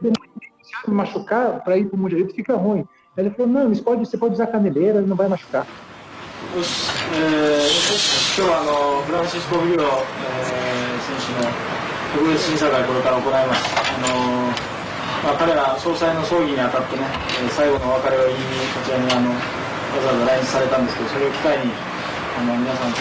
[0.90, 2.86] me machucar para ir para o Mundialito fica ruim.
[3.16, 5.68] Aí ele falou, não, pode, você pode usar caneleira, não vai machucar.
[6.54, 9.90] 今日はあのフランシスコ・ビロ、えー、
[11.02, 11.50] 選手の
[12.14, 13.64] 特別審査会これから行います。
[13.70, 14.50] あの
[15.24, 17.04] まあ、彼ら総裁の葬儀にあたってね、
[17.42, 19.38] えー最後のお別れを言いにこちらにあのわ
[20.02, 21.72] ざわざ来日されたんですけど、それを機会に
[22.38, 22.98] あの皆さんと。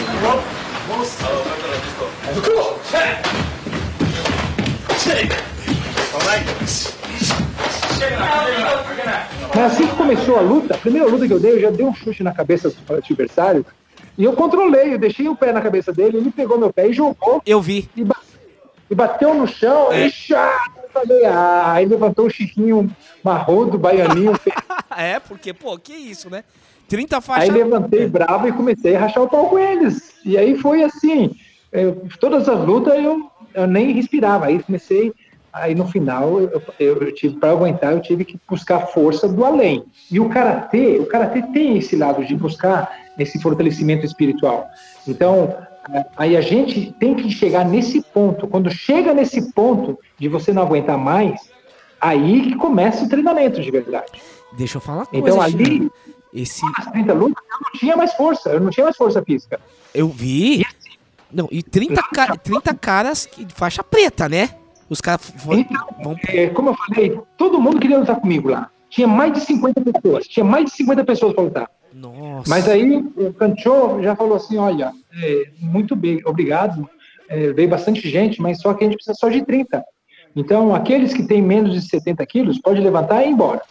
[9.55, 11.85] Mas assim que começou a luta, a primeira luta que eu dei, eu já dei
[11.85, 13.65] um chute na cabeça do adversário
[14.17, 16.93] e eu controlei, eu deixei o pé na cabeça dele, ele pegou meu pé e
[16.93, 17.41] jogou.
[17.45, 17.89] Eu vi.
[17.95, 18.19] E, ba-
[18.89, 20.07] e bateu no chão, É.
[20.07, 22.89] e eu falei, ah, aí levantou o Chiquinho
[23.23, 24.33] marrodo, baianinho,
[24.95, 26.43] é, porque, pô, que isso, né?
[26.87, 27.55] 30 Aí faixas.
[27.55, 30.13] levantei bravo e comecei a rachar o pau com eles.
[30.23, 31.35] E aí foi assim,
[31.71, 34.45] eu- todas as lutas eu, eu nem respirava.
[34.45, 35.11] Aí comecei,
[35.53, 39.45] aí no final eu, eu- eu tive para aguentar, eu tive que buscar força do
[39.45, 39.83] além.
[40.11, 44.67] E o karatê, o karatê tem esse lado de buscar esse fortalecimento espiritual.
[45.07, 45.55] Então
[46.17, 48.47] aí a gente tem que chegar nesse ponto.
[48.47, 51.39] Quando chega nesse ponto de você não aguentar mais,
[52.01, 54.11] aí que começa o treinamento de verdade.
[54.57, 55.93] Deixa eu falar Então coisa, ali Chico.
[56.33, 56.61] Esse.
[56.77, 59.59] Nas 30 lutas, eu não tinha mais força, eu não tinha mais força física.
[59.93, 60.65] Eu vi.
[61.31, 64.49] Não, e 30, ca- 30 caras que- de faixa preta, né?
[64.93, 65.65] Os caras vão.
[66.03, 68.69] vão É, como eu falei, todo mundo queria lutar comigo lá.
[68.91, 71.69] Tinha mais de 50 pessoas, tinha mais de 50 pessoas para lutar.
[71.91, 72.47] Nossa.
[72.47, 76.87] Mas aí o Canchô já falou assim: olha, é, muito bem, obrigado,
[77.27, 79.83] é, veio bastante gente, mas só que a gente precisa só de 30.
[80.35, 83.61] Então, aqueles que têm menos de 70 quilos, pode levantar e ir embora.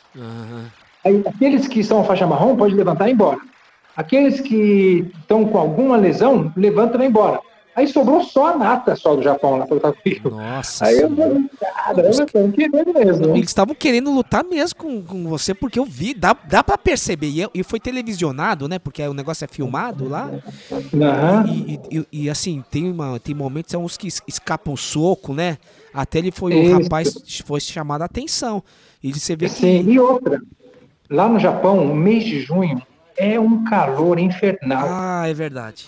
[1.05, 3.39] Aí, aqueles que são faixa marrom, pode levantar e ir embora.
[3.97, 7.41] Aqueles que estão com alguma lesão, levanta e vai embora.
[7.75, 10.31] Aí sobrou só a nata só do Japão lá para lutar comigo.
[10.31, 10.85] Nossa.
[10.85, 13.27] Aí eu falei, caramba, estão querendo mesmo.
[13.37, 17.29] Eles estavam querendo lutar mesmo com, com você, porque eu vi, dá, dá pra perceber.
[17.29, 18.79] E, eu- e foi televisionado, né?
[18.79, 20.31] Porque o negócio é filmado lá.
[21.49, 25.57] E, e- e- assim, tem, uma, tem momentos uns que es- escapam soco, né?
[25.95, 26.75] Até ele foi, Isso.
[26.77, 28.63] o rapaz foi chamado a atenção.
[29.03, 29.55] E você vê que.
[29.57, 30.41] Sim, e outra,
[31.09, 32.83] lá no Japão, o mês de junho
[33.17, 34.87] é um calor infernal.
[34.89, 35.87] Ah, é verdade.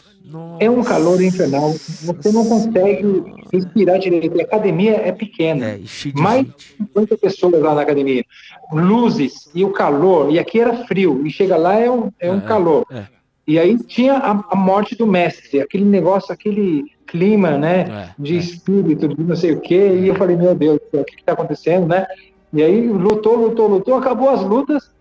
[0.58, 1.70] É um calor infernal.
[1.70, 3.22] Você não consegue
[3.52, 4.40] respirar direito.
[4.40, 5.78] A academia é pequena.
[6.14, 8.24] Mais de 50 pessoas lá na academia.
[8.72, 10.32] Luzes e o calor.
[10.32, 11.26] E aqui era frio.
[11.26, 12.86] E chega lá é um, é um calor.
[12.90, 13.06] é.
[13.46, 15.60] E aí tinha a, a morte do mestre.
[15.60, 17.84] Aquele negócio, aquele clima, né?
[18.18, 19.98] de espírito, de não sei o quê.
[20.00, 22.06] E eu falei, meu Deus, o que está acontecendo, né?
[22.50, 23.96] E aí lutou, lutou, lutou.
[23.96, 24.93] Acabou as lutas.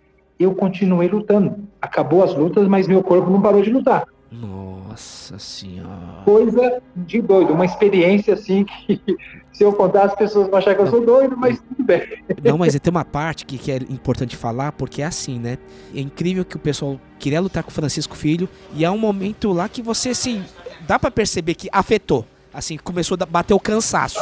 [0.43, 1.55] Eu continuei lutando.
[1.81, 6.21] Acabou as lutas, mas meu corpo não parou de lutar Nossa senhora.
[6.25, 9.01] coisa de doido, uma experiência assim que
[9.53, 12.01] se eu contar as pessoas vão achar que eu sou doido, mas tudo bem.
[12.43, 15.57] Não, mas tem uma parte que, que é importante falar, porque é assim, né?
[15.93, 19.53] É incrível que o pessoal queria lutar com o Francisco Filho, e há um momento
[19.53, 20.43] lá que você, assim,
[20.87, 22.25] dá pra perceber que afetou.
[22.51, 24.19] Assim, começou a bater o cansaço.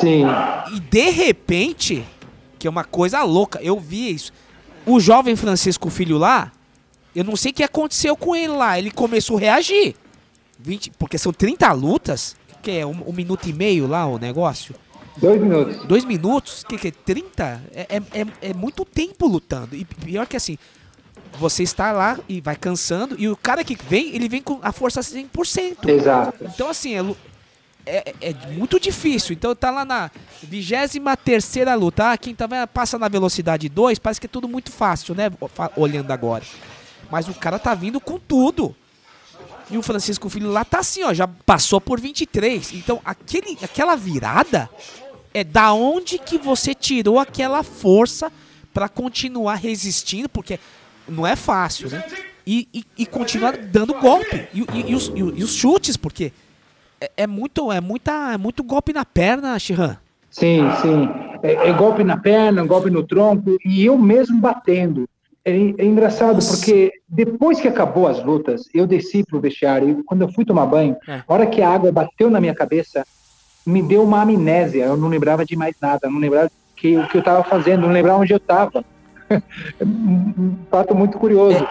[0.00, 0.24] Sim.
[0.74, 2.04] E de repente,
[2.58, 4.32] que é uma coisa louca, eu vi isso.
[4.86, 6.52] O jovem Francisco Filho lá,
[7.14, 8.78] eu não sei o que aconteceu com ele lá.
[8.78, 9.94] Ele começou a reagir.
[10.58, 14.74] 20, porque são 30 lutas, que é um, um minuto e meio lá o negócio.
[15.16, 15.84] Dois minutos.
[15.86, 16.64] Dois minutos?
[16.64, 17.62] Que que é 30?
[17.72, 19.76] É, é, é, é muito tempo lutando.
[19.76, 20.58] E pior que assim,
[21.38, 24.72] você está lá e vai cansando, e o cara que vem, ele vem com a
[24.72, 25.88] força 100%.
[25.88, 26.44] Exato.
[26.44, 27.14] Então assim, é,
[27.86, 29.32] é, é muito difícil.
[29.34, 30.10] Então tá lá na
[30.42, 32.12] 23 luta.
[32.12, 35.30] Ah, quem vendo, passa na velocidade 2, parece que é tudo muito fácil, né?
[35.76, 36.44] Olhando agora.
[37.10, 38.74] Mas o cara tá vindo com tudo.
[39.70, 42.72] E o Francisco Filho lá tá assim, ó, já passou por 23.
[42.74, 44.68] Então, aquele, aquela virada
[45.32, 48.30] é da onde que você tirou aquela força
[48.74, 50.58] pra continuar resistindo, porque
[51.08, 52.04] não é fácil, né?
[52.46, 54.46] E, e, e continuar dando golpe.
[54.52, 56.30] E, e os- e os chutes, porque
[57.04, 59.96] é, é muito, é, muita, é muito golpe na perna, Shihan.
[60.30, 61.08] Sim, sim.
[61.42, 65.08] É, é golpe na perna, golpe no tronco, e eu mesmo batendo.
[65.44, 70.22] É, é engraçado, porque depois que acabou as lutas, eu desci pro vestiário, e quando
[70.22, 71.22] eu fui tomar banho, É.
[71.26, 73.04] a hora que a água bateu na minha cabeça,
[73.66, 77.16] me deu uma amnésia, eu não lembrava de mais nada, não lembrava que, o que
[77.16, 78.84] eu estava fazendo, não lembrava onde eu estava.
[79.80, 81.66] um fato muito curioso.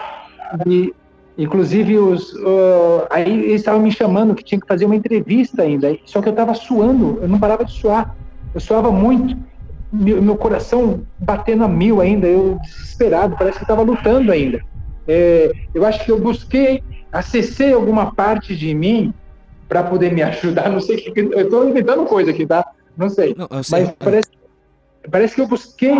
[0.66, 0.92] E,
[1.36, 5.96] inclusive, os, uh, aí eles estavam me chamando que tinha que fazer uma entrevista ainda,
[6.04, 8.14] só que eu estava suando, eu não parava de suar,
[8.54, 9.36] eu suava muito,
[9.92, 14.60] meu, meu coração batendo a mil ainda, eu desesperado, parece que estava lutando ainda.
[15.06, 16.82] É, eu acho que eu busquei,
[17.12, 19.12] acessei alguma parte de mim
[19.68, 22.64] para poder me ajudar, não sei o que, eu estou inventando coisa aqui, tá?
[22.96, 23.80] Não sei, Não, sei.
[23.86, 24.28] mas parece,
[25.10, 25.94] parece que eu busquei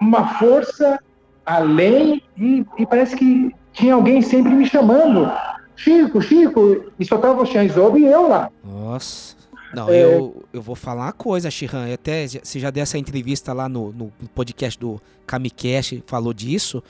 [0.00, 0.98] uma força
[1.44, 5.30] além e, e parece que tinha alguém sempre me chamando.
[5.76, 8.50] Chico, Chico, e só tava o Shanzob e eu lá.
[8.64, 9.36] Nossa.
[9.74, 10.02] Não, É.
[10.04, 11.92] eu, eu vou falar uma coisa, Shihan.
[11.92, 16.82] Até você já deu essa entrevista lá no, no podcast do Kamikaze, falou disso.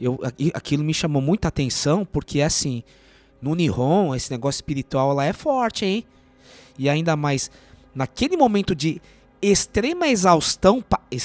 [0.00, 2.82] Eu, aqui- aquilo me chamou muita atenção, porque assim,
[3.40, 6.04] no Nihon, esse negócio espiritual lá é forte, hein?
[6.76, 7.50] E ainda mais,
[7.94, 9.00] naquele momento de
[9.40, 10.82] extrema exaustão,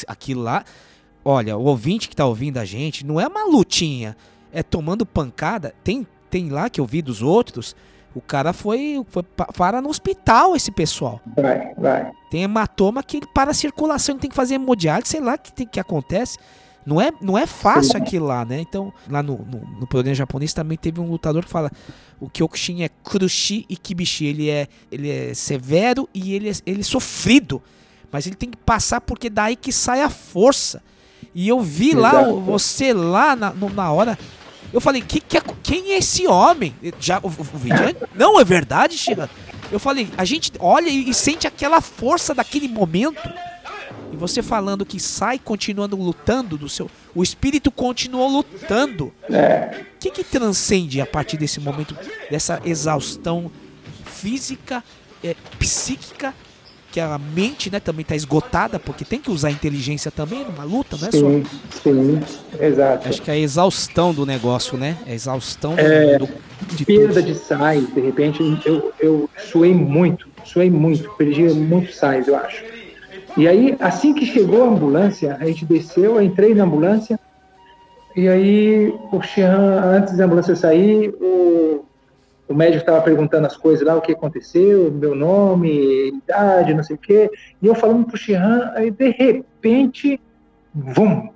[0.07, 0.64] aquilo lá.
[1.26, 4.15] Olha, o ouvinte que tá ouvindo a gente, não é uma lutinha,
[4.52, 5.74] é tomando pancada.
[5.84, 7.76] Tem, tem lá que eu vi dos outros,
[8.16, 11.22] o cara foi, foi pa- para no hospital, esse pessoal.
[11.36, 12.12] Vai, vai.
[12.32, 15.38] Tem hematoma que ele para a circulação, ele tem que fazer hemodiálise, sei lá o
[15.40, 16.38] que, tem- que acontece.
[16.86, 18.60] Não é, não é fácil aquilo lá, né?
[18.62, 21.70] Então, lá no, no, no programa japonês também teve um lutador que fala
[22.20, 24.26] o Kyokushin é Kurushi e Kibishi.
[24.26, 27.62] Ele é, ele é severo e ele é, ele é sofrido.
[28.12, 30.82] Mas ele tem que passar porque daí que sai a força.
[31.36, 32.32] E eu vi lá Exato.
[32.34, 34.18] o- você lá na, na hora.
[34.72, 36.76] Eu falei, que, que é- quem é esse homem?
[37.00, 39.30] Já, o, o vídeo é- Não é verdade, Shira?
[39.72, 43.22] Eu falei, a gente olha e, e sente aquela força daquele momento.
[44.12, 46.90] E você falando que sai continuando lutando do seu.
[47.14, 49.14] O espírito continuou lutando.
[49.30, 49.86] É.
[49.96, 51.96] O que, que transcende a partir desse momento,
[52.30, 53.52] dessa exaustão
[54.06, 54.84] física,
[55.24, 56.34] é, psíquica,
[56.91, 60.64] que a mente né, também está esgotada, porque tem que usar a inteligência também numa
[60.64, 61.11] luta, é só.
[61.11, 61.44] Sim,
[61.84, 62.20] sim,
[62.60, 63.07] exato.
[63.07, 64.98] Acho que é a exaustão do negócio, né?
[65.06, 66.28] É a exaustão É, do,
[66.76, 72.28] de perda de sais, de repente, eu, eu suei muito, suei muito, perdi muitos sais,
[72.28, 72.64] eu acho.
[73.38, 77.20] E aí, assim que chegou a ambulância, a gente desceu, eu entrei na ambulância,
[78.16, 81.86] e aí o Xian, antes da ambulância sair, o,
[82.50, 86.96] o médico estava perguntando as coisas lá, o que aconteceu, meu nome, idade, não sei
[86.96, 87.30] o quê,
[87.62, 90.20] e eu falando pro Xian, aí de repente,
[90.74, 91.30] vum,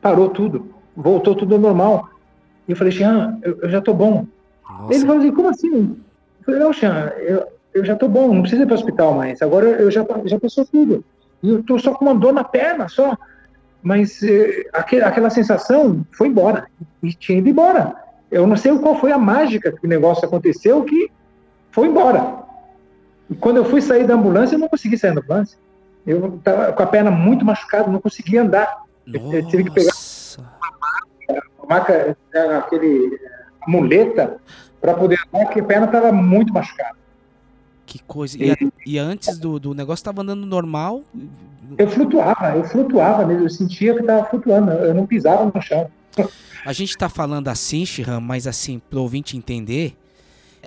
[0.00, 2.08] parou tudo, voltou tudo ao normal.
[2.66, 4.26] E eu falei, Xian, eu, eu já tô bom.
[4.88, 5.96] Ele falou assim, como assim?
[6.38, 9.12] Eu falei, não, Xian, eu, eu já tô bom, não precisa ir para o hospital
[9.14, 9.42] mais.
[9.42, 11.04] Agora eu já, já passou tudo.
[11.42, 13.14] E eu tô só com uma dor na perna, só.
[13.82, 16.66] Mas eh, aquele, aquela sensação foi embora.
[17.02, 18.07] E tinha ido embora.
[18.30, 21.10] Eu não sei qual foi a mágica que o negócio aconteceu que
[21.70, 22.36] foi embora.
[23.30, 25.58] E quando eu fui sair da ambulância, eu não consegui sair da ambulância.
[26.06, 28.82] Eu estava com a perna muito machucada, não conseguia andar.
[29.06, 29.92] Eu, eu tive que pegar
[31.58, 33.18] uma maca, né, aquele
[33.66, 34.38] muleta
[34.80, 36.96] para poder andar, porque a perna estava muito machucada.
[37.84, 38.36] Que coisa.
[38.42, 38.56] E, a-
[38.86, 41.02] e antes do, do negócio tava andando normal.
[41.76, 45.90] Eu flutuava, eu flutuava mesmo, eu sentia que estava flutuando, eu não pisava no chão.
[46.64, 49.96] A gente tá falando assim, Shihan, mas assim, pro ouvinte entender,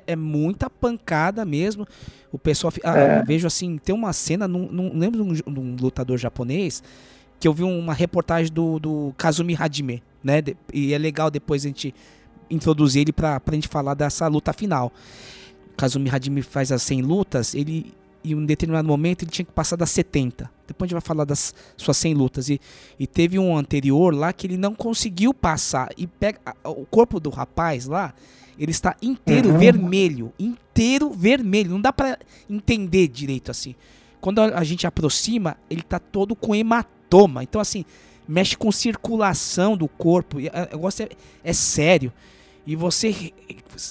[0.07, 1.86] é muita pancada mesmo.
[2.32, 2.73] O pessoal.
[2.84, 3.23] Ah, É.
[3.23, 6.82] vejo assim, tem uma cena, não, não lembro de um, de um lutador japonês,
[7.40, 10.41] que eu vi uma reportagem do, do Kazumi Hajime, né?
[10.73, 11.94] E é legal depois a gente
[12.49, 14.91] introduzir ele pra, pra gente falar dessa luta final.
[15.76, 19.76] Kazumi Hajime faz as 100 lutas, ele em um determinado momento ele tinha que passar
[19.76, 20.49] das 70.
[20.68, 22.49] Depois a gente vai falar das suas 100 lutas.
[22.49, 22.60] E,
[22.99, 25.89] e teve um anterior lá que ele não conseguiu passar.
[25.98, 28.14] E pega o corpo do rapaz lá,
[28.60, 29.57] ele está inteiro Uhum.
[29.57, 30.34] vermelho.
[30.39, 31.72] Inteiro vermelho.
[31.72, 32.18] Não dá pra
[32.49, 33.76] entender direito assim.
[34.19, 37.43] Quando a, a gente aproxima, ele tá todo com hematoma.
[37.43, 37.84] Então, assim,
[38.27, 40.39] mexe com circulação do corpo.
[40.39, 41.10] E o negócio é,
[41.43, 42.14] é sério.
[42.68, 43.34] E você re-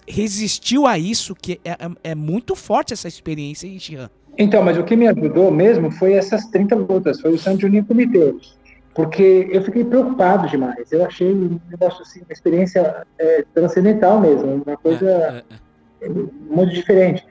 [0.06, 4.08] resistiu a isso, que é, é- é muito forte essa experiência, hein, Jean?
[4.40, 7.84] Então, mas o que me ajudou mesmo foi essas 30 lutas, foi o San Juninho
[7.84, 8.34] Comitê.
[8.94, 10.90] Porque eu fiquei preocupado demais.
[10.90, 15.44] Eu achei um negócio assim, uma experiência é, transcendental mesmo, uma coisa
[16.48, 17.22] muito diferente.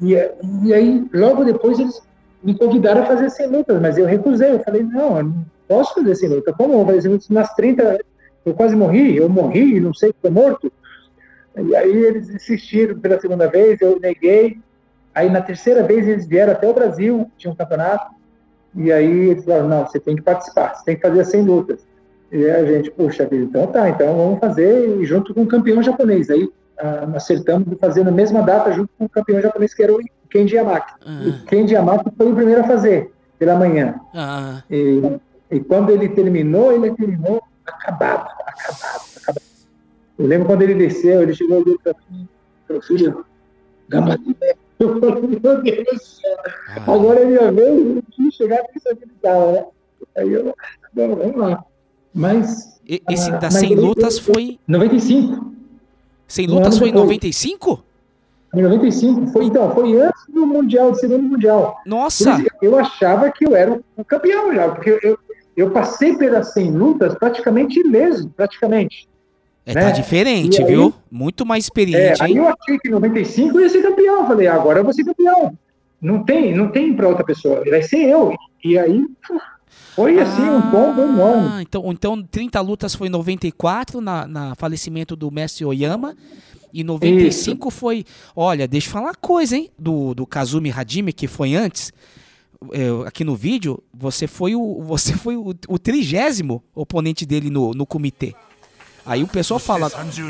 [0.00, 0.14] E,
[0.62, 2.00] e aí, logo depois, eles
[2.42, 4.52] me convidaram a fazer 100 lutas, mas eu recusei.
[4.52, 6.56] Eu falei, não, eu não posso fazer 100 lutas.
[6.56, 7.28] Como eu vou fazer 100 lutas?
[7.28, 8.00] Nas 30,
[8.46, 10.72] eu quase morri, eu morri, não sei, estou morto.
[11.56, 14.58] E aí eles insistiram pela segunda vez, eu neguei.
[15.14, 18.12] Aí na terceira vez eles vieram até o Brasil, tinha um campeonato,
[18.74, 21.42] e aí eles falaram, não, você tem que participar, você tem que fazer as 100
[21.42, 21.86] lutas.
[22.32, 26.28] E a gente, puxa vida, então tá, então vamos fazer junto com o campeão japonês.
[26.30, 29.94] Aí ah, acertamos de fazer na mesma data junto com o campeão japonês, que era
[29.94, 30.92] o Kenji Yamaki.
[31.28, 33.94] O Kenji Yamaki foi o primeiro a fazer, pela manhã.
[34.12, 35.00] Ah, E,
[35.50, 39.42] E quando ele terminou, ele terminou acabado, acabado, acabado.
[40.18, 42.28] Eu lembro quando ele desceu, ele chegou e para mim,
[42.66, 43.24] falou, filho,
[43.88, 44.34] Gambatina.
[44.78, 46.36] Eu falei, meu Deus do céu.
[46.86, 49.64] Agora ele ia ver e tinha chegado e sabia que estava, né?
[50.16, 50.54] Aí eu,
[50.94, 51.64] não, vamos lá.
[52.12, 52.80] Mas.
[52.86, 54.58] E- Esse ah, da mas 100 ele- lutas foi.
[54.66, 55.52] 95.
[56.26, 57.06] 100 Um lutas foi em depois.
[57.08, 57.84] 95?
[58.54, 59.26] Em 95.
[59.28, 61.76] Foi, então, foi antes do Mundial, do segundo Mundial.
[61.86, 62.32] Nossa!
[62.40, 65.18] Isso, Eu achava que eu era o- campeão já, porque eu, eu,
[65.56, 69.08] eu passei pelas 100 lutas praticamente ileso, praticamente.
[69.66, 69.80] É, né?
[69.82, 70.92] tá diferente, E aí- viu?
[71.10, 72.36] Muito mais É, experiente, aí hein?
[72.38, 74.20] eu achei que em 95 eu ia ser campeão.
[74.20, 75.56] Eu falei, agora eu vou ser campeão.
[76.00, 78.34] Não tem, não tem para outra pessoa, vai ser eu.
[78.62, 79.04] E aí
[79.94, 81.48] foi assim um tombo enorme.
[81.52, 86.14] Ah, então, então 30 lutas foi em 94, na, na falecimento do Messi Oyama.
[86.72, 88.04] E 95 foi.
[88.34, 89.70] Olha, deixa eu falar uma coisa, hein?
[89.78, 91.92] Do, do Kazumi Hajime, que foi antes.
[92.72, 97.70] é, aqui no vídeo, você foi o, você foi o, o trigésimo oponente dele no,
[97.72, 98.34] no comitê.
[99.05, 99.89] Aí o pessoal fala.
[99.89, 100.29] 30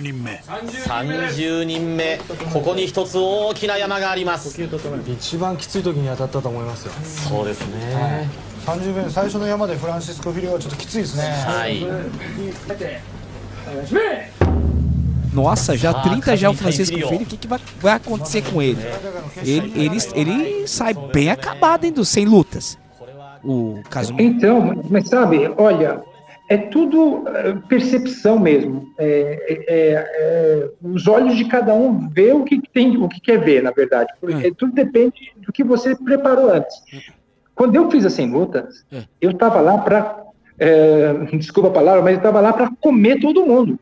[1.64, 2.18] 人目
[2.54, 4.62] ここに一つ大きな山があります
[5.08, 6.94] 一番きつい時に当たったと思いますよ
[7.30, 8.30] そうですね
[8.66, 11.86] 30名最初の山でフランシスコ・フィリオはちょっときついですねはい。
[15.34, 17.08] Nossa, já Ah, 30 já é o Kazumi Francisco Filho.
[17.08, 18.82] Filho, o que, que vai, vai acontecer com ele?
[19.44, 19.98] Ele, ele?
[20.16, 22.78] ele sai bem acabado, hein, dos 100 lutas.
[23.44, 24.24] O Kazumi.
[24.24, 26.02] Então, mas sabe, olha,
[26.49, 28.93] é tudo eh, percepção mesmo.
[28.99, 33.39] É, é, é, os olhos de cada um vê o que tem, o que quer
[33.43, 34.13] ver, na verdade.
[34.21, 36.75] Porque tudo depende do que você preparou antes.
[37.55, 38.85] Quando eu fiz as 100 lutas,
[39.21, 40.23] eu estava lá para,
[41.33, 43.79] desculpa a palavra, mas eu estava lá para comer todo mundo.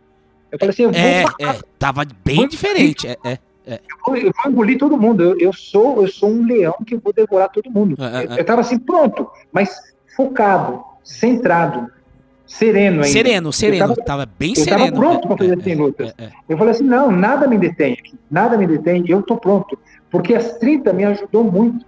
[0.52, 3.08] Eu falei assim, eu vou, É, é, tava bem diferente.
[3.08, 3.80] É, é, é.
[4.06, 5.22] eu vou engolir todo mundo.
[5.22, 7.96] Eu, eu sou, eu sou um leão que vou devorar todo mundo.
[8.04, 9.80] É, Eu estava assim pronto, mas
[10.14, 11.90] focado, centrado,
[12.52, 13.08] sereno ainda.
[13.08, 13.88] Sereno, Eu sereno.
[13.88, 14.84] tava- Tava bem eu sereno.
[14.84, 16.14] estava pronto É, para fazer é, 100 lutas.
[16.18, 16.30] é, é.
[16.48, 19.78] Eu falei assim, não, nada me detém aqui, nada me detém, eu estou pronto.
[20.10, 21.84] Porque as 30 me ajudou muito.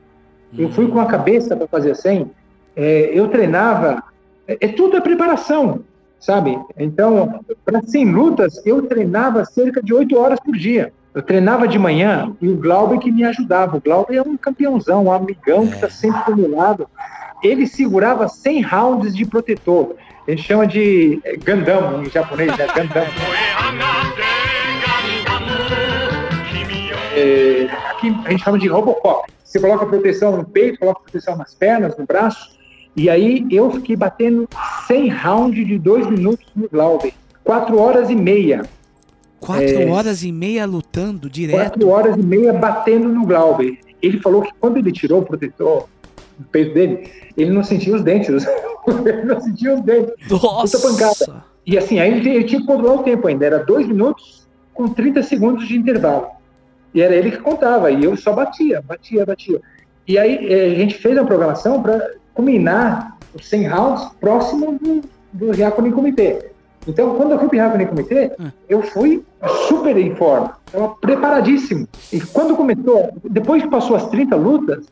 [0.56, 2.30] Eu fui com a cabeça para fazer 100,
[2.76, 4.02] é, eu treinava,
[4.46, 5.80] é, é tudo a preparação,
[6.20, 6.58] sabe?
[6.78, 10.92] Então, para 100 lutas, eu treinava cerca de 8 horas por dia.
[11.12, 13.76] Eu treinava de manhã e o Glauber que me ajudava.
[13.76, 16.88] O Glauber é um campeãozão, um amigão que está sempre do meu lado.
[17.42, 19.94] Ele segurava 100 rounds de protetor.
[20.26, 22.66] Ele chama de é, Gundam em japonês, né?
[22.74, 23.04] Gundam.
[27.16, 29.30] É, aqui a gente chama de Robocop.
[29.44, 32.54] Você coloca proteção no peito, coloca proteção nas pernas, no braço.
[32.96, 34.48] E aí eu fiquei batendo
[34.86, 37.12] 100 rounds de 2 minutos no Glauber.
[37.44, 38.62] 4 horas e meia.
[39.38, 41.58] Quatro É, horas e meia lutando direto.
[41.58, 43.78] Quatro horas e meia batendo no Glauber.
[44.00, 45.86] Ele falou que quando ele tirou o protetor
[46.38, 48.28] do peito dele, ele não sentia os dentes.
[49.04, 50.14] ele não sentia os dentes.
[50.30, 50.78] Nossa!
[50.78, 51.44] Puta pancada.
[51.66, 53.46] E assim, aí ele, tinha que controlar o tempo ainda.
[53.46, 56.28] Era dois minutos com 30 segundos de intervalo.
[56.92, 57.90] E era ele que contava.
[57.90, 59.60] E eu só batia, batia, batia.
[60.06, 65.02] E aí eh, a gente fez a programação para combinar os 100 rounds próximo do,
[65.32, 66.50] do Comitê.
[66.86, 68.32] Então, quando eu fui para o Ryakuni Comitê,
[68.68, 69.24] eu fui
[69.68, 70.58] super em forma.
[70.66, 71.88] Estava preparadíssimo.
[72.12, 74.86] E quando começou, depois que passou as 30 lutas,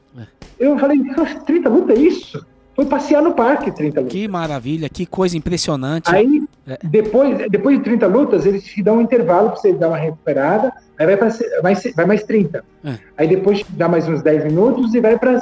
[0.66, 2.47] eu falei, "Nossa, 30 lutas é isso?
[2.74, 4.12] Foi passear no parque 30 lutas.
[4.18, 6.10] Que maravilha, que coisa impressionante.
[6.10, 6.78] Aí, É.
[6.82, 10.72] depois, depois de 30 lutas, eles te dão um intervalo para você dar uma recuperada,
[10.98, 11.28] aí vai, pra,
[11.62, 12.64] vai, vai mais 30.
[12.82, 12.94] É.
[13.18, 15.39] Aí depois dá mais uns 10 minutos e vai para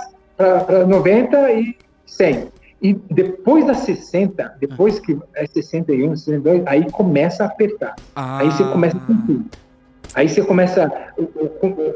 [0.88, 1.76] 90 e
[2.06, 2.48] 100.
[2.82, 7.94] E depois das 60, depois que é 61, 62, aí começa a apertar.
[8.16, 9.40] Aí você começa a sentir.
[10.14, 10.90] Aí você começa,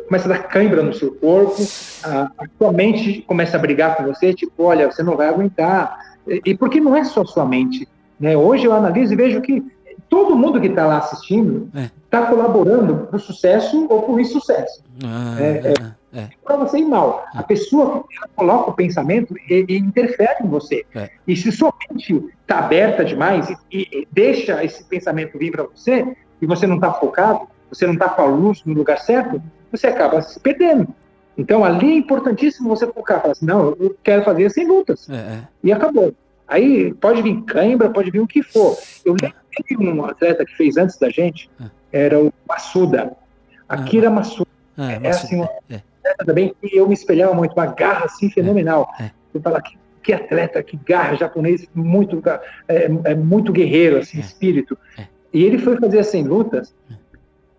[0.07, 1.57] começa a dar cãibra no seu corpo,
[2.03, 6.17] a, a sua mente começa a brigar com você, tipo, olha, você não vai aguentar.
[6.27, 7.89] E, e porque não é só sua mente.
[8.19, 8.37] Né?
[8.37, 9.63] Hoje eu analiso e vejo que
[10.09, 11.69] todo mundo que está lá assistindo
[12.05, 14.83] está colaborando para o sucesso ou para o insucesso.
[15.05, 15.75] Ah, É,
[16.15, 16.21] é.
[16.21, 16.29] é.
[16.45, 17.25] Para você ir mal.
[17.35, 20.85] A pessoa ela coloca o pensamento e, e interfere em você.
[20.95, 21.11] É.
[21.27, 26.17] E se sua mente está aberta demais e, e deixa esse pensamento vir para você,
[26.41, 29.87] e você não está focado, você não está com a luz no lugar certo, você
[29.87, 30.89] acaba se perdendo.
[31.37, 35.09] Então ali é importantíssimo você focar, falar assim, não, eu quero fazer sem lutas.
[35.11, 35.49] É, é.
[35.63, 36.15] E acabou.
[36.47, 38.77] Aí pode vir cãibra, pode vir o que for.
[39.05, 41.51] Eu lembro que um atleta que fez antes da gente,
[41.93, 43.13] era o Massuda.
[43.69, 44.49] Akira Massuda.
[44.77, 45.83] Ah, É, assim, um é.
[46.05, 48.93] atleta também que eu me espelhava muito, uma garra assim fenomenal.
[49.33, 52.23] Eu falava, que, que atleta, que garra, japonês, muito,
[52.69, 54.77] é, é muito guerreiro, assim, espírito.
[55.33, 56.75] E ele foi fazer as 100 lutas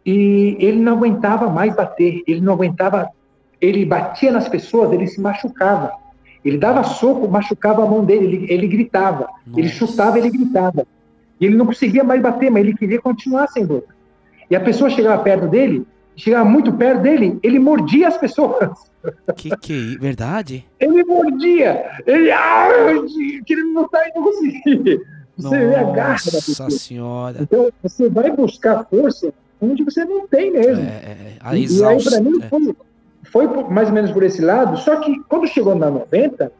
[0.05, 3.09] e ele não aguentava mais bater, ele não aguentava,
[3.59, 5.91] ele batia nas pessoas, ele se machucava.
[6.43, 9.27] Ele dava soco, machucava a mão dele, ele, ele gritava.
[9.57, 10.85] Ele chutava, ele gritava.
[11.41, 13.95] E ele não conseguia mais bater, mas ele queria continuar sem luta.
[14.49, 18.69] E a pessoa chegava perto dele, chegava muito perto dele, ele mordia as pessoas.
[19.35, 20.65] Que que é verdade?
[20.79, 21.91] Ele mordia.
[22.07, 22.69] Ele ah,
[23.45, 24.99] querendo lutar e não conseguia.
[25.37, 26.65] Você vê a garra da pessoa.
[26.65, 27.37] Nossa senhora.
[27.39, 30.83] Então, você vai buscar força onde você não tem mesmo.
[30.83, 32.47] É, a e, e aí, para mim, é.
[32.49, 32.75] foi,
[33.23, 34.77] foi por- mais ou menos por esse lado.
[34.77, 36.51] Só que quando chegou na 90,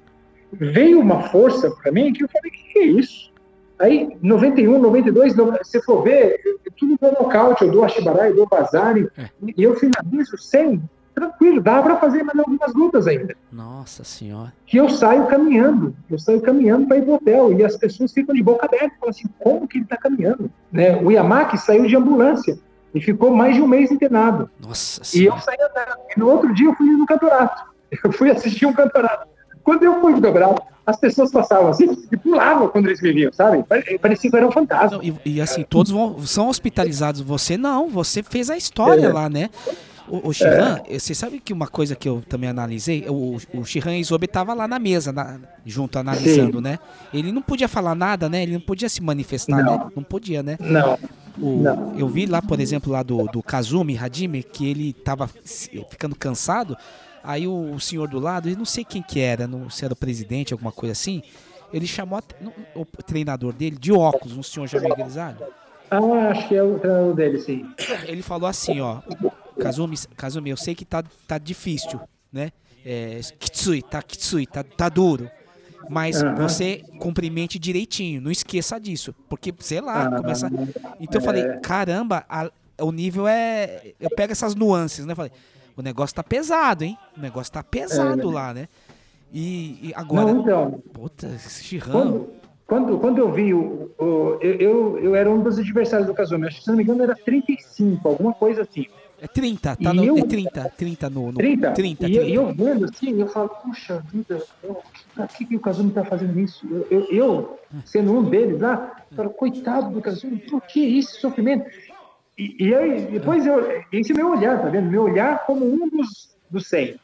[0.54, 3.34] veio uma força para mim que eu falei: que, que é isso?
[3.78, 7.64] Aí, 91, 92, no- se for ver, eu- tudo deu nocaute.
[7.66, 9.08] Eu dou a Shibara, eu dou Bazari.
[9.18, 9.26] É.
[9.58, 10.82] E eu finalizo sem,
[11.14, 11.62] tranquilo.
[11.62, 14.52] Dá para fazer mais algumas lutas ainda Nossa senhora.
[14.66, 18.34] que eu saio caminhando, eu saio caminhando para ir pro hotel e as pessoas ficam
[18.36, 20.50] de boca aberta, falam assim, como que ele está caminhando?
[20.72, 20.96] Né?
[21.02, 22.58] O Yamaki saiu de ambulância
[22.96, 24.50] e ficou mais de um mês internado.
[24.60, 25.98] Nossa E eu saí andando.
[26.16, 27.64] E no outro dia eu fui no campeonato.
[28.04, 29.28] Eu fui assistir um campeonato.
[29.64, 33.32] Quando eu fui no campeonato, as pessoas passavam assim e pulavam quando eles me viam,
[33.34, 33.62] sabe?
[33.64, 35.00] Pare- Parecia que era um fantasma.
[35.04, 37.22] E, e assim, todos vão, são hospitalizados.
[37.22, 39.14] Você não, você fez a história É.
[39.14, 39.50] lá, né?
[40.08, 43.96] O, o Shihan, você sabe que uma coisa que eu também analisei, o, o Shihan
[43.98, 46.64] Isobe tava lá na mesa, na- junto, analisando, Sim.
[46.64, 46.78] né?
[47.12, 48.44] Ele não podia falar nada, né?
[48.44, 49.78] Ele não podia se manifestar, Não.
[49.80, 49.86] né?
[49.96, 50.58] Não podia, né?
[50.60, 51.00] Não.
[51.40, 51.64] O-.
[51.98, 56.16] Eu vi lá, por exemplo, lá do, do Kazumi Hajime, que ele tava se- ficando
[56.16, 56.78] cansado.
[57.24, 59.94] Aí o, o senhor do lado, eu não sei quem que era, não, se era
[59.94, 61.22] o presidente, alguma coisa assim.
[61.74, 62.24] Ele chamou a-
[62.76, 65.38] o treinador dele de óculos, um senhor já meio grisalho.
[65.90, 67.66] Ah, acho que é o treinador dele, sim.
[68.08, 69.02] Ele falou assim, ó,
[69.60, 72.00] Kazumi, Kazumi, eu sei que tá, tá difícil,
[72.32, 72.52] né?
[72.84, 75.30] É, kitsui, tá kitsui, tá, tá duro.
[75.90, 76.36] Mas Aham.
[76.36, 79.14] você cumprimente direitinho, não esqueça disso.
[79.30, 80.48] Porque, sei lá, Ah, começa.
[81.00, 81.58] Então eu falei, é.
[81.60, 82.50] caramba, a-
[82.82, 83.94] o nível é.
[84.00, 85.12] Eu pego essas nuances, né?
[85.14, 85.32] Eu falei,
[85.78, 86.98] o negócio tá pesado, hein?
[87.18, 88.34] O negócio tá pesado É.
[88.34, 88.68] lá, né?
[89.34, 90.34] E, e agora.
[90.34, 90.84] Não, então.
[90.94, 91.80] Puta, esse
[92.68, 93.92] quando, quando eu vi o.
[94.00, 96.84] o- eu, eu, eu era um dos adversários do Kazumi, acho que se não me
[96.84, 98.88] engano era 35, alguma coisa assim.
[99.26, 101.32] É 30, tá no, eu- é 30, 30 no.
[101.32, 101.72] no 30?
[101.72, 102.32] 30, e, eu- 30.
[102.32, 104.78] e eu vendo assim, eu falo, puxa vida, eu-
[105.16, 106.68] por que, que o Kazumi tá fazendo isso?
[106.70, 111.20] Eu, eu, eu, sendo um deles lá, eu falo, coitado do Kazumi, por que isso,
[111.20, 111.66] sofrimento?
[112.38, 113.84] E, e aí, depois eu.
[113.92, 114.90] Esse é meu olhar, tá vendo?
[114.92, 116.96] Meu olhar como um dos, dos 100.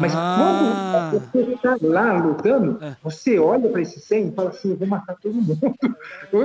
[0.00, 1.10] Mas Ah.
[1.12, 4.88] quando você está lá lutando, você olha para esse 100 e fala assim: eu vou
[4.88, 5.58] matar todo mundo.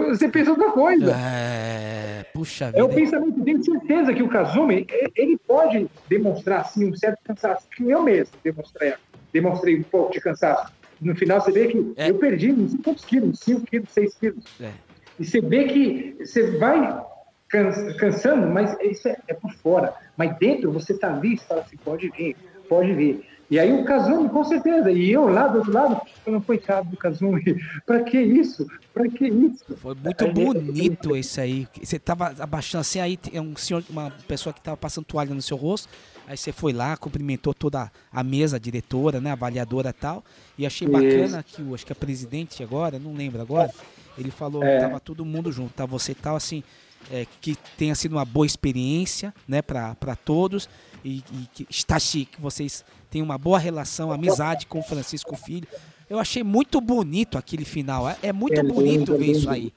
[0.09, 1.11] Você pensa outra coisa.
[1.15, 2.99] É, puxa É o vida.
[2.99, 8.01] pensamento, tenho certeza que o Kazumi, ele pode demonstrar, assim, um certo cansaço, que eu
[8.03, 8.93] mesmo demonstrei,
[9.31, 10.71] demonstrei um pouco de cansaço.
[10.99, 14.43] No final, você vê que eu perdi não sei quantos quilos, 5 quilos, 6 quilos.
[14.59, 14.71] É.
[15.19, 17.01] E você vê que você vai
[17.49, 19.93] can- cansando, mas isso é, é por fora.
[20.17, 22.35] Mas dentro, você está ali e fala assim, pode vir,
[22.67, 23.23] pode vir.
[23.49, 26.97] E aí o Kazumi, com certeza, e eu lá do outro lado, falando, coitado do
[26.97, 27.43] Kazumi,
[27.85, 28.65] pra que isso?
[28.91, 29.63] Pra que isso?
[29.77, 31.67] Foi muito bonito esse aí.
[31.81, 35.57] Você tava abaixando assim, aí um senhor, uma pessoa que tava passando toalha no seu
[35.57, 35.87] rosto.
[36.27, 40.23] Aí você foi lá, cumprimentou toda a mesa, a diretora, né, a avaliadora e tal.
[40.57, 43.71] E achei bacana que o, acho que a presidente agora, não lembro agora,
[44.17, 44.75] ele falou É.
[44.75, 45.85] que tava todo mundo junto, tá?
[45.85, 46.63] Você e tal, assim,
[47.11, 50.67] é, que tenha sido uma boa experiência, né, pra, pra todos.
[51.07, 55.35] E, e que está chique, que vocês tenham uma boa relação, amizade com o Francisco
[55.35, 55.67] Filho.
[56.09, 58.09] Eu achei muito bonito aquele final.
[58.09, 59.51] É, é muito É lindo, bonito é ver isso lindo.
[59.51, 59.73] aí.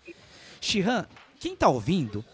[0.61, 1.07] Shihan,
[1.39, 2.25] quem tá ouvindo,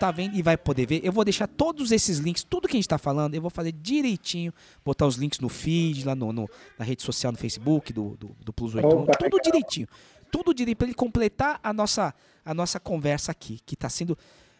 [0.00, 1.00] tá vendo e vai poder ver.
[1.04, 3.70] Eu vou deixar todos esses links, tudo que a gente tá falando, eu vou fazer
[3.72, 4.52] direitinho,
[4.84, 6.48] botar os links no feed, lá no, no-
[6.78, 9.86] na rede social, no Facebook do, do, do Plus 81, Opa, tudo direitinho.
[10.30, 12.12] Tudo direito para ele completar a nossa,
[12.44, 14.16] a nossa conversa aqui, que tá sendo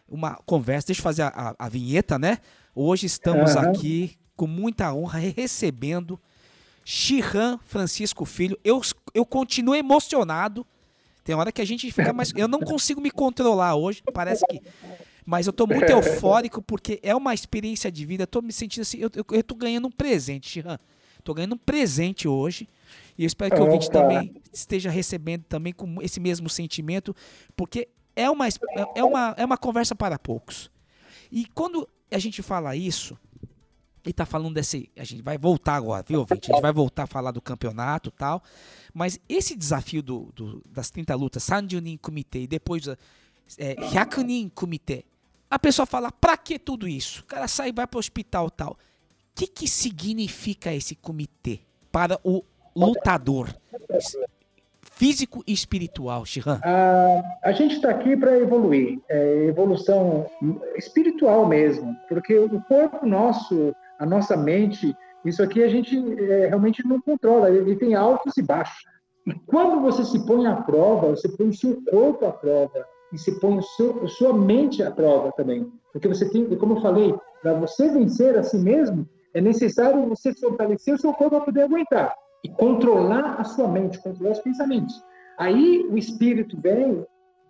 [0.08, 0.88] uma conversa.
[0.88, 2.38] Deixa eu fazer a, a- a vinheta, né?
[2.74, 3.70] Hoje estamos Aham.
[3.70, 6.18] aqui com muita honra recebendo
[6.84, 8.58] Shihan Francisco Filho.
[8.64, 8.80] Eu,
[9.14, 10.66] eu continuo emocionado.
[11.24, 12.32] Tem hora que a gente fica mais.
[12.34, 14.60] Eu não consigo me controlar hoje, parece que.
[15.26, 18.26] Mas eu tô muito eufórico porque é uma experiência de vida.
[18.26, 18.98] Tô me sentindo assim.
[18.98, 19.10] Eu,
[19.42, 20.78] tô ganhando um presente, Shihan.
[21.22, 22.66] Tô ganhando um presente hoje.
[23.18, 27.14] E eu espero que o ouvinte também esteja recebendo também com esse mesmo sentimento,
[27.54, 28.58] porque é uma, es-
[28.94, 30.70] é uma, é uma conversa para poucos.
[31.30, 33.16] E quando a gente fala isso,
[34.04, 34.90] e tá falando desse.
[34.96, 36.50] A gente vai voltar agora, viu, ouvinte?
[36.50, 38.42] A gente vai voltar a falar do campeonato tal.
[38.94, 42.86] Mas esse desafio do, do- das 30 lutas, Sanjunin Kumite, e depois
[43.58, 45.04] é, Hyakunin Kumite,
[45.50, 47.20] a pessoa fala, pra que tudo isso?
[47.22, 48.72] O cara sai e vai pro hospital tal.
[48.72, 48.76] O
[49.34, 51.60] que, que significa esse comitê
[51.92, 52.42] para o
[52.74, 53.54] lutador
[55.00, 56.60] físico e espiritual, Shihan?
[56.62, 60.26] A, a gente está aqui para evoluir, é evolução
[60.76, 64.94] espiritual mesmo, porque o corpo nosso, a nossa mente,
[65.24, 68.84] Isso aqui a gente é, realmente não controla, ele tem altos e baixos.
[69.26, 73.18] E quando você se põe à prova, você põe o seu corpo à prova e
[73.18, 75.66] se põe seu, sua mente à prova também.
[75.92, 80.34] Porque você tem, como eu falei, para você vencer a si mesmo, é necessário você
[80.34, 82.14] fortalecer o seu corpo para poder aguentar
[82.44, 85.02] e controlar a sua mente, controlar os pensamentos.
[85.38, 87.04] Aí o espírito vem,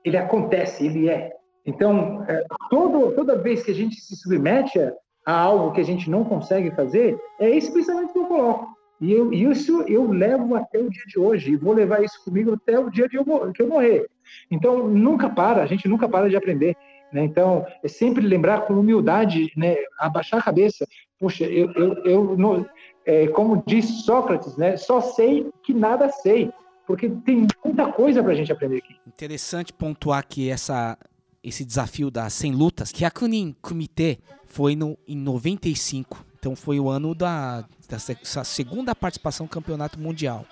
[0.04, 1.32] ele acontece, ele é.
[1.66, 4.92] Então, é, todo, toda vez que a gente se submete a,
[5.26, 8.68] a algo que a gente não consegue fazer, é esse pensamento que eu coloco.
[9.00, 12.52] E eu, isso eu levo até o dia de hoje, e vou levar isso comigo
[12.52, 14.06] até o dia eu, que eu morrer.
[14.50, 16.76] Então, nunca para, a gente nunca para de aprender.
[17.12, 17.24] Né?
[17.24, 19.76] Então, é sempre lembrar com humildade, né?
[19.98, 20.86] abaixar a cabeça.
[21.18, 22.36] Puxa, eu, eu, eu
[23.04, 24.76] é, como disse Sócrates, né?
[24.76, 26.52] só sei que nada sei,
[26.86, 28.96] porque tem muita coisa para a gente aprender aqui.
[29.06, 30.98] Interessante pontuar que essa,
[31.42, 36.24] esse desafio das 100 lutas, que a Kunin Kumite foi no, em 95.
[36.38, 40.44] Então foi o ano da, da segunda participação no campeonato mundial.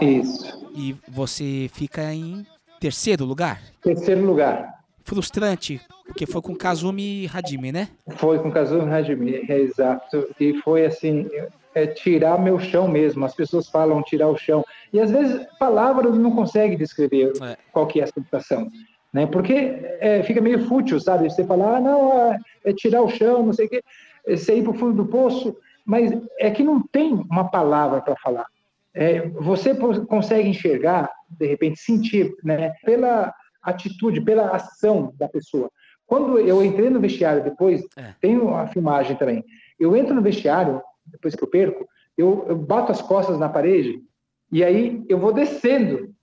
[0.00, 0.70] Isso.
[0.74, 2.46] E você fica em
[2.78, 3.62] terceiro lugar?
[3.82, 4.76] Terceiro lugar.
[5.02, 7.88] Frustrante, porque foi com Kazumi Hajime, né?
[8.16, 10.28] Foi com Kazumi Hajime, é, exato.
[10.38, 11.28] E foi assim,
[11.76, 13.24] é tirar meu chão mesmo.
[13.24, 14.64] As pessoas falam tirar o chão.
[14.92, 17.56] E às vezes palavras não conseguem descrever é.
[17.72, 18.68] qual que é a situação
[19.16, 19.24] né?
[19.24, 19.54] Porque
[19.98, 21.30] é, fica meio fútil, sabe?
[21.30, 23.82] Você falar, ah, não, é, é tirar o chão, não sei o quê,
[24.26, 28.02] é você ir para o fundo do poço, mas é que não tem uma palavra
[28.02, 28.44] para falar.
[28.92, 32.74] É, você consegue enxergar, de repente, sentir, né?
[32.84, 33.32] Pela
[33.62, 35.70] atitude, pela ação da pessoa.
[36.06, 38.14] Quando eu entrei no vestiário depois, é.
[38.20, 39.42] tem uma filmagem também.
[39.80, 44.02] Eu entro no vestiário, depois que eu perco, eu, eu bato as costas na parede
[44.50, 46.14] e aí eu vou descendo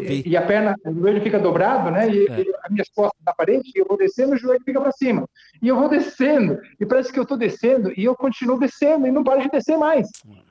[0.00, 2.08] e, e, a perna, o joelho fica dobrado, né?
[2.08, 2.40] E, é.
[2.40, 5.28] e as minhas costas na parede, eu vou descendo, o joelho fica para cima.
[5.60, 9.10] E eu vou descendo, e parece que eu estou descendo, e eu continuo descendo, e
[9.10, 10.08] não paro de descer mais.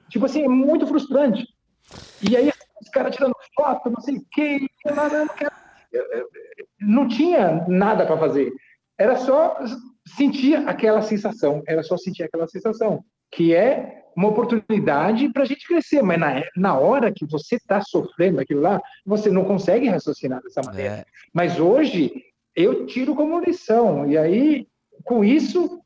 [0.09, 1.47] Tipo assim, é muito frustrante.
[2.21, 2.51] E aí
[2.81, 4.95] os caras tirando foto, não sei o quê, eu
[5.91, 6.27] eu eu,
[6.79, 8.53] não tinha nada para fazer.
[8.97, 9.57] Era só
[10.15, 15.65] sentir aquela sensação, era só sentir aquela sensação, que é uma oportunidade para a gente
[15.65, 20.41] crescer, mas na, na hora que você está sofrendo aquilo lá, você não consegue raciocinar
[20.43, 20.95] dessa maneira.
[20.95, 21.05] É.
[21.33, 22.11] Mas hoje
[22.55, 24.67] eu tiro como lição, e aí
[25.03, 25.81] com isso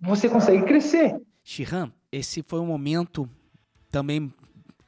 [0.00, 1.20] você consegue crescer.
[1.44, 3.28] Shihan, esse foi um momento
[3.90, 4.32] também,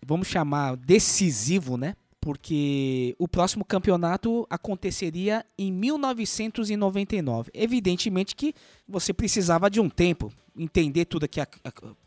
[0.04, 1.94] vamos chamar decisivo, né?
[2.20, 7.50] Porque o próximo campeonato aconteceria em 1999.
[7.54, 8.54] Evidentemente que
[8.86, 11.40] você precisava de um tempo, entender tudo que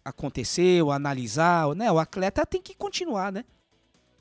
[0.03, 1.91] aconteceu, analisar, né?
[1.91, 3.45] O atleta tem que continuar, né?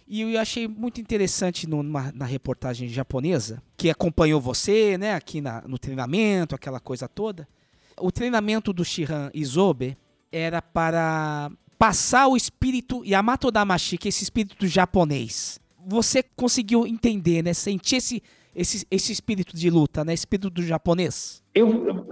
[0.06, 5.62] E eu achei muito interessante numa, na reportagem japonesa, que acompanhou você, né, aqui na,
[5.62, 7.48] no treinamento, aquela coisa toda.
[7.96, 9.96] O treinamento do Shihan Isobe
[10.32, 15.60] era para passar o espírito Yamato Damashi, que é esse espírito japonês
[15.90, 17.52] você conseguiu entender, né?
[17.52, 18.22] Sentir esse,
[18.54, 20.14] esse, esse espírito de luta, né?
[20.14, 21.42] Espírito do japonês?
[21.52, 22.06] Eu,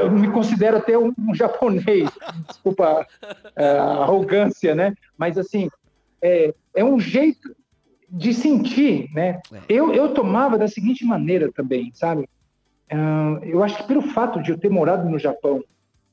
[0.00, 2.08] eu me considero até um, japonês,
[2.46, 3.06] desculpa
[3.56, 4.94] a arrogância, né?
[5.18, 5.68] Mas assim,
[6.22, 7.54] é, é um jeito
[8.08, 9.40] de sentir, né?
[9.52, 9.60] É.
[9.68, 12.28] Eu, eu tomava da seguinte maneira também, sabe?
[12.92, 15.64] Uh, eu acho que pelo fato de eu ter morado no Japão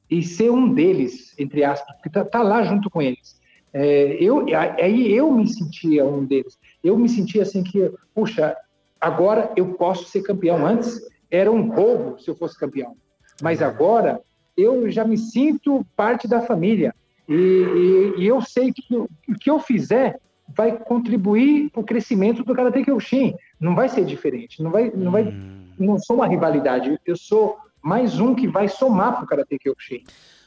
[0.09, 3.39] e ser um deles, entre aspas, que tá, tá lá junto com eles,
[3.73, 6.57] é, eu, aí eu me sentia um deles.
[6.83, 8.55] Eu me sentia assim que, puxa,
[8.99, 10.65] agora eu posso ser campeão.
[10.65, 10.99] Antes
[11.29, 12.95] era um roubo se eu fosse campeão,
[13.41, 14.21] mas agora
[14.57, 16.93] eu já me sinto parte da família
[17.27, 19.07] e, e, e eu sei que o
[19.39, 20.19] que eu fizer
[20.55, 23.35] vai contribuir para o crescimento do Karate Kyoshin.
[23.59, 24.61] Não vai ser diferente.
[24.61, 25.67] Não vai, não vai, hum.
[25.79, 26.99] não sou uma rivalidade.
[27.05, 30.03] Eu sou mais um que vai somar para o Karate Kyoshin.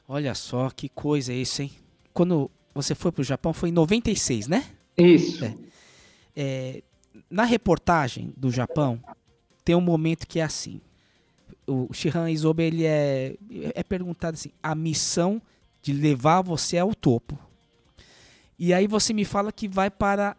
[0.06, 1.70] Olha só que coisa é isso, hein?
[2.12, 4.64] Quando você foi para o Japão, foi em 96, né?
[4.96, 5.44] Isso.
[5.44, 5.54] É.
[6.36, 6.82] É,
[7.30, 9.00] na reportagem do Japão,
[9.64, 10.80] tem um momento que é assim.
[11.66, 13.36] O Shihan Isobe, ele é,
[13.74, 15.40] é perguntado assim, a missão
[15.80, 17.38] de levar você ao topo.
[18.58, 20.36] E aí você me fala que vai para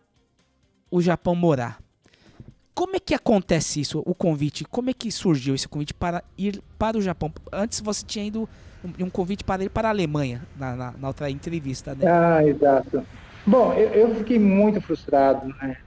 [0.89, 1.79] o Japão morar.
[2.73, 4.65] Como é que acontece isso, o convite?
[4.65, 7.31] Como é que surgiu esse convite para ir para o Japão?
[7.51, 8.49] Antes você tinha ido
[8.83, 12.05] um, um convite para ir para a Alemanha, na, na, na outra entrevista, né?
[12.05, 13.05] Ah, exato.
[13.45, 15.77] Bom, eu, eu fiquei muito frustrado, né?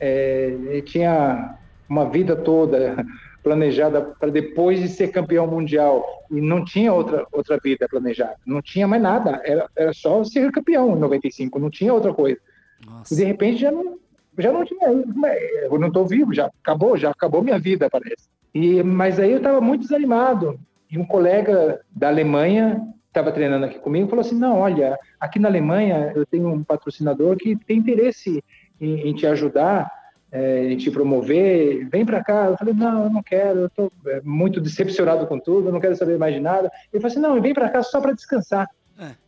[0.00, 1.56] É, eu tinha
[1.88, 3.04] uma vida toda
[3.42, 6.04] planejada para depois de ser campeão mundial.
[6.30, 10.50] E não tinha outra outra vida planejada, não tinha mais nada, era, era só ser
[10.52, 12.38] campeão em 95, não tinha outra coisa.
[12.86, 13.14] Nossa.
[13.14, 13.98] E de repente já não
[14.38, 18.28] já não tinha, eu não estou vivo, já acabou, já acabou minha vida, parece.
[18.54, 20.60] E mas aí eu estava muito desanimado,
[20.90, 25.48] e um colega da Alemanha estava treinando aqui comigo falou assim: não, olha, aqui na
[25.48, 28.44] Alemanha eu tenho um patrocinador que tem interesse
[28.80, 29.90] em, em te ajudar,
[30.30, 32.46] é, em te promover, vem para cá.
[32.46, 33.92] Eu falei: não, eu não quero, eu estou
[34.22, 36.70] muito decepcionado com tudo, eu não quero saber mais de nada.
[36.92, 38.68] Ele falou assim: não, vem para cá só para descansar,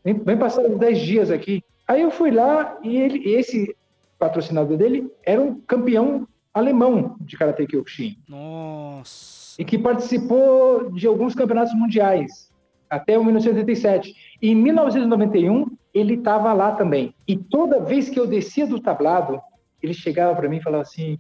[0.04, 1.62] vem, vem passar uns 10 dias aqui.
[1.86, 3.74] Aí eu fui lá e ele, esse
[4.18, 8.16] patrocinador dele era um campeão alemão de Karate Kyokushin.
[8.28, 9.60] Nossa.
[9.60, 12.50] E que participou de alguns campeonatos mundiais
[12.88, 14.14] até o 1987.
[14.42, 17.14] E em 1991 ele estava lá também.
[17.26, 19.40] E toda vez que eu descia do tablado,
[19.82, 21.18] ele chegava para mim e falava assim: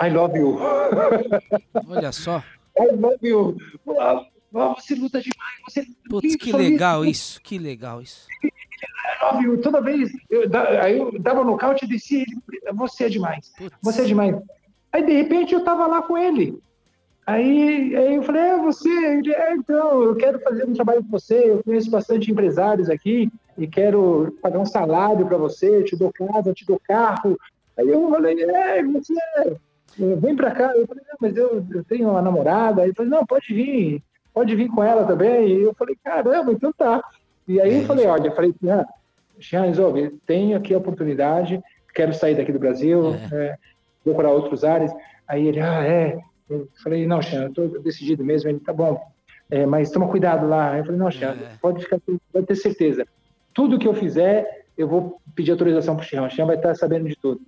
[0.00, 0.58] I love you.
[1.88, 2.42] Olha só.
[2.78, 3.56] I love you.
[4.76, 5.56] Você luta demais.
[5.68, 5.86] Você...
[6.08, 8.26] Putz, que legal isso, que legal isso.
[8.44, 9.60] I love you.
[9.60, 10.42] Toda vez, eu,
[10.80, 12.24] aí eu dava nocaute e descia,
[12.74, 13.52] você é demais,
[13.82, 14.36] você é demais.
[14.92, 16.58] Aí, de repente, eu tava lá com ele.
[17.26, 18.88] Aí, aí eu falei, é você?
[18.88, 23.30] Ele, é, então, eu quero fazer um trabalho com você, eu conheço bastante empresários aqui
[23.58, 27.38] e quero pagar um salário para você, te dou casa, te dou carro.
[27.76, 29.14] Aí eu falei, é, você
[29.98, 30.76] vem para cá.
[30.76, 32.82] Eu falei, não, mas eu, eu tenho uma namorada.
[32.82, 34.02] Aí ele falou, não, pode vir,
[34.32, 35.48] pode vir com ela também.
[35.48, 37.02] E eu falei, caramba, então tá.
[37.48, 38.86] E aí eu falei, olha, eu falei, ah,
[39.38, 41.62] Jean, resolve, tenho aqui a oportunidade,
[41.94, 43.56] quero sair daqui do Brasil, é,
[44.04, 44.92] vou para outros ares.
[45.28, 46.18] Aí ele, ah, é.
[46.48, 48.50] Eu falei, não, Jean, eu estou decidido mesmo.
[48.50, 49.00] Ele, tá bom,
[49.50, 50.76] é, mas toma cuidado lá.
[50.76, 51.98] Eu falei, não, Jean, pode ficar,
[52.32, 53.06] pode ter certeza.
[53.56, 56.24] Tudo que eu fizer, eu vou pedir autorização para o Jean.
[56.24, 57.40] O Jean vai estar sabendo de tudo.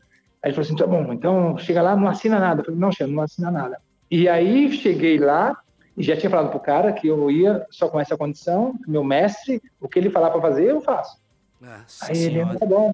[0.42, 2.62] Aí ele falou assim, tá bom, então chega lá, não assina nada.
[2.62, 3.78] Eu falei, não, Jean, não assina nada.
[4.10, 5.54] E aí cheguei lá,
[5.94, 9.60] e já tinha falado pro cara que eu ia só com essa condição, meu mestre,
[9.78, 11.18] o que ele falar para fazer, eu faço.
[11.60, 12.58] Nossa Aí ele, senhora.
[12.58, 12.92] tá bom.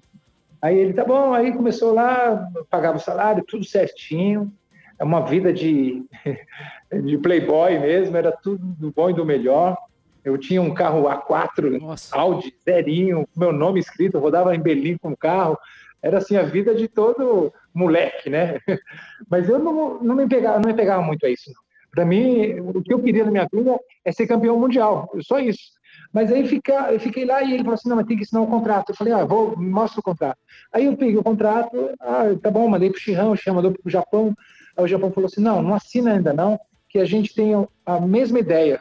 [0.61, 1.33] Aí ele, tá bom.
[1.33, 4.51] Aí começou lá, pagava o salário, tudo certinho.
[4.99, 6.03] É uma vida de,
[7.05, 9.77] de playboy mesmo, era tudo do bom e do melhor.
[10.25, 11.79] Eu tinha um carro A4,
[12.11, 15.55] Audi, zerinho, com meu nome escrito, rodava em Berlim com o carro.
[16.01, 18.59] Era assim a vida de todo moleque, né?
[19.29, 21.51] Mas eu não, não, me, pegava, não me pegava muito a isso.
[21.91, 25.75] Para mim, o que eu queria na minha vida é ser campeão mundial, só isso.
[26.11, 28.41] Mas aí fica, eu fiquei lá e ele falou assim, não, mas tem que assinar
[28.41, 28.89] um contrato.
[28.89, 30.39] Eu falei, ah, vou, me mostra o contrato.
[30.73, 33.91] Aí eu peguei o contrato, ah, tá bom, mandei pro Chirrão, o Chirrão mandou pro
[33.91, 34.33] Japão.
[34.75, 37.53] Aí o Japão falou assim, não, não assina ainda não, que a gente tem
[37.85, 38.79] a mesma ideia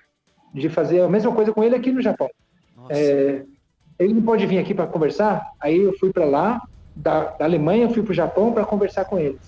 [0.55, 2.31] de fazer a mesma coisa com ele aqui no Japão.
[2.89, 3.43] É,
[3.99, 5.51] ele não pode vir aqui para conversar?
[5.61, 6.63] Aí eu fui para lá,
[6.95, 9.41] da, da Alemanha eu fui para o Japão para conversar com eles.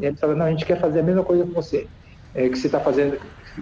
[0.00, 1.86] E eles falaram, não, a gente quer fazer a mesma coisa com você,
[2.34, 3.20] é, que você está fazendo,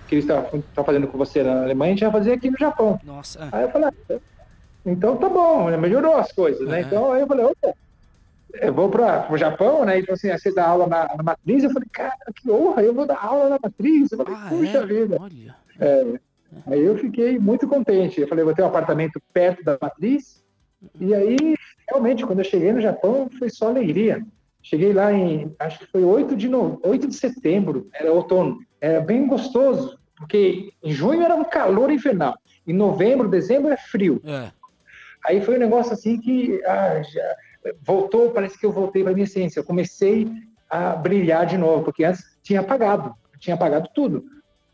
[0.09, 2.99] que eles estão fazendo com você na Alemanha, a gente vai fazer aqui no Japão.
[3.05, 3.49] Nossa.
[3.53, 4.19] Aí eu falei, ah,
[4.87, 5.77] então tá bom, né?
[5.77, 6.81] melhorou as coisas, né?
[6.81, 7.75] Então aí eu falei, opa,
[8.55, 9.99] eu vou para o Japão, né?
[9.99, 13.07] Então assim, você dá aula na, na matriz, eu falei, cara, que honra, eu vou
[13.07, 14.11] dar aula na matriz.
[14.11, 15.19] Eu falei, puxa vida.
[15.79, 16.21] É,
[16.67, 18.21] aí eu fiquei muito contente.
[18.21, 20.45] Eu falei, vou ter um apartamento perto da matriz.
[20.99, 21.57] E aí,
[21.89, 24.25] realmente, quando eu cheguei no Japão, foi só alegria.
[24.63, 28.59] Cheguei lá em, acho que foi 8 de, no, 8 de setembro, era outono.
[28.81, 32.37] Era bem gostoso, porque em junho era um calor infernal.
[32.67, 34.21] Em novembro, dezembro é frio.
[35.25, 37.37] Aí foi um negócio assim que ah, já
[37.83, 39.61] voltou, parece que eu voltei para minha essência.
[39.61, 40.31] Eu comecei
[40.69, 44.25] a brilhar de novo, porque antes tinha apagado, tinha apagado tudo.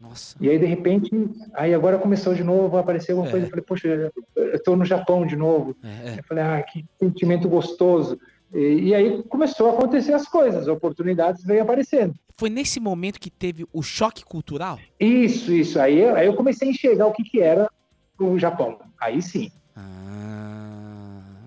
[0.08, 0.36] Nossa.
[0.40, 1.10] E aí, de repente,
[1.54, 3.30] aí agora começou de novo a aparecer alguma É.
[3.30, 3.46] coisa.
[3.46, 3.88] Eu falei, poxa,
[4.36, 5.76] eu estou no Japão de novo.
[6.16, 8.18] Eu falei, ah, que sentimento gostoso.
[8.54, 12.14] E, e aí começou a acontecer as coisas, oportunidades veio aparecendo.
[12.38, 14.78] Foi nesse momento que teve o choque cultural?
[15.00, 15.80] Isso, isso.
[15.80, 17.68] Aí, eu- aí eu comecei a enxergar o que, que era
[18.20, 18.78] o Japão.
[19.00, 19.50] Aí sim.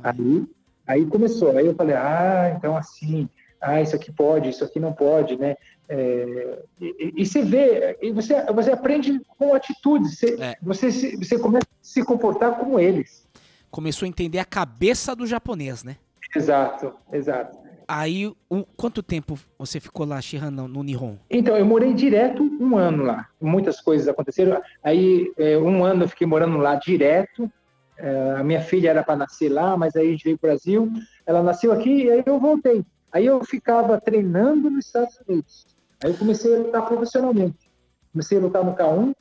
[0.04, 0.44] Aí,
[0.88, 1.56] aí começou.
[1.58, 3.30] Aí eu falei, ah, então assim,
[3.62, 5.56] ah, isso aqui pode, isso aqui não pode, né?
[5.92, 11.40] É, e, e- você vê, e você, você aprende com atitudes, você, você, se- você
[11.40, 13.28] começa a se comportar como eles.
[13.72, 15.98] Começou a entender a cabeça do japonês, né?
[16.36, 17.58] Exato, exato.
[17.88, 21.16] Aí, um- quanto tempo você ficou lá, Shihan, no, no Nihon?
[21.28, 23.28] Então, eu morei direto um ano lá.
[23.42, 24.62] Muitas coisas aconteceram.
[24.84, 27.52] Aí, é, um ano eu fiquei morando lá direto.
[27.98, 30.52] É, a minha filha era para nascer lá, mas aí a gente veio para o
[30.52, 30.88] Brasil.
[31.26, 32.86] Ela nasceu aqui e aí eu voltei.
[33.12, 35.66] Aí eu ficava treinando nos Estados Unidos.
[36.04, 37.70] Aí eu comecei a lutar profissionalmente.
[38.12, 39.14] Comecei a lutar no K1.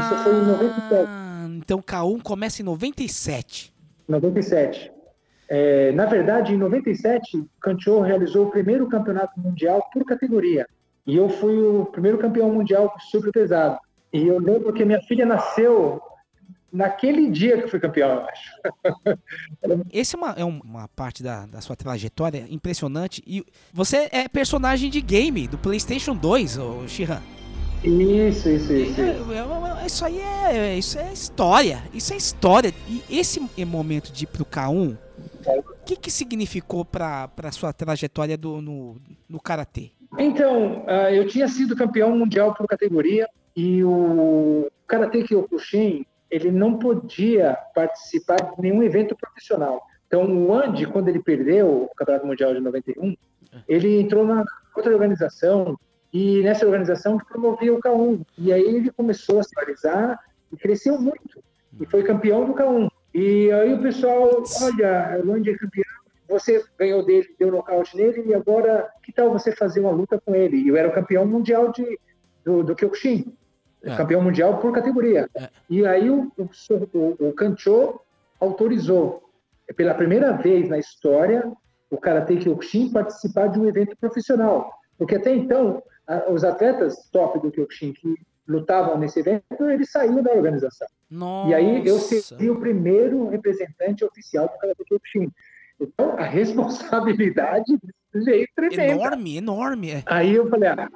[0.00, 1.06] Isso foi em 97.
[1.08, 3.72] Ah, então o K1 começa em 97.
[4.08, 4.92] 97.
[5.48, 10.66] É, na verdade, em 97, Canchou realizou o primeiro campeonato mundial por categoria.
[11.06, 13.78] E eu fui o primeiro campeão mundial super pesado.
[14.12, 16.00] E eu lembro que minha filha nasceu
[16.72, 18.50] naquele dia que eu fui campeão, eu acho.
[19.92, 23.22] Esse é uma, é uma parte da, da sua trajetória impressionante.
[23.26, 27.20] E você é personagem de game do PlayStation 2, ô Shihan.
[27.84, 29.00] Isso, isso, isso.
[29.00, 31.82] É, é, é, isso aí é, isso é história.
[31.92, 32.72] Isso é história.
[32.88, 34.96] E esse momento de ir pro K1,
[35.46, 39.90] o que, que significou para sua trajetória do, no, no Karatê?
[40.18, 43.26] Então, uh, eu tinha sido campeão mundial por categoria
[43.56, 49.82] e o Karatê Kyokushin, ele não podia participar de nenhum evento profissional.
[50.06, 53.14] Então, o Andy, quando ele perdeu o Campeonato Mundial de 91,
[53.68, 54.42] ele entrou na
[54.74, 55.78] outra organização
[56.10, 58.24] e nessa organização promovia o K1.
[58.38, 60.18] E aí ele começou a se realizar
[60.50, 61.44] e cresceu muito.
[61.78, 62.88] E foi campeão do K1.
[63.14, 65.84] E aí o pessoal, olha, o Andy é campeão,
[66.28, 70.34] você ganhou dele, deu nocaute nele, e agora que tal você fazer uma luta com
[70.34, 70.56] ele?
[70.56, 71.98] E eu era o campeão mundial de,
[72.42, 73.36] do, do Kyokushin,
[73.84, 73.96] é.
[73.96, 75.28] campeão mundial por categoria.
[75.34, 75.48] É.
[75.68, 78.00] E aí o, o, o, Kancho
[78.40, 79.22] autorizou,
[79.76, 81.50] pela primeira vez na história,
[81.90, 84.72] o Karate Kyokushin participar de um evento profissional.
[84.96, 85.82] Porque até então,
[86.30, 88.14] os atletas top do Kyokushin que
[88.46, 90.88] lutavam nesse evento, eles saíram da organização.
[91.10, 91.50] Nossa.
[91.50, 95.30] E aí eu seria o primeiro representante oficial do Karate Kyokushin.
[95.80, 97.78] Então, a responsabilidade
[98.12, 98.84] veio tremenda.
[98.84, 99.90] Enorme, enorme.
[99.90, 100.02] É.
[100.06, 100.88] Aí eu falei, ah,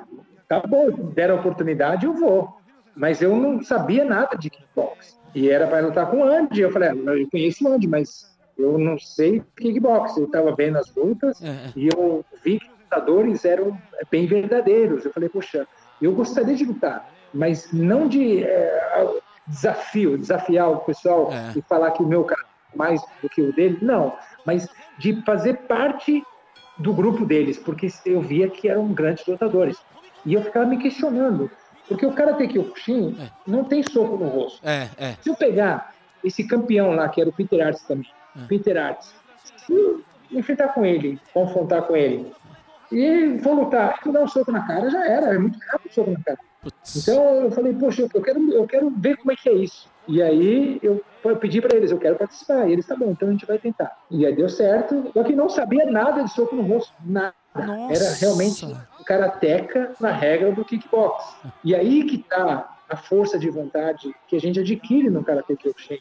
[0.49, 2.57] tá bom, deram a oportunidade, eu vou.
[2.97, 5.18] Mas eu não sabia nada de kickbox.
[5.35, 6.62] E era para lutar com o Andy.
[6.62, 10.16] Eu falei, ah, eu conheço o Andy, mas eu não sei kickbox.
[10.16, 11.70] Eu estava vendo as lutas é.
[11.77, 13.78] e eu vi que os lutadores eram
[14.10, 15.05] bem verdadeiros.
[15.05, 15.66] Eu falei, poxa,
[16.01, 21.59] eu gostaria de lutar, mas não de é, desafio, desafiar o pessoal é.
[21.59, 23.78] e falar que o meu cara é mais do que o dele.
[23.82, 24.14] Não,
[24.44, 24.68] mas
[24.98, 26.23] de fazer parte
[26.78, 29.78] do grupo deles, porque eu via que eram grandes lutadores.
[30.24, 31.51] E eu ficava me questionando,
[31.89, 33.31] porque o cara tem que o Kyokushin é.
[33.47, 34.67] não tem soco no rosto.
[34.67, 35.17] É, é.
[35.23, 35.95] Se eu pegar
[36.25, 38.47] esse campeão lá, que era o Peter Arts também, é.
[38.47, 39.15] Peter Arts,
[39.67, 42.33] se enfrentar com ele, confrontar com ele,
[42.91, 45.95] e vou lutar, vou dar um soco na cara, já era, é muito rápido o
[45.95, 46.39] soco na cara.
[46.63, 46.97] Putz.
[46.97, 49.89] Então eu falei, poxa, eu quero, eu quero ver como é que é isso.
[50.09, 51.05] E aí eu
[51.41, 52.69] pedi para eles, eu quero participar.
[52.69, 53.97] E eles, tá bom, então a gente vai tentar.
[54.11, 55.11] E aí deu certo.
[55.13, 57.35] Só que não sabia nada de soco no rosto, nada.
[57.55, 57.93] Nossa.
[57.93, 58.67] Era realmente
[59.07, 61.37] karateca na regra do kickbox.
[61.65, 65.99] E aí que tá a força de vontade que a gente adquire no Karate Kyokushin.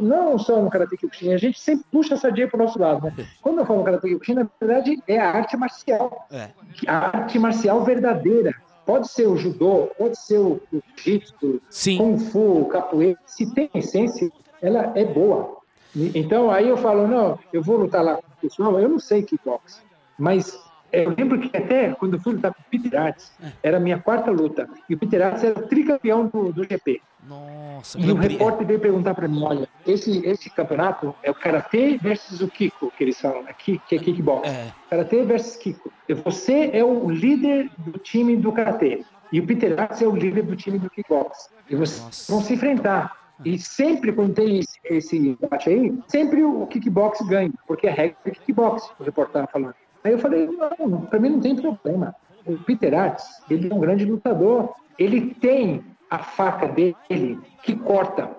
[0.00, 3.04] Não só no Karate Kyokushin, a gente sempre puxa essa dia para o nosso lado.
[3.04, 3.26] Né?
[3.42, 6.26] Quando eu falo Karate Kyokushin, na verdade é a arte marcial.
[6.30, 6.50] É.
[6.86, 8.54] A arte marcial verdadeira.
[8.86, 11.62] Pode ser o judô, pode ser o jiu-jitsu,
[11.96, 13.18] kung fu, capoeira.
[13.24, 14.30] Se tem essência,
[14.60, 15.56] ela é boa.
[15.96, 19.22] Então, aí eu falo, não, eu vou lutar lá com o pessoal, eu não sei
[19.22, 19.82] kickbox,
[20.18, 20.60] mas
[21.02, 23.52] eu lembro que até quando eu fui lutar com o Peter Arts, é.
[23.62, 27.00] era a minha quarta luta, e o Peter Arts era tricampeão do, do GP.
[27.26, 31.96] Nossa, e o repórter veio perguntar para mim, olha, esse, esse campeonato é o Karatê
[31.96, 34.48] versus o Kiko, que eles falam aqui, que é kickbox.
[34.48, 34.72] É.
[34.90, 35.90] Karatê versus Kiko.
[36.24, 40.42] Você é o líder do time do Karatê, e o Peter Arts é o líder
[40.42, 41.50] do time do kickbox.
[41.68, 42.32] E vocês Nossa.
[42.32, 43.24] vão se enfrentar.
[43.44, 48.16] E sempre quando tem esse, esse debate aí, sempre o kickbox ganha, porque é regra
[48.24, 49.74] do kickbox, o repórter estava falando.
[50.04, 50.48] Aí eu falei,
[50.78, 52.14] não, para mim não tem problema.
[52.46, 54.74] O Peter Arts, ele é um grande lutador.
[54.98, 58.30] Ele tem a faca dele que corta.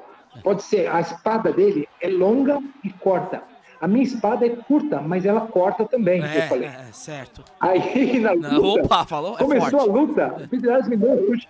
[0.43, 3.41] Pode ser, a espada dele é longa e corta.
[3.81, 6.67] A minha espada é curta, mas ela corta também, é, eu falei.
[6.67, 7.43] É, certo.
[7.59, 9.89] Aí na luta, Não, opa, falou, é começou forte.
[9.89, 11.47] a luta, o Peter Arts me deu um chute.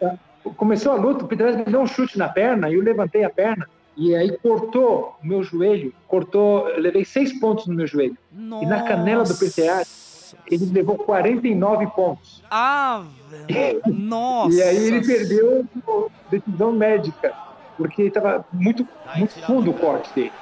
[0.58, 3.24] Começou a luta, o Peter Arts me deu um chute na perna e eu levantei
[3.24, 3.68] a perna.
[3.97, 8.17] E aí cortou o meu joelho, cortou, eu levei seis pontos no meu joelho.
[8.33, 8.65] Nossa.
[8.65, 12.43] E na canela do Peter Arts, ele levou 49 pontos.
[12.51, 13.05] Ah,
[13.47, 13.83] velho.
[13.87, 14.57] Nossa.
[14.57, 17.35] E aí ele perdeu por decisão médica,
[17.77, 18.87] porque estava muito,
[19.17, 20.33] muito fundo o corte dele.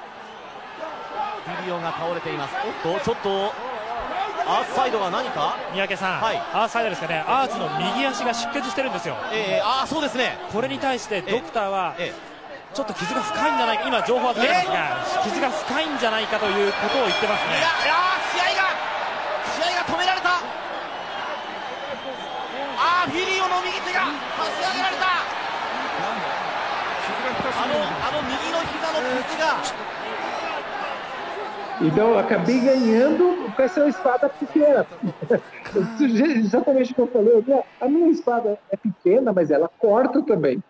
[1.49, 2.55] ビリオが倒れています
[2.85, 3.53] おっとちょっと
[4.47, 11.97] アースサイドが何か三宅さん、はいアースサイドですかね、アーツの右足が出血してるんですよ、えー、ああそうですねこれに対してドクターは、
[12.74, 17.62] ちょっと傷が深いんじゃないか、今、情報は出てますが、傷が深いんじゃないかということを言ってますね。
[17.62, 17.94] いやいや
[18.34, 18.74] 試合が
[19.54, 20.42] 試合が止められた
[22.82, 25.06] ああフィリオの右手が差し上げられた
[27.54, 29.94] あのあの右の膝の傷が
[31.82, 34.86] Então eu acabei ganhando com essa espada pequena.
[36.46, 37.44] Exatamente o que eu falei.
[37.82, 40.64] A minha espada é pequena, mas ela corta também.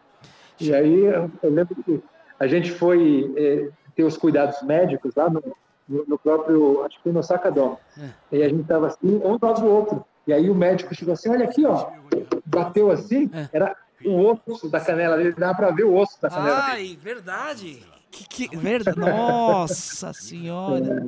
[0.60, 2.02] E aí eu lembro que
[2.40, 5.42] a gente foi é, ter os cuidados médicos lá no,
[5.88, 7.78] no próprio, acho que foi no Sacadão.
[8.32, 10.06] E a gente estava assim, um do lado do outro.
[10.26, 11.90] E aí o médico chegou assim, olha aqui, ó.
[12.46, 13.76] Bateu assim, era
[14.06, 17.00] o osso da canela dele, dava para ver o osso da canela Ai, dele.
[17.02, 17.84] verdade.
[18.12, 19.00] Que, que verdade.
[19.00, 21.08] Nossa senhora.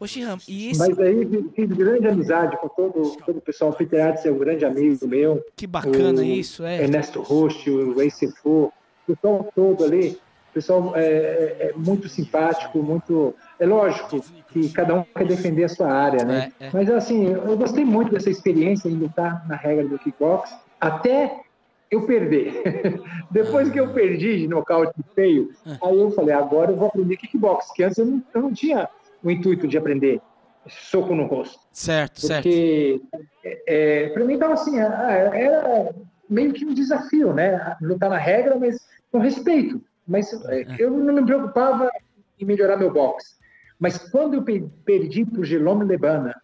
[0.00, 0.80] Ô, Shihan, e esse.
[0.80, 3.70] Mas aí fiz- grande amizade com todo, todo o pessoal.
[3.70, 5.44] O Peter Adams é um grande amigo meu.
[5.54, 6.82] Que bacana o isso, é.
[6.82, 8.72] Ernesto Rocha, o Ace o
[9.14, 10.18] pessoal todo ali.
[10.50, 13.34] O pessoal é, é- é muito simpático, muito.
[13.58, 16.50] É lógico que cada um quer defender a sua área, né?
[16.60, 16.70] É, é.
[16.72, 20.50] Mas assim, eu gostei muito dessa experiência em lutar na regra do kickbox,
[20.80, 21.40] até
[21.90, 22.62] eu perder.
[23.30, 25.50] Depois que eu perdi de nocaute feio,
[25.82, 28.88] aí eu falei, agora eu vou aprender kickbox, que antes eu não, eu não tinha
[29.22, 30.20] o intuito de aprender
[30.68, 31.58] soco no rosto.
[31.70, 32.42] Certo, certo.
[32.42, 33.00] Porque
[33.68, 35.94] é, para mim estava assim, era
[36.28, 37.76] meio que um desafio, né?
[37.80, 38.76] Lutar na regra, mas
[39.10, 39.82] com respeito.
[40.06, 41.90] Mas é, eu não me preocupava
[42.38, 43.34] em melhorar meu boxe.
[43.78, 46.34] Mas quando eu pe- perdi para o Gelome Lebana,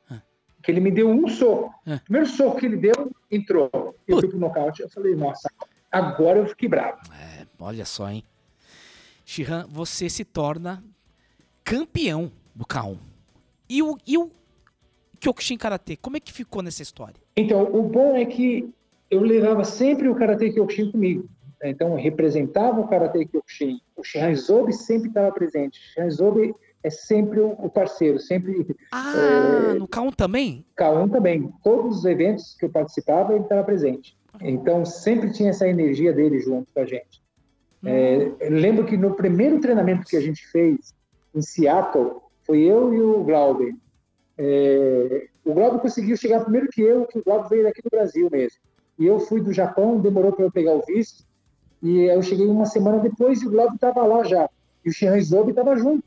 [0.62, 3.70] que ele me deu um soco, o primeiro soco que ele deu, entrou.
[4.06, 5.48] Eu fui pro nocaute, eu falei, nossa,
[5.90, 6.98] agora eu fiquei bravo.
[7.58, 8.24] Olha só, hein?
[9.24, 10.82] Shihan, você se torna
[11.64, 12.98] campeão do K1.
[13.68, 14.30] E o, e o
[15.20, 17.14] Kyokushin Karate, como é que ficou nessa história?
[17.36, 18.68] Então, o bom é que
[19.10, 21.28] eu levava sempre o Karate Kyokushin comigo.
[21.62, 23.80] Então, eu representava o Karate Kyokushin.
[23.96, 25.78] O Shihan Zobe sempre estava presente.
[25.78, 28.66] O Shihan Zobe é sempre o parceiro, sempre...
[28.90, 30.64] Ah, no K1 também?
[30.76, 31.52] K1 também.
[31.62, 34.16] Todos os eventos que eu participava, ele estava presente.
[34.40, 37.22] Então, sempre tinha essa energia dele junto com a gente.
[37.84, 40.94] É, eu lembro que no primeiro treinamento que a gente fez
[41.34, 43.74] em Seattle, foi eu e o Glauber.
[44.38, 48.28] É, o Glauber conseguiu chegar primeiro que eu, que o Glauber veio daqui do Brasil
[48.30, 48.58] mesmo.
[48.98, 51.24] E eu fui do Japão, demorou para eu pegar o visto.
[51.82, 54.48] E eu cheguei uma semana depois e o Glauber estava lá já.
[54.84, 56.04] E o Shihan Zobe estava junto.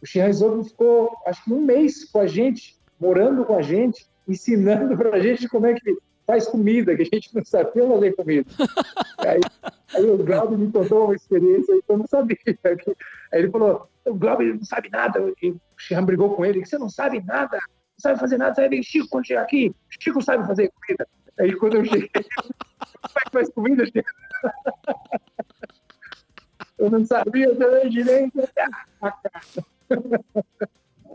[0.00, 4.06] O Shihan Zobe ficou, acho que um mês com a gente, morando com a gente,
[4.28, 5.96] ensinando para a gente como é que
[6.26, 8.50] faz comida, que a gente não sabia fazer comida.
[9.18, 9.40] aí,
[9.94, 12.38] aí o Glauber me contou uma experiência que eu não sabia.
[12.46, 15.20] Aí ele falou, o Glauber não sabe nada.
[15.42, 18.60] E o Shihan brigou com ele, você não sabe nada, não sabe fazer nada, você
[18.62, 21.06] vai ver Chico quando chegar aqui, Chico sabe fazer comida.
[21.38, 24.10] Aí quando eu cheguei, como é que faz comida, Chico?
[26.78, 28.48] Eu não sabia também direito.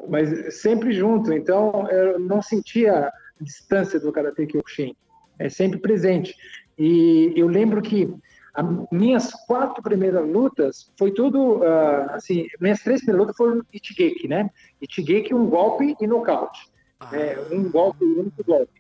[0.07, 4.95] Mas sempre junto, então eu não sentia a distância do Karate Kyokushin.
[5.37, 6.35] É sempre presente.
[6.77, 8.13] E eu lembro que
[8.53, 14.27] as minhas quatro primeiras lutas foi tudo, ah, assim, minhas três primeiras lutas foram Ichigeki,
[14.27, 14.49] né?
[14.81, 16.67] Ichigeki, um golpe e nocaute.
[17.13, 18.78] É, um golpe, um único golpe.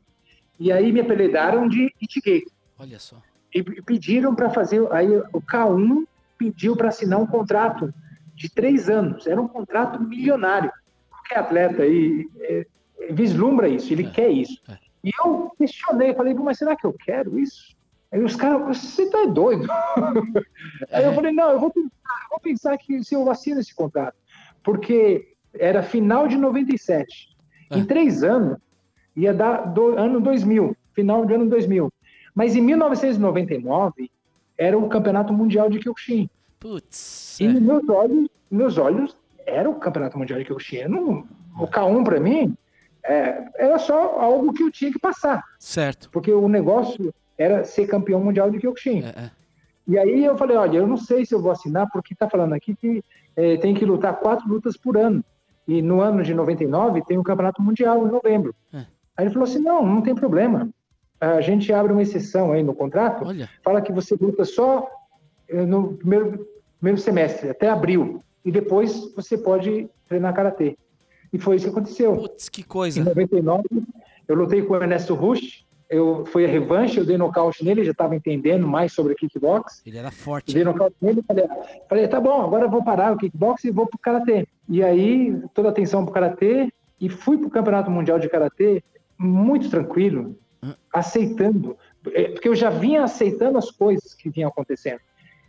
[0.59, 2.51] E aí me apelidaram de Ichigeki.
[2.77, 3.21] Olha só.
[3.53, 6.05] E pediram para fazer, aí o K1
[6.37, 7.93] pediu para assinar um contrato
[8.35, 9.25] de três anos.
[9.25, 10.71] Era um contrato milionário.
[11.09, 12.65] Qualquer atleta aí é,
[12.99, 14.61] é, vislumbra isso, ele quer isso.
[15.03, 17.75] E eu questionei, falei, "Pô, mas será que eu quero isso?
[18.11, 19.67] Aí os caras, você tá doido?
[20.91, 23.73] Aí eu falei, não, eu vou pensar, eu vou pensar que se eu assino esse
[23.73, 24.15] contrato.
[24.63, 27.29] Porque era final de 97.
[27.71, 28.57] Em três anos,
[29.19, 31.91] ia dar do, ano 2000, final de ano 2000.
[32.33, 34.09] Mas em 1999,
[34.57, 36.29] era o Campeonato Mundial de Kyokushin.
[36.59, 37.39] Putz.
[37.39, 39.15] E nos meus olhos, meus olhos,
[39.45, 40.85] era o Campeonato Mundial de Kyokushin.
[40.87, 41.25] Não-
[41.59, 42.55] o K1, para mim,
[43.03, 45.43] é, era só algo que eu tinha que passar.
[45.59, 46.09] Certo.
[46.11, 49.03] Porque o negócio era ser campeão mundial de Kyokushin.
[49.03, 49.31] É,
[49.87, 52.53] E aí eu falei, olha, eu não sei se eu vou assinar, porque está falando
[52.53, 53.03] aqui que
[53.35, 55.23] eh, tem que lutar quatro lutas por ano.
[55.67, 58.53] E no ano de 99 tem o Campeonato Mundial, em novembro.
[58.73, 58.85] É.
[59.19, 60.69] Aí ele falou assim, não, não tem problema.
[61.19, 63.25] A gente abre uma exceção aí no contrato,
[63.61, 64.89] fala que você luta só
[65.49, 66.47] eh, no primeiro,
[66.77, 68.23] primeiro semestre, até abril.
[68.45, 70.77] E depois você pode treinar Karatê.
[71.33, 72.15] E foi isso que aconteceu.
[72.15, 73.01] Putz, que coisa.
[73.01, 73.63] Em 99,
[74.25, 77.91] eu lutei com o Ernesto Rush, eu, foi a revanche, eu dei nocaute nele, já
[77.91, 79.81] estava entendendo mais sobre kickbox.
[79.85, 80.53] Ele era forte.
[80.53, 81.45] Dei nocaute nele, falei,
[81.89, 84.47] falei, tá bom, agora eu vou parar o kickbox e vou pro karatê.
[84.69, 86.71] E aí, toda a atenção pro karatê
[87.01, 88.81] e fui pro Campeonato Mundial de Karatê
[89.19, 90.37] muito tranquilo,
[90.93, 91.77] aceitando,
[92.13, 95.01] eh, porque eu já vinha aceitando as coisas que vinham acontecendo.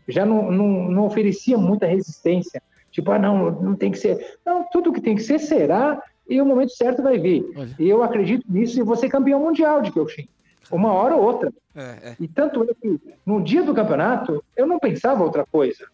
[0.09, 2.61] Já não, não, não oferecia muita resistência.
[2.91, 4.39] Tipo, ah, não, não tem que ser.
[4.45, 7.45] Não, tudo que tem que ser será e o momento certo vai vir.
[7.79, 10.29] E eu acredito nisso e vou ser campeão mundial de Kyokushin.
[10.71, 11.53] Uma hora ou outra.
[11.75, 15.87] É, E tanto é que no dia do campeonato eu não pensava outra coisa.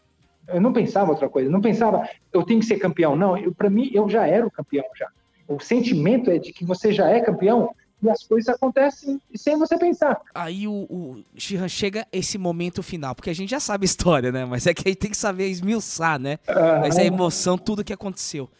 [0.48, 1.50] Eu não pensava outra coisa.
[1.50, 3.16] Não pensava eu tenho que ser campeão.
[3.16, 5.08] Não, para mim eu já era o campeão já.
[5.48, 7.70] O sentimento é de que você já é campeão
[8.02, 10.20] e as coisas acontecem sem você pensar.
[10.34, 14.30] Aí o, o Shihan chega esse momento final, porque a gente já sabe a história,
[14.30, 14.44] né?
[14.44, 16.38] Mas é que aí tem que saber esmiuçar, né?
[16.48, 16.80] Aham.
[16.80, 18.50] Mas a emoção, tudo que aconteceu.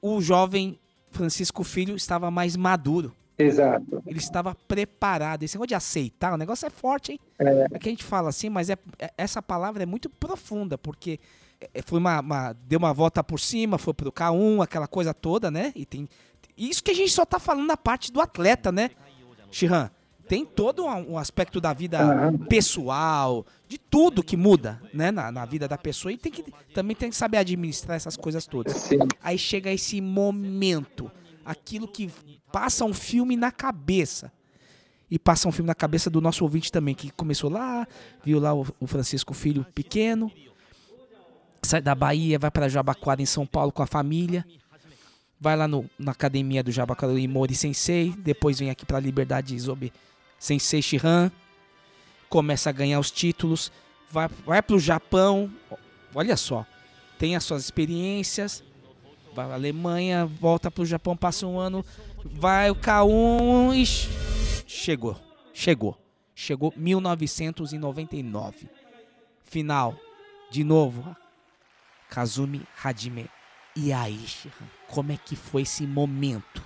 [0.00, 0.78] O jovem
[1.10, 3.12] Francisco Filho estava mais maduro.
[3.36, 4.02] Exato.
[4.06, 5.42] Ele estava preparado.
[5.44, 7.20] Esse negócio de aceitar, o negócio é forte, hein?
[7.38, 7.66] É.
[7.72, 11.12] É que a gente fala assim, mas é, é- essa palavra é muito profunda, porque
[11.12, 11.20] é,
[11.84, 15.72] foi uma, uma- deu uma volta por cima, foi pro K1, aquela coisa toda, né?
[15.74, 16.08] E tem
[16.56, 18.90] isso que a gente só tá falando na parte do atleta, né?
[19.50, 19.90] Shihan,
[20.28, 21.98] tem todo um, aspecto da vida
[22.48, 26.44] pessoal, de tudo que muda, né, na, na vida da pessoa e tem que
[26.74, 28.90] também tem que saber administrar essas coisas todas.
[29.22, 31.10] Aí chega esse momento,
[31.44, 32.10] aquilo que
[32.52, 34.30] passa um filme na cabeça.
[35.10, 37.88] E passa um filme na cabeça do nosso ouvinte também, que começou lá,
[38.22, 40.30] viu lá o, o Francisco Filho pequeno,
[41.62, 44.44] sai da Bahia, vai para Jabaquara em São Paulo com a família,
[45.40, 49.58] vai lá no, na academia do Jabaquara e Mori Sensei, depois vem aqui para Liberdade
[49.58, 49.92] Zobe
[50.38, 51.30] Sensei Shihan,
[52.28, 53.72] começa a ganhar os títulos,
[54.10, 55.50] vai, vai pro Japão,
[56.14, 56.64] olha só,
[57.18, 58.62] tem as suas experiências,
[59.34, 61.84] vai pra Alemanha, volta pro Japão, passa um ano,
[62.24, 64.08] vai o K1 e ch-
[64.66, 65.16] chegou,
[65.52, 65.96] chegou,
[66.34, 68.68] chegou 1999,
[69.44, 69.96] final,
[70.50, 71.16] de novo,
[72.10, 73.26] Kazumi Hajime.
[73.76, 73.92] E
[74.26, 76.62] Shihan, como é que foi esse momento?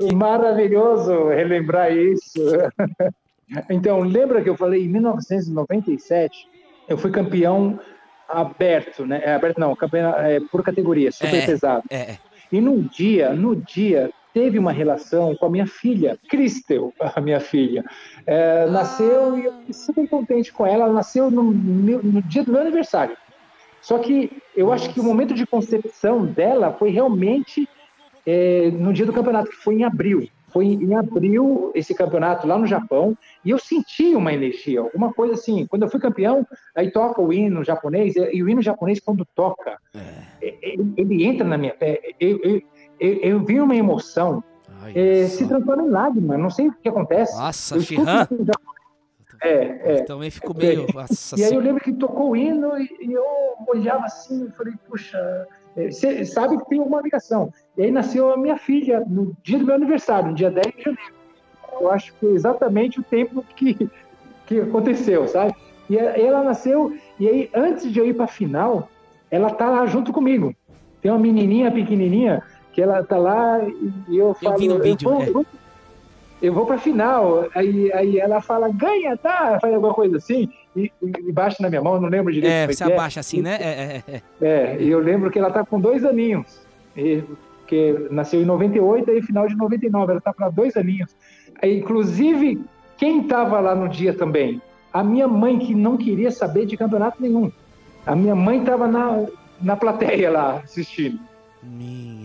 [0.00, 2.40] É, maravilhoso relembrar isso.
[3.68, 6.48] Então, lembra que eu falei em 1997,
[6.88, 7.78] eu fui campeão
[8.28, 9.20] aberto, né?
[9.22, 11.84] É, aberto não, campeão é, por categoria, super É, pesado.
[11.90, 12.18] É, é.
[12.50, 17.40] E no dia, no dia, teve uma relação com a minha filha, Cristel, a minha
[17.40, 17.82] filha.
[18.26, 20.84] É, nasceu e eu fiquei super contente com ela.
[20.84, 23.16] Ela nasceu no, meu- no dia do meu aniversário.
[23.80, 27.66] Só que eu acho que o momento de concepção dela foi realmente
[28.26, 30.28] é, no dia do campeonato, que foi em abril.
[30.52, 35.32] Foi em abril esse campeonato lá no Japão, e eu senti uma energia, alguma coisa
[35.32, 35.66] assim.
[35.66, 39.78] Quando eu fui campeão, aí toca o hino japonês, e o hino japonês, quando toca,
[40.42, 42.00] ele, ele entra na minha pé.
[42.20, 42.60] Eu, eu,
[43.00, 44.42] eu, eu vi uma emoção,
[44.94, 47.36] é, se transforma em lágrima, não sei o que acontece.
[47.36, 48.26] Nossa, Shihan.
[49.42, 50.02] É, é.
[50.04, 50.86] Também fico meio.
[50.94, 53.24] Nossa E aí eu lembro que tocou o hino e, e eu
[53.66, 55.46] olhava assim e falei, puxa,
[55.76, 57.52] você sabe que tem uma ligação.
[57.76, 60.82] E aí nasceu a minha filha no dia do meu aniversário, no dia 10 de
[60.82, 61.12] janeiro.
[61.78, 63.88] Eu acho que foi exatamente o tempo que,
[64.46, 65.54] que aconteceu, sabe?
[65.88, 68.88] E ela nasceu, e aí antes de eu ir para a final,
[69.30, 70.54] ela tá lá junto comigo.
[71.00, 72.42] Tem uma menininha pequenininha
[72.76, 73.58] que ela tá lá
[74.06, 74.62] e eu falo...
[74.66, 75.46] no vídeo, vou, é.
[76.42, 77.48] eu vou pra final.
[77.54, 79.58] Aí, aí ela fala, ganha, tá?
[79.58, 82.52] Faz alguma coisa assim, e, e baixa na minha mão, não lembro direito.
[82.52, 83.56] É, como você que abaixa assim, né?
[83.58, 84.22] É, é, é.
[84.42, 86.60] É, e eu lembro que ela tá com dois aninhos.
[86.94, 87.24] E,
[87.66, 91.16] que nasceu em 98 e final de 99, ela tá com dois aninhos.
[91.62, 92.62] Aí, inclusive,
[92.98, 94.60] quem tava lá no dia também?
[94.92, 97.50] A minha mãe, que não queria saber de campeonato nenhum.
[98.04, 99.24] A minha mãe tava na,
[99.62, 101.18] na plateia lá, assistindo.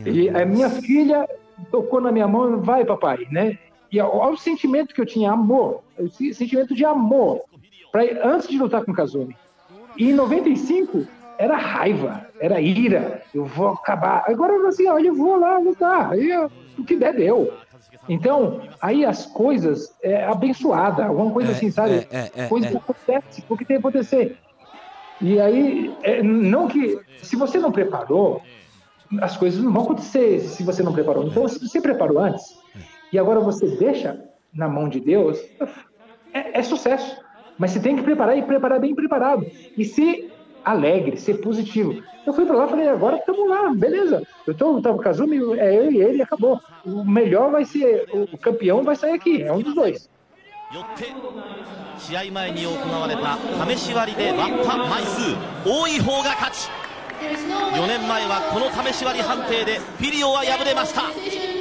[0.05, 1.27] E a minha filha
[1.71, 3.57] tocou na minha mão, vai, papai, né?
[3.91, 5.81] E olha o sentimento que eu tinha, amor,
[6.33, 7.41] sentimento de amor,
[7.91, 9.35] pra, antes de lutar com o Kazumi.
[9.97, 11.05] E em 95
[11.37, 14.23] era raiva, era ira, eu vou acabar.
[14.27, 17.51] Agora assim, olha, eu vou lá lutar, aí eu- o que der deu.
[18.07, 21.91] Então, aí as coisas é abençoada, alguma coisa É, assim, sabe?
[21.91, 22.71] é, é, é, coisa é.
[22.71, 24.37] que acontece, porque tem que acontecer.
[25.19, 26.97] E aí, é, não que.
[27.21, 28.41] Se você não preparou,
[29.20, 31.26] as coisas não vão acontecer se você não preparou.
[31.26, 32.58] Então, se você preparou antes
[33.12, 34.20] e agora você deixa
[34.52, 35.38] na mão de Deus,
[36.32, 37.16] é, é sucesso.
[37.58, 39.46] Mas você tem que preparar e preparar bem preparado.
[39.76, 40.32] E ser
[40.64, 42.02] alegre, ser positivo.
[42.26, 44.26] Eu fui pra lá e falei, agora estamos lá, beleza.
[44.46, 46.60] Eu tô lutando com o Kazumi, é eu e ele e acabou.
[46.84, 50.10] O melhor vai ser, o campeão vai sair aqui, é um dos dois.
[50.74, 51.06] よって
[51.96, 55.20] 試合前に行われた試し割りで割った枚数
[55.64, 56.68] 多い方が勝ち
[57.21, 61.01] 4年前はこの試し割り判定でフィリオは敗れました。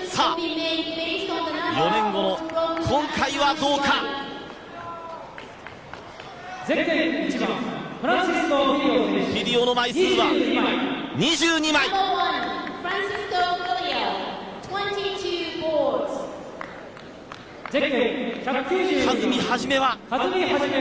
[0.08, 2.38] さあ4年後の
[2.78, 3.92] 今回はどうか。
[6.66, 7.48] ゼッケン1番
[8.00, 10.26] フランシスコ・フィリオの枚数は
[11.16, 11.88] 22枚。
[12.80, 13.36] Francisco
[13.76, 14.08] Filio,
[14.70, 16.24] 22 boards.
[17.70, 20.72] ゼッケン192カズミはじめはめ選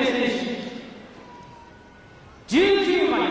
[2.47, 2.56] 手。
[2.56, 3.19] 19枚。
[3.22, 3.27] わ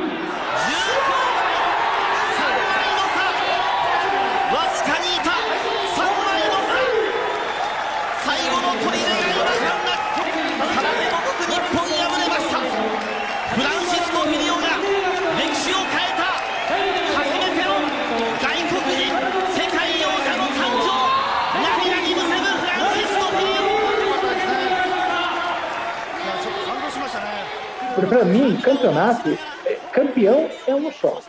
[28.09, 29.29] Para mim, campeonato,
[29.67, 31.21] é, campeão é um só.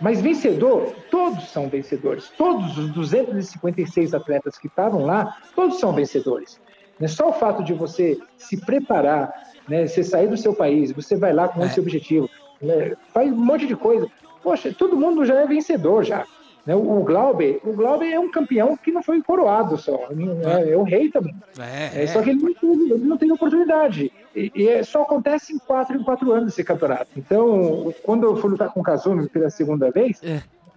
[0.00, 2.30] Mas vencedor, todos são vencedores.
[2.38, 6.60] Todos os 256 atletas que estavam lá, todos são vencedores.
[7.00, 9.32] É só o fato de você se preparar,
[9.68, 9.86] né?
[9.86, 12.28] Você sair do seu país, você vai lá com esse objetivo,
[12.62, 12.96] né?
[13.12, 14.08] faz um monte de coisa.
[14.42, 16.24] Poxa, todo mundo já é vencedor já.
[16.68, 16.74] Né?
[16.76, 20.06] O Glauber, o Glauber é um campeão que não foi coroado só,
[20.44, 21.34] é, é o rei também.
[21.58, 22.50] É, É, só que ele não,
[22.94, 24.12] ele não tem oportunidade.
[24.36, 27.08] E, e é- só acontece em quatro em quatro anos esse campeonato.
[27.16, 30.20] Então, quando eu fui lutar com o Kazumi pela segunda vez,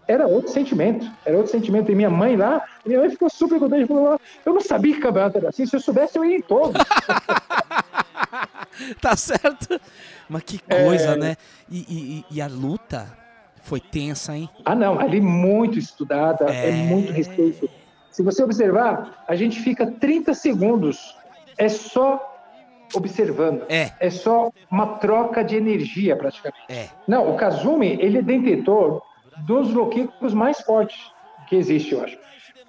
[0.07, 1.05] era outro sentimento.
[1.25, 1.91] Era outro sentimento.
[1.91, 3.85] E minha mãe lá, minha mãe ficou super contente.
[3.87, 5.65] Falou, eu não sabia que campeonato era assim.
[5.65, 6.81] Se eu soubesse, eu ia em todos.
[9.01, 9.77] tá certo?
[10.29, 11.15] Mas que coisa, É.
[11.17, 11.35] né?
[11.69, 13.05] E, e- e a luta
[13.61, 14.49] foi tensa, hein?
[14.65, 16.71] Ah, não, ali muito estudada, é.
[16.71, 17.69] muito respeito.
[18.09, 21.15] Se você observar, a gente fica 30 segundos,
[21.57, 22.27] é só
[22.93, 23.63] observando.
[23.69, 23.91] É.
[23.99, 26.61] É só uma troca de energia, praticamente.
[26.67, 26.89] É.
[27.07, 29.01] Não, o Kazumi, ele é detentor
[29.45, 30.99] dos low-kicks mais fortes
[31.47, 32.17] que existe, eu acho.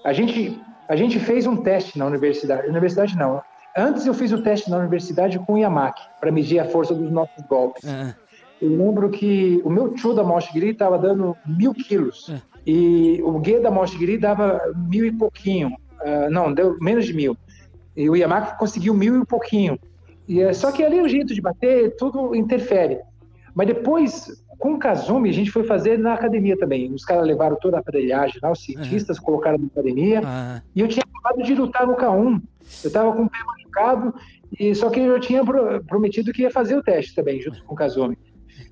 [0.04, 2.68] A gente, a gente fez um teste na universidade.
[2.68, 3.42] Universidade não.
[3.76, 7.10] Antes eu fiz o teste na universidade com o Yamaki, para medir a força dos
[7.10, 7.82] nossos golpes.
[8.62, 12.30] Eu lembro que o meu Chu da Moshigiri estava dando mil quilos.
[12.64, 15.76] E o Ge da Moshigiri dava mil e pouquinho.
[16.00, 17.36] Ah, não, deu menos de mil.
[17.96, 19.76] E o Yamaki conseguiu mil e pouquinho.
[20.28, 23.00] E é, só que ali o jeito de bater, tudo interfere.
[23.52, 24.30] Mas depois,
[24.60, 26.92] com o Kazumi, a gente foi fazer na academia também.
[26.94, 30.20] Os caras levaram toda a aparelhagem lá, os cientistas colocaram na academia.
[30.74, 32.40] E eu tinha acabado de lutar no K1.
[32.84, 34.14] Eu estava com o pé machucado,
[34.58, 37.74] e só que eu tinha pro- prometido que ia fazer o teste também, junto com
[37.74, 38.16] o Kazumi.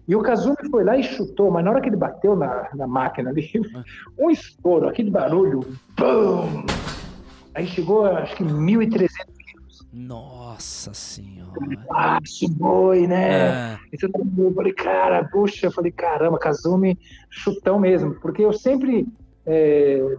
[0.07, 2.87] E o Kazumi foi lá e chutou, mas na hora que ele bateu na, na
[2.87, 3.49] máquina ali,
[4.19, 5.61] um estouro, aquele barulho,
[5.97, 6.67] BUM!
[7.55, 9.09] Aí chegou, acho que 1.300
[9.93, 11.53] Nossa senhora.
[11.91, 12.19] ah,
[12.53, 13.75] boi, né?
[13.75, 13.79] É.
[13.93, 16.99] Então, eu falei, cara, puxa, eu falei, caramba, Kazumi,
[17.29, 19.07] chutão mesmo, porque eu sempre
[19.47, 20.17] é,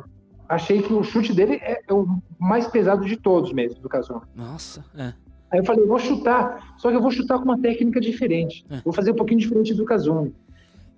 [0.47, 2.05] achei que o chute dele é, é o
[2.38, 4.21] mais pesado de todos mesmo, do Kazumi.
[4.35, 5.13] Nossa, é.
[5.52, 8.94] Aí eu falei, vou chutar, só que eu vou chutar com uma técnica diferente, vou
[8.94, 10.34] fazer um pouquinho diferente do Kazumi.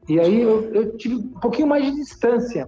[0.08, 2.68] E aí eu, eu tive um pouquinho mais de distância.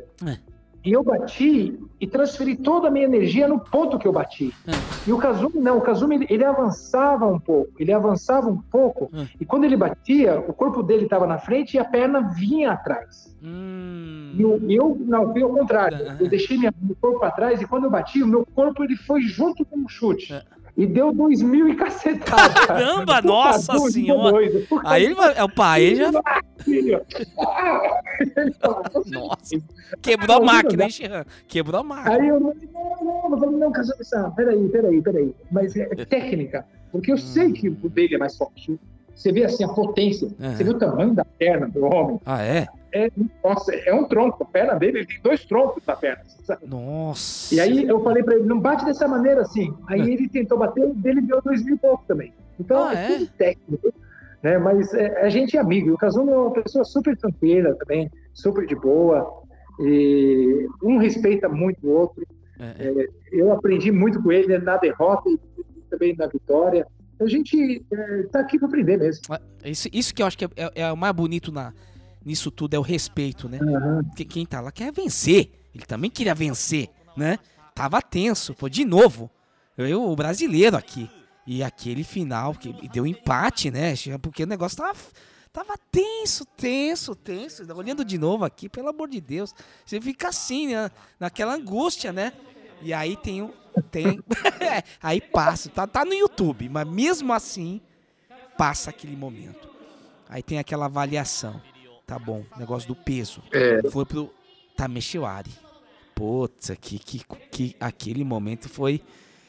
[0.83, 4.53] E eu bati e transferi toda a minha energia no ponto que eu bati.
[5.07, 9.09] E o Kazumi não, o Kazumi ele, ele avançava um pouco, ele avançava um pouco,
[9.39, 13.35] e quando ele batia, o corpo dele estava na frente e a perna vinha atrás.
[14.37, 15.97] E eu, eu não, foi ao contrário.
[16.19, 18.95] Eu deixei minha, meu corpo para trás e quando eu bati, o meu corpo ele
[18.95, 20.31] foi junto com o chute.
[20.77, 22.53] E deu dois mil e cacetada.
[22.53, 22.67] cara.
[22.67, 24.31] Caramba, nossa doido, senhora.
[24.31, 24.67] doido.
[24.83, 25.37] Aí ele vai.
[25.37, 26.11] É o pai, já.
[29.07, 29.55] Nossa.
[30.01, 31.23] Quebrou a máquina, hein, Xirran?
[31.47, 32.15] Quebrou a máquina.
[32.15, 32.53] Aí eu não,
[33.01, 35.33] não, eu falei, não, Kazumi-san, peraí, peraí, peraí.
[35.51, 38.77] Mas é técnica, porque eu sei que o dele é mais forte.
[39.13, 42.19] Você vê assim a potência, você vê o tamanho da perna do homem.
[42.25, 42.67] Ah, é?
[42.97, 43.11] É,
[43.43, 44.41] nossa, é um tronco.
[44.41, 46.23] A perna dele, ele tem dois troncos na perna.
[46.45, 46.65] sabe?
[46.65, 47.53] Nossa.
[47.53, 49.73] E aí eu falei pra ele, não bate dessa maneira assim.
[49.87, 52.33] Aí ele tentou bater, dele deu dois mil e pouco também.
[52.57, 53.17] Então Ah, é, é?
[53.17, 53.93] tudo técnico.
[54.41, 54.57] Né?
[54.57, 55.91] Mas é, a gente é amigo.
[55.93, 59.43] O Kazumi é uma pessoa super tranquila também, super de boa.
[59.81, 62.25] E um respeita muito o outro.
[62.57, 65.37] É, eu aprendi muito com ele né, na derrota e
[65.89, 66.87] também na vitória.
[67.19, 67.83] A gente
[68.25, 69.21] está aqui para aprender mesmo.
[69.65, 71.73] Isso, isso que eu acho que é, é- é o mais bonito na,
[72.25, 73.59] nisso tudo, é o respeito, né?
[74.07, 75.51] Porque quem tá lá quer vencer.
[75.73, 77.37] Ele também queria vencer, né?
[77.75, 79.29] Tava tenso, pô, de novo.
[79.77, 81.09] Eu, o brasileiro aqui.
[81.45, 83.93] E aquele final, que deu empate, né?
[84.21, 84.97] Porque o negócio tava,
[85.53, 87.63] tava tenso, tenso, tenso.
[87.73, 89.53] Olhando de novo aqui, pelo amor de Deus.
[89.85, 90.89] Você fica assim, né?
[91.19, 92.33] Naquela angústia, né?
[92.81, 93.53] E aí tem o.
[93.91, 94.19] Tem.
[95.03, 95.69] aí passa.
[95.69, 97.81] Tá, tá no YouTube, mas mesmo assim,
[98.57, 99.69] passa aquele momento.
[100.27, 101.61] Aí tem aquela avaliação.
[102.05, 103.41] Tá bom, negócio do peso.
[103.51, 103.81] É.
[103.89, 104.31] Foi pro
[104.75, 105.51] Tameshiwari.
[106.13, 107.21] Putz, que, que,
[107.51, 109.01] que aquele momento foi.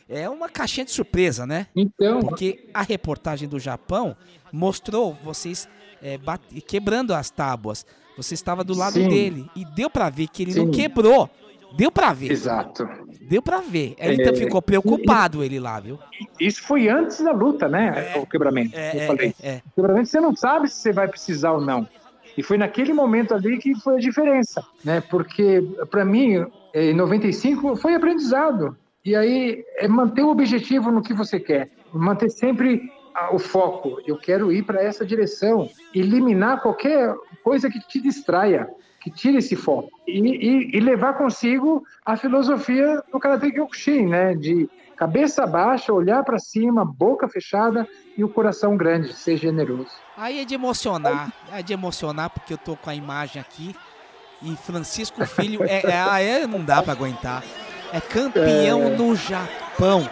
[0.09, 1.67] É uma caixinha de surpresa, né?
[1.75, 2.21] Então.
[2.21, 4.17] Porque a reportagem do Japão
[4.53, 5.69] mostrou vocês
[6.03, 7.85] é, bate- quebrando as tábuas.
[8.17, 9.09] Você estava do lado Sim.
[9.09, 9.51] dele.
[9.55, 10.71] E deu pra ver que ele não Sim.
[10.71, 11.29] quebrou.
[11.77, 12.31] Deu pra ver.
[12.31, 12.89] Exato.
[13.29, 13.95] Deu pra ver.
[13.99, 15.99] Ele É, ficou preocupado, ele lá, viu?
[16.41, 18.15] Isso foi antes da luta, né?
[18.17, 18.75] o quebramento.
[18.77, 19.35] é, eu falei.
[19.43, 19.63] é, é.
[19.67, 21.87] O quebramento você não sabe se você vai precisar ou não.
[22.37, 25.01] E foi naquele momento ali que foi a diferença, né?
[25.01, 26.45] Porque para mim,
[26.75, 28.77] em 95 foi aprendizado.
[29.05, 32.83] E aí é manter o objetivo no que você quer, manter sempre
[33.33, 34.01] o foco.
[34.07, 38.69] Eu quero ir para essa direção, eliminar qualquer coisa que te distraia,
[39.07, 44.35] que tire esse foco e, e- e levar consigo a filosofia do Karate Kyokushin, né?
[44.35, 47.87] De cabeça baixa, olhar para cima, boca fechada
[48.19, 49.91] e o coração grande, ser generoso.
[50.17, 51.33] Aí é de emocionar.
[51.53, 53.77] É de emocionar porque eu tô com a imagem aqui.
[54.43, 57.45] E Francisco Filho é, é, ah, é não dá pra aguentar.
[57.93, 58.97] É campeão É.
[58.97, 60.03] no Japão.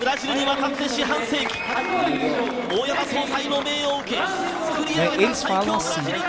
[0.00, 1.54] ブラジルに渡って四半世紀
[2.70, 6.20] 大山総裁の命を受け作り上 É, げた eles 最強 falam ブ assim, ラジル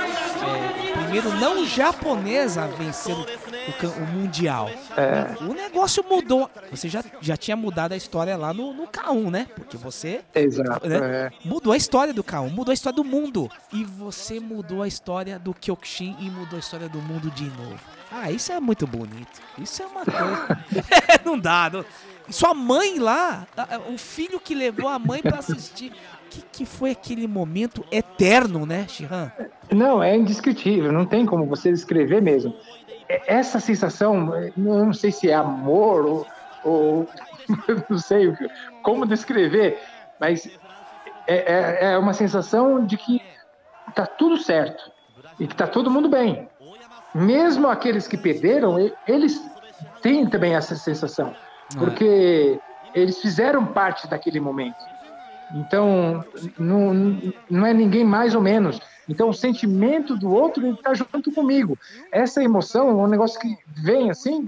[0.48, 3.26] é, primeiro não japonês a vencer o, o
[3.80, 4.69] cam- o mundial.
[4.95, 5.36] É.
[5.44, 6.49] O negócio mudou.
[6.72, 9.48] Você já, já tinha mudado a história lá no, no K1, né?
[9.56, 10.98] Porque você Exato, né?
[10.98, 11.32] é.
[11.44, 13.49] mudou a história do K1, mudou a história do mundo.
[13.74, 17.80] E você mudou a história do Kyokushin e mudou a história do mundo de novo.
[18.11, 19.41] Ah, isso é muito bonito.
[19.57, 20.65] Isso é uma coisa.
[21.10, 21.69] É, não dá.
[21.72, 21.84] Não...
[22.31, 23.47] Sua mãe lá,
[23.93, 25.93] o filho que levou a mãe pra assistir.
[26.31, 29.31] Que, que foi aquele momento eterno, né, Shihan?
[29.70, 32.57] Não, é indescritível, não tem como você descrever mesmo.
[33.27, 36.27] Essa sensação, eu não sei se é amor ou,
[36.65, 37.09] ou
[37.90, 38.36] não sei o
[38.82, 39.78] como descrever,
[40.19, 40.49] mas
[41.27, 43.20] é, é- é uma sensação de que
[43.94, 44.90] tá tudo certo
[45.39, 46.49] e que tá todo mundo bem.
[47.15, 48.77] Mesmo aqueles que perderam,
[49.07, 49.39] eles
[50.01, 51.35] têm também essa sensação,
[51.78, 52.59] porque
[52.94, 54.85] eles fizeram parte daquele momento.
[55.55, 56.24] Então,
[56.59, 56.94] não,
[57.51, 58.81] não é ninguém mais ou menos.
[59.09, 61.78] Então, o sentimento do outro está junto comigo.
[62.11, 64.47] Essa emoção é um negócio que vem assim,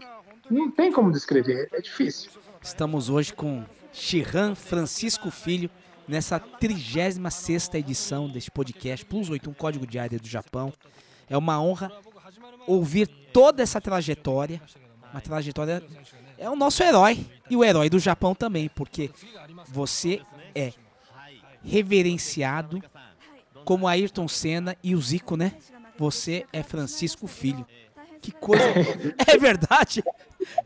[0.51, 2.30] não tem como descrever, é difícil.
[2.62, 5.68] Estamos hoje com Shihan Francisco Filho
[6.09, 10.72] nessa 36ª edição deste podcast Plus 81 Código Diário do Japão.
[11.28, 11.90] É uma honra
[12.66, 14.60] ouvir toda essa trajetória.
[15.12, 15.82] Uma trajetória
[16.39, 19.11] é o nosso herói e o herói do Japão também, porque
[19.69, 20.20] você
[20.55, 20.73] é
[21.62, 22.82] reverenciado
[23.65, 25.52] como Ayrton Senna e o Zico, né?
[25.97, 27.66] Você é Francisco Filho.
[28.20, 28.65] Que coisa.
[29.27, 30.02] é verdade?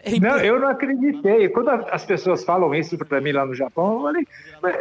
[0.00, 1.48] É Não, eu não acreditei.
[1.48, 4.26] Quando as pessoas falam isso para mim lá no Japão, eu falei,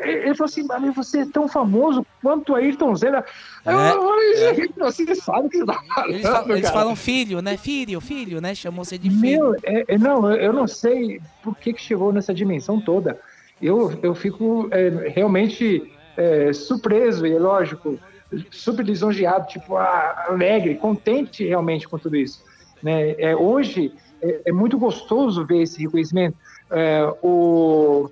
[0.03, 3.23] ele falou assim, mas você é tão famoso quanto Ayrton Senna.
[3.65, 6.95] Eu É, falei, gente, você sabe o que você tá falando, Eles, falam, eles falam
[6.95, 7.57] filho, né?
[7.57, 8.55] Filho, filho, né?
[8.55, 9.21] Chamou você de filho.
[9.21, 13.19] Meu, é- é- não, eu não sei por que, que chegou nessa dimensão toda.
[13.61, 17.99] Eu, eu fico é, realmente é, surpreso e, lógico,
[18.51, 22.43] super lisonjeado, tipo, alegre, contente realmente com tudo isso.
[22.83, 23.11] Né?
[23.17, 23.91] É, hoje
[24.21, 26.37] é, é muito gostoso ver esse reconhecimento.
[26.71, 28.09] É, o,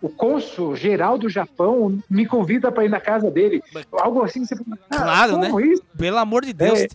[0.00, 3.62] o cônsul geral do Japão me convida para ir na casa dele.
[3.92, 5.50] Algo assim, você fala, "Ah, Claro, né?
[5.66, 5.82] isso?
[5.96, 6.80] Pelo amor de Deus.
[6.80, 6.88] É.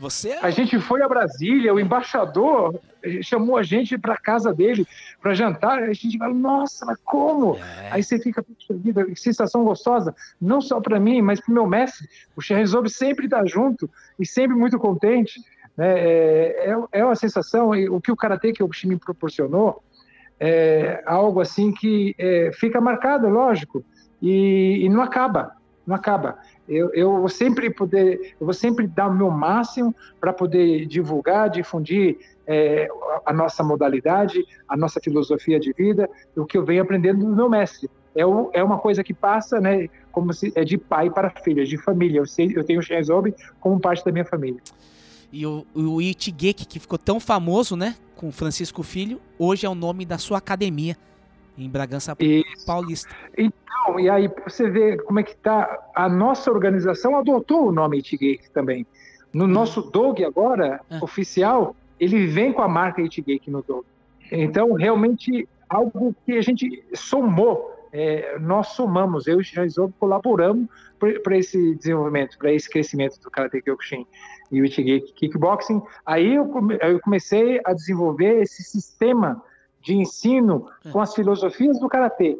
[0.00, 2.80] Você A gente foi a Brasília, o embaixador
[3.22, 4.86] chamou a gente para casa dele
[5.20, 5.82] para jantar.
[5.82, 7.58] A gente fala, nossa, mas como?
[7.90, 11.54] Aí você fica, puxa vida, que sensação gostosa, não só para mim, mas para o
[11.54, 12.08] meu mestre.
[12.34, 15.38] O Sherrizob sempre está junto e sempre muito contente.
[15.76, 15.98] Né?
[15.98, 19.82] É, é, é uma sensação, o que o Karatê que o me proporcionou
[20.38, 23.84] é algo assim que é, fica marcado, lógico,
[24.22, 25.52] e, e não acaba,
[25.86, 26.38] não acaba.
[26.66, 31.50] Eu, eu vou sempre poder, eu vou sempre dar o meu máximo para poder divulgar,
[31.50, 32.88] difundir é,
[33.26, 37.50] a nossa modalidade, a nossa filosofia de vida, o que eu venho aprendendo do meu
[37.50, 37.90] mestre.
[38.14, 41.62] É, o, é uma coisa que passa, né, como se é de pai para filho,
[41.62, 42.18] é de família.
[42.18, 44.60] Eu sei, eu tenho o Shinzobi como parte da minha família.
[45.32, 47.96] E o, o Ichigeki, que ficou tão famoso, né?
[48.16, 50.96] Com o Francisco Filho, hoje é o nome da sua academia
[51.56, 52.16] em Bragança
[52.66, 53.14] Paulista.
[53.36, 57.98] Então, e aí você vê como é que tá a nossa organização adotou o nome
[57.98, 58.86] Ichigeki também.
[59.32, 63.84] No nosso dog agora, oficial, ele vem com a marca Ichigeki no dog.
[64.32, 70.68] Então, realmente, algo que a gente somou, é, nós somamos, eu e o Shaizob colaboramos
[71.22, 74.06] para esse desenvolvimento, para esse crescimento do Karate Kyokushin
[74.52, 75.82] e o Ichigeki Kickboxing.
[76.04, 79.42] Aí eu, come- eu comecei a desenvolver esse sistema
[79.82, 82.38] de ensino com as filosofias do Karatê,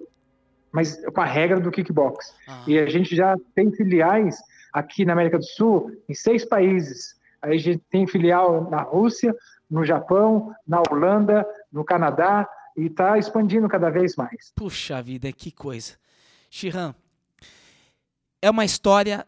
[0.70, 2.34] mas com a regra do kickbox.
[2.66, 4.38] E a gente já tem filiais
[4.72, 7.18] aqui na América do Sul, em seis países.
[7.42, 9.34] Aí a gente tem filial na Rússia,
[9.70, 14.52] no Japão, na Holanda, no Canadá, e está expandindo cada vez mais.
[14.54, 15.94] Puxa vida, que coisa.
[16.50, 16.94] Shihan,
[18.42, 19.26] é uma história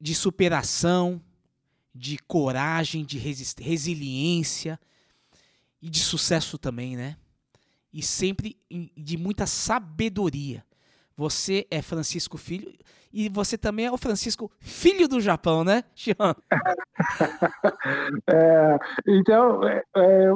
[0.00, 1.20] de superação,
[1.94, 4.78] de coragem, de resiliência
[5.80, 7.16] e de sucesso também, né?
[7.92, 10.64] E sempre em- de muita sabedoria.
[11.16, 12.72] Você é Francisco Filho
[13.12, 16.34] e você também é o Francisco Filho do Japão, né, Shihan?
[18.28, 20.28] É, então, é, é,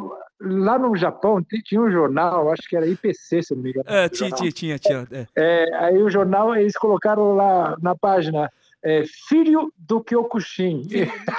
[0.42, 3.84] lá no Japão tinha um jornal, acho que era IPC, se não me engano.
[3.88, 5.08] É, tinha, tinha, tinha, tinha.
[5.10, 5.26] é.
[5.36, 8.50] É, aí o jornal, eles colocaram lá na página,
[8.82, 10.82] é, filho do Kyokushin.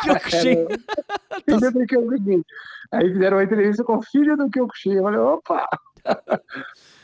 [0.04, 0.68] Kyokushin.
[1.46, 2.44] filho do Kyokushin.
[2.92, 4.94] Aí fizeram uma entrevista com o filho do Kyokushin.
[4.94, 5.68] Eu falei, opa!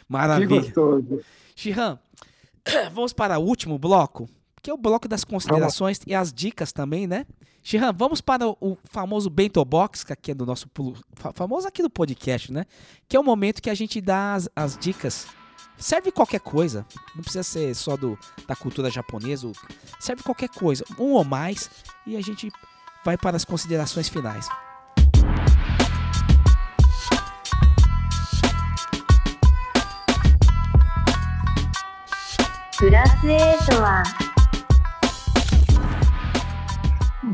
[0.10, 0.62] Que Maravilha.
[0.62, 1.22] gostoso.
[1.56, 2.00] Shihan,
[2.94, 4.30] Vamos para o último bloco,
[4.62, 7.26] que é o bloco das considerações e as dicas também, né?
[7.62, 10.68] Shihan, vamos para o famoso Bento Box, que é do nosso
[11.34, 12.66] famoso aqui do podcast, né?
[13.08, 15.28] Que é o momento que a gente dá as, as dicas.
[15.78, 19.50] Serve qualquer coisa, não precisa ser só do, da cultura japonesa,
[20.00, 21.70] serve qualquer coisa, um ou mais,
[22.06, 22.52] e a gente
[23.06, 24.48] vai para as considerações finais.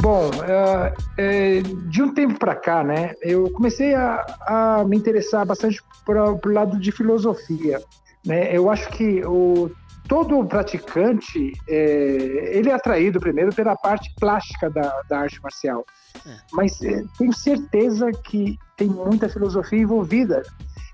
[0.01, 5.45] Bom, eh, eh, de um tempo para cá, né, eu comecei a, a me interessar
[5.45, 7.79] bastante para o lado de filosofia.
[8.25, 8.55] Né?
[8.55, 9.71] Eu acho que o,
[10.07, 15.85] todo praticante eh, ele é atraído primeiro pela parte plástica da, da arte marcial,
[16.51, 20.41] mas eh, tenho certeza que tem muita filosofia envolvida.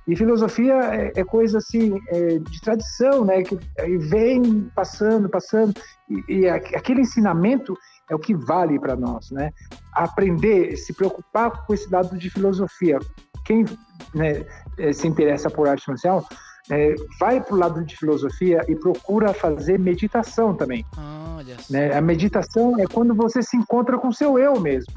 [0.08, 3.44] E filosofia é, é coisa assim é, de tradição, né?
[3.44, 3.58] Que
[4.00, 5.74] vem passando, passando
[6.10, 7.78] e, e aquele ensinamento
[8.12, 9.52] é o que vale para nós, né?
[9.94, 13.00] Aprender, se preocupar com esse lado de filosofia.
[13.46, 13.66] Quem
[14.14, 14.46] né,
[14.78, 16.24] eh, se interessa por arte marcial
[16.70, 20.86] eh, vai para o lado de filosofia e procura fazer meditação também.
[21.38, 21.56] Olha.
[21.70, 21.96] Né?
[21.96, 24.94] A meditação é quando você se encontra com o seu eu mesmo.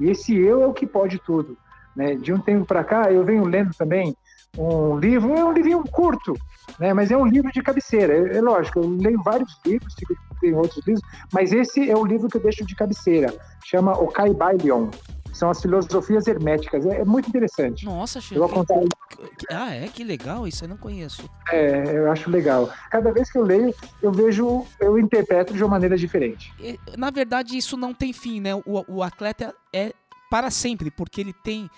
[0.00, 1.56] E esse eu é o que pode tudo.
[1.94, 2.16] Né?
[2.16, 4.14] De um tempo para cá, eu venho lendo também
[4.58, 6.34] um livro, é um livrinho curto,
[6.80, 6.92] né?
[6.92, 8.12] mas é um livro de cabeceira.
[8.12, 9.94] É, é lógico, eu leio vários livros,
[10.40, 11.02] tem outros livros,
[11.32, 13.34] mas esse é o livro que eu deixo de cabeceira.
[13.64, 14.90] Chama Okai Bailion.
[15.32, 16.86] São as filosofias herméticas.
[16.86, 17.84] É, é muito interessante.
[17.84, 18.80] Nossa, Eu vou contar
[19.10, 19.86] Que- Ah, é?
[19.86, 21.28] Que legal, isso eu não conheço.
[21.50, 22.70] É, eu acho legal.
[22.90, 26.54] Cada vez que eu leio, eu vejo, eu interpreto de uma maneira diferente.
[26.96, 28.54] Na verdade, isso não tem fim, né?
[28.54, 29.92] O, o atleta é
[30.30, 31.68] para sempre, porque ele tem.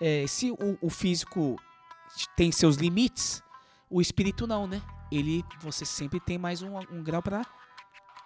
[0.00, 1.56] é, se o, o físico
[2.36, 3.42] tem seus limites,
[3.90, 4.80] o espírito não, né?
[5.10, 7.44] Ele, você sempre tem mais um, um grau para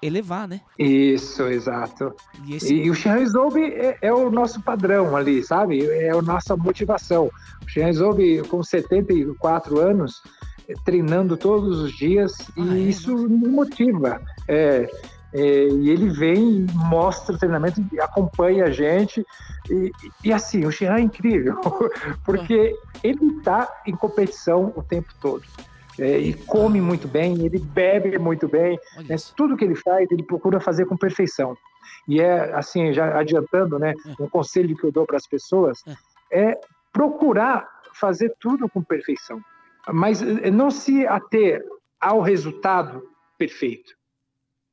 [0.02, 0.60] elevar, né?
[0.78, 2.12] Isso, exato.
[2.44, 5.84] E E, esse- o Shinheizobe é, é o nosso padrão ali, sabe?
[5.86, 7.30] É a nossa motivação.
[7.64, 10.20] O Shinheizobe, com 74 anos,
[10.68, 14.20] eh, treinando todos os dias, e isso me motiva.
[14.48, 14.88] É,
[15.34, 19.24] é, e ele vem, mostra o treinamento, e acompanha a gente.
[19.70, 19.90] E,
[20.24, 21.56] e assim, o Shihan é incrível,
[22.24, 25.42] porque ele está em competição o tempo todo.
[25.98, 29.16] É, e come muito bem, ele bebe muito bem, né?
[29.36, 31.56] tudo que ele faz, ele procura fazer com perfeição.
[32.08, 35.82] E é assim, já adiantando, né, um conselho que eu dou para as pessoas
[36.32, 36.58] é
[36.92, 39.40] procurar fazer tudo com perfeição,
[39.88, 41.62] mas eh, não se ater
[42.00, 43.06] ao resultado
[43.38, 43.92] perfeito.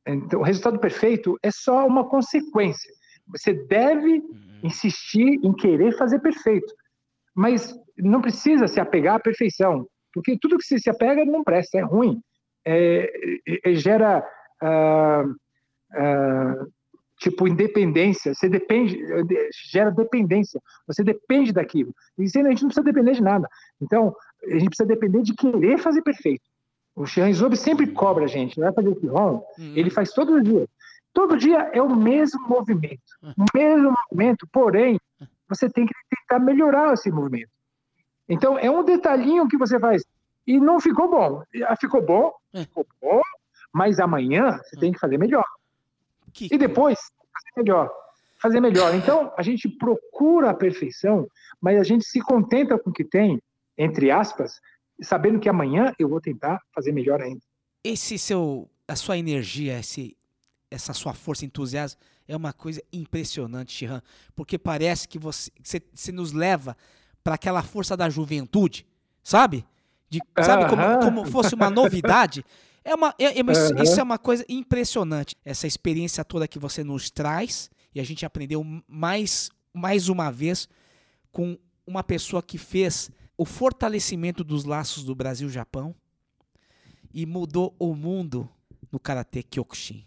[0.07, 2.91] Então, o resultado perfeito é só uma consequência.
[3.27, 4.23] Você deve
[4.63, 6.73] insistir em querer fazer perfeito,
[7.35, 11.77] mas não precisa se apegar à perfeição, porque tudo que você se apega não presta,
[11.77, 12.21] é ruim.
[12.65, 13.09] É,
[13.47, 14.27] é, é, gera
[14.61, 15.25] ah,
[15.93, 16.65] ah,
[17.19, 18.33] tipo independência.
[18.33, 18.99] Você depende,
[19.71, 20.61] gera dependência.
[20.87, 21.93] Você depende daquilo.
[22.17, 23.47] E a gente não precisa depender de nada.
[23.81, 26.43] Então a gente precisa depender de querer fazer perfeito.
[26.95, 30.67] O Shanzobi sempre cobra a gente, vai fazer esse ron, ele faz todo dia.
[31.13, 34.99] Todo dia é o mesmo movimento, o mesmo movimento, porém,
[35.47, 37.49] você tem que tentar melhorar esse movimento.
[38.29, 40.03] Então, é um detalhinho que você faz.
[40.45, 41.43] E não ficou bom.
[41.65, 43.21] Ah, Ficou bom, ficou bom,
[43.73, 45.43] mas amanhã você tem que fazer melhor.
[46.39, 46.99] E depois,
[47.33, 47.89] fazer melhor.
[48.41, 48.93] Fazer melhor.
[48.95, 51.27] Então, a gente procura a perfeição,
[51.59, 53.41] mas a gente se contenta com o que tem,
[53.77, 54.59] entre aspas,
[55.01, 57.41] sabendo que amanhã eu vou tentar fazer melhor ainda.
[57.83, 60.15] esse seu, a sua energia, esse,
[60.69, 64.01] essa sua força, entusiasmo, é uma coisa impressionante, Shihan,
[64.35, 66.77] porque parece que você, você, você nos leva
[67.23, 68.85] para aquela força da juventude,
[69.23, 69.65] sabe?
[70.09, 72.43] De, sabe como, como fosse uma novidade.
[72.83, 75.35] É uma, é- é- isso, é uma coisa impressionante.
[75.45, 80.67] Essa experiência toda que você nos traz e a gente aprendeu mais, mais uma vez
[81.31, 85.93] com uma pessoa que fez o fortalecimento dos laços do Brasil-Japão
[87.13, 88.49] e mudou o mundo
[88.91, 90.05] no Karatê Kyokushin.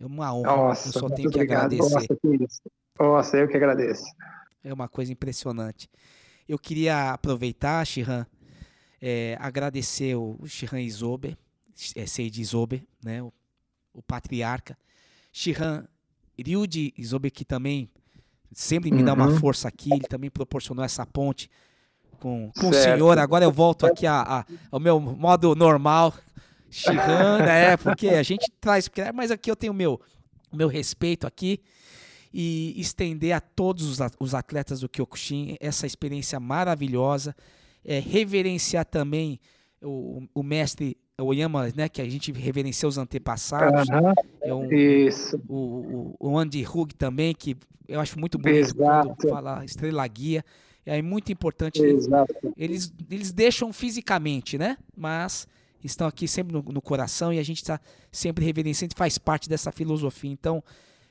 [0.00, 0.56] É uma honra.
[0.56, 1.72] Nossa, eu só tenho que obrigado.
[1.72, 1.94] agradecer.
[1.94, 2.60] Nossa.
[2.98, 4.04] Nossa, eu que agradeço.
[4.62, 5.88] É uma coisa impressionante.
[6.48, 8.26] Eu queria aproveitar, Shihan,
[9.00, 11.36] é, agradecer o Shihan Isobe,
[11.94, 13.32] é, Seiji Isobe, né, o,
[13.92, 14.76] o patriarca.
[15.32, 15.86] Shihan
[16.38, 17.88] Ryuji Isobe, que também
[18.52, 19.38] sempre me dá uma Uhum.
[19.38, 21.50] força aqui, ele também proporcionou essa ponte
[22.18, 23.18] com, com o senhor.
[23.18, 26.14] Agora eu volto aqui a, a- ao meu modo normal.
[26.70, 30.00] Shihan, né, porque a gente traz, mas aqui eu tenho o meu,
[30.52, 31.60] meu respeito aqui
[32.32, 37.34] e estender a todos os atletas do Kyokushin essa experiência maravilhosa,
[37.84, 39.40] é, reverenciar também
[39.82, 43.88] o, o mestre Oyama, né, que a gente reverencia os antepassados.
[43.90, 45.40] Aham, É um- isso.
[45.48, 47.56] O, o, o Andy Hug também, que
[47.88, 49.08] eu acho muito bonito Exato.
[49.16, 50.44] quando fala estrela guia.
[50.86, 51.82] É muito importante.
[51.82, 52.34] Exato.
[52.56, 54.76] Eles, eles deixam fisicamente, né?
[54.96, 55.46] Mas
[55.84, 57.80] estão aqui sempre no, no coração e a gente está
[58.12, 60.30] sempre reverenciando e faz parte dessa filosofia.
[60.30, 60.62] Então,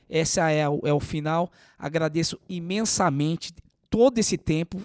[0.08, 1.50] essa é o, é o final.
[1.78, 3.52] Agradeço imensamente
[3.90, 4.80] todo esse tempo.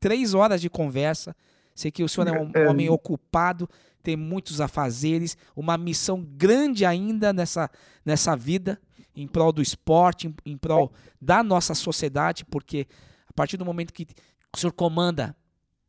[0.00, 1.34] Três horas de conversa.
[1.74, 2.68] Sei que o senhor é um É.
[2.68, 3.68] homem ocupado,
[4.02, 7.70] tem muitos afazeres, uma missão grande ainda nessa,
[8.04, 8.80] nessa vida,
[9.16, 12.86] em prol do esporte, em, em prol da nossa sociedade, porque
[13.28, 14.06] a partir do momento que
[14.54, 15.34] o senhor comanda,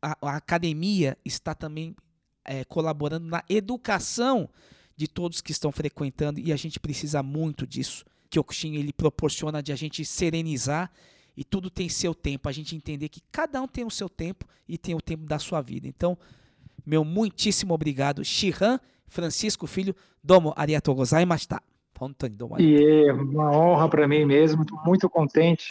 [0.02, 1.94] a, a academia está também
[2.44, 4.48] eh, colaborando na educação
[4.96, 8.04] de todos que estão frequentando e a gente precisa muito disso.
[8.36, 10.90] Que o Kyokushin ele proporciona de a gente serenizar
[11.36, 14.44] e tudo tem seu tempo, a gente entender que cada um tem o seu tempo
[14.68, 15.86] e tem o tempo da sua vida.
[15.86, 16.18] Então,
[16.84, 21.62] meu muitíssimo obrigado, Shihan Francisco Filho, domo arigatou gozaimashita.
[22.62, 25.66] E é uma honra para mim mesmo, estou muito contente.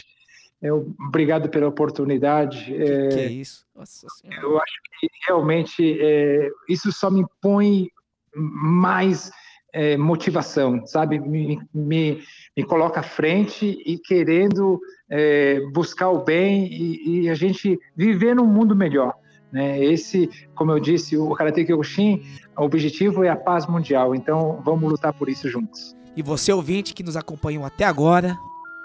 [0.61, 2.73] Eu, obrigado pela oportunidade.
[2.73, 3.65] É, Que é isso?
[3.75, 4.07] Nossa
[4.41, 7.89] eu acho que realmente é, isso só me põe
[8.35, 9.31] mais
[9.75, 11.19] é, motivação, sabe?
[11.19, 12.23] Me, me,
[12.55, 14.79] me coloca à frente e querendo
[15.09, 19.13] é, buscar o bem e, e a gente viver num mundo melhor.
[19.51, 19.83] Né?
[19.83, 22.23] Esse, como eu disse, o Karate Kyokushin,
[22.57, 24.15] o objetivo é a paz mundial.
[24.15, 25.93] Então, vamos lutar por isso juntos.
[26.15, 28.37] E você, ouvinte, que nos acompanhou até agora,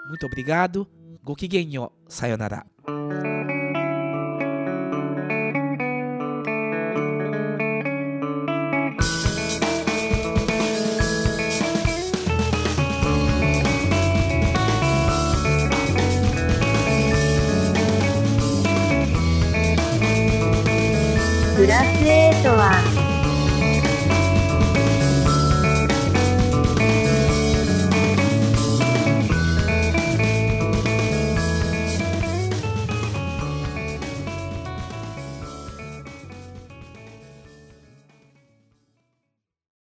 [0.09, 0.85] muito obrigado.
[1.23, 2.65] Gokigenyo, sayonara.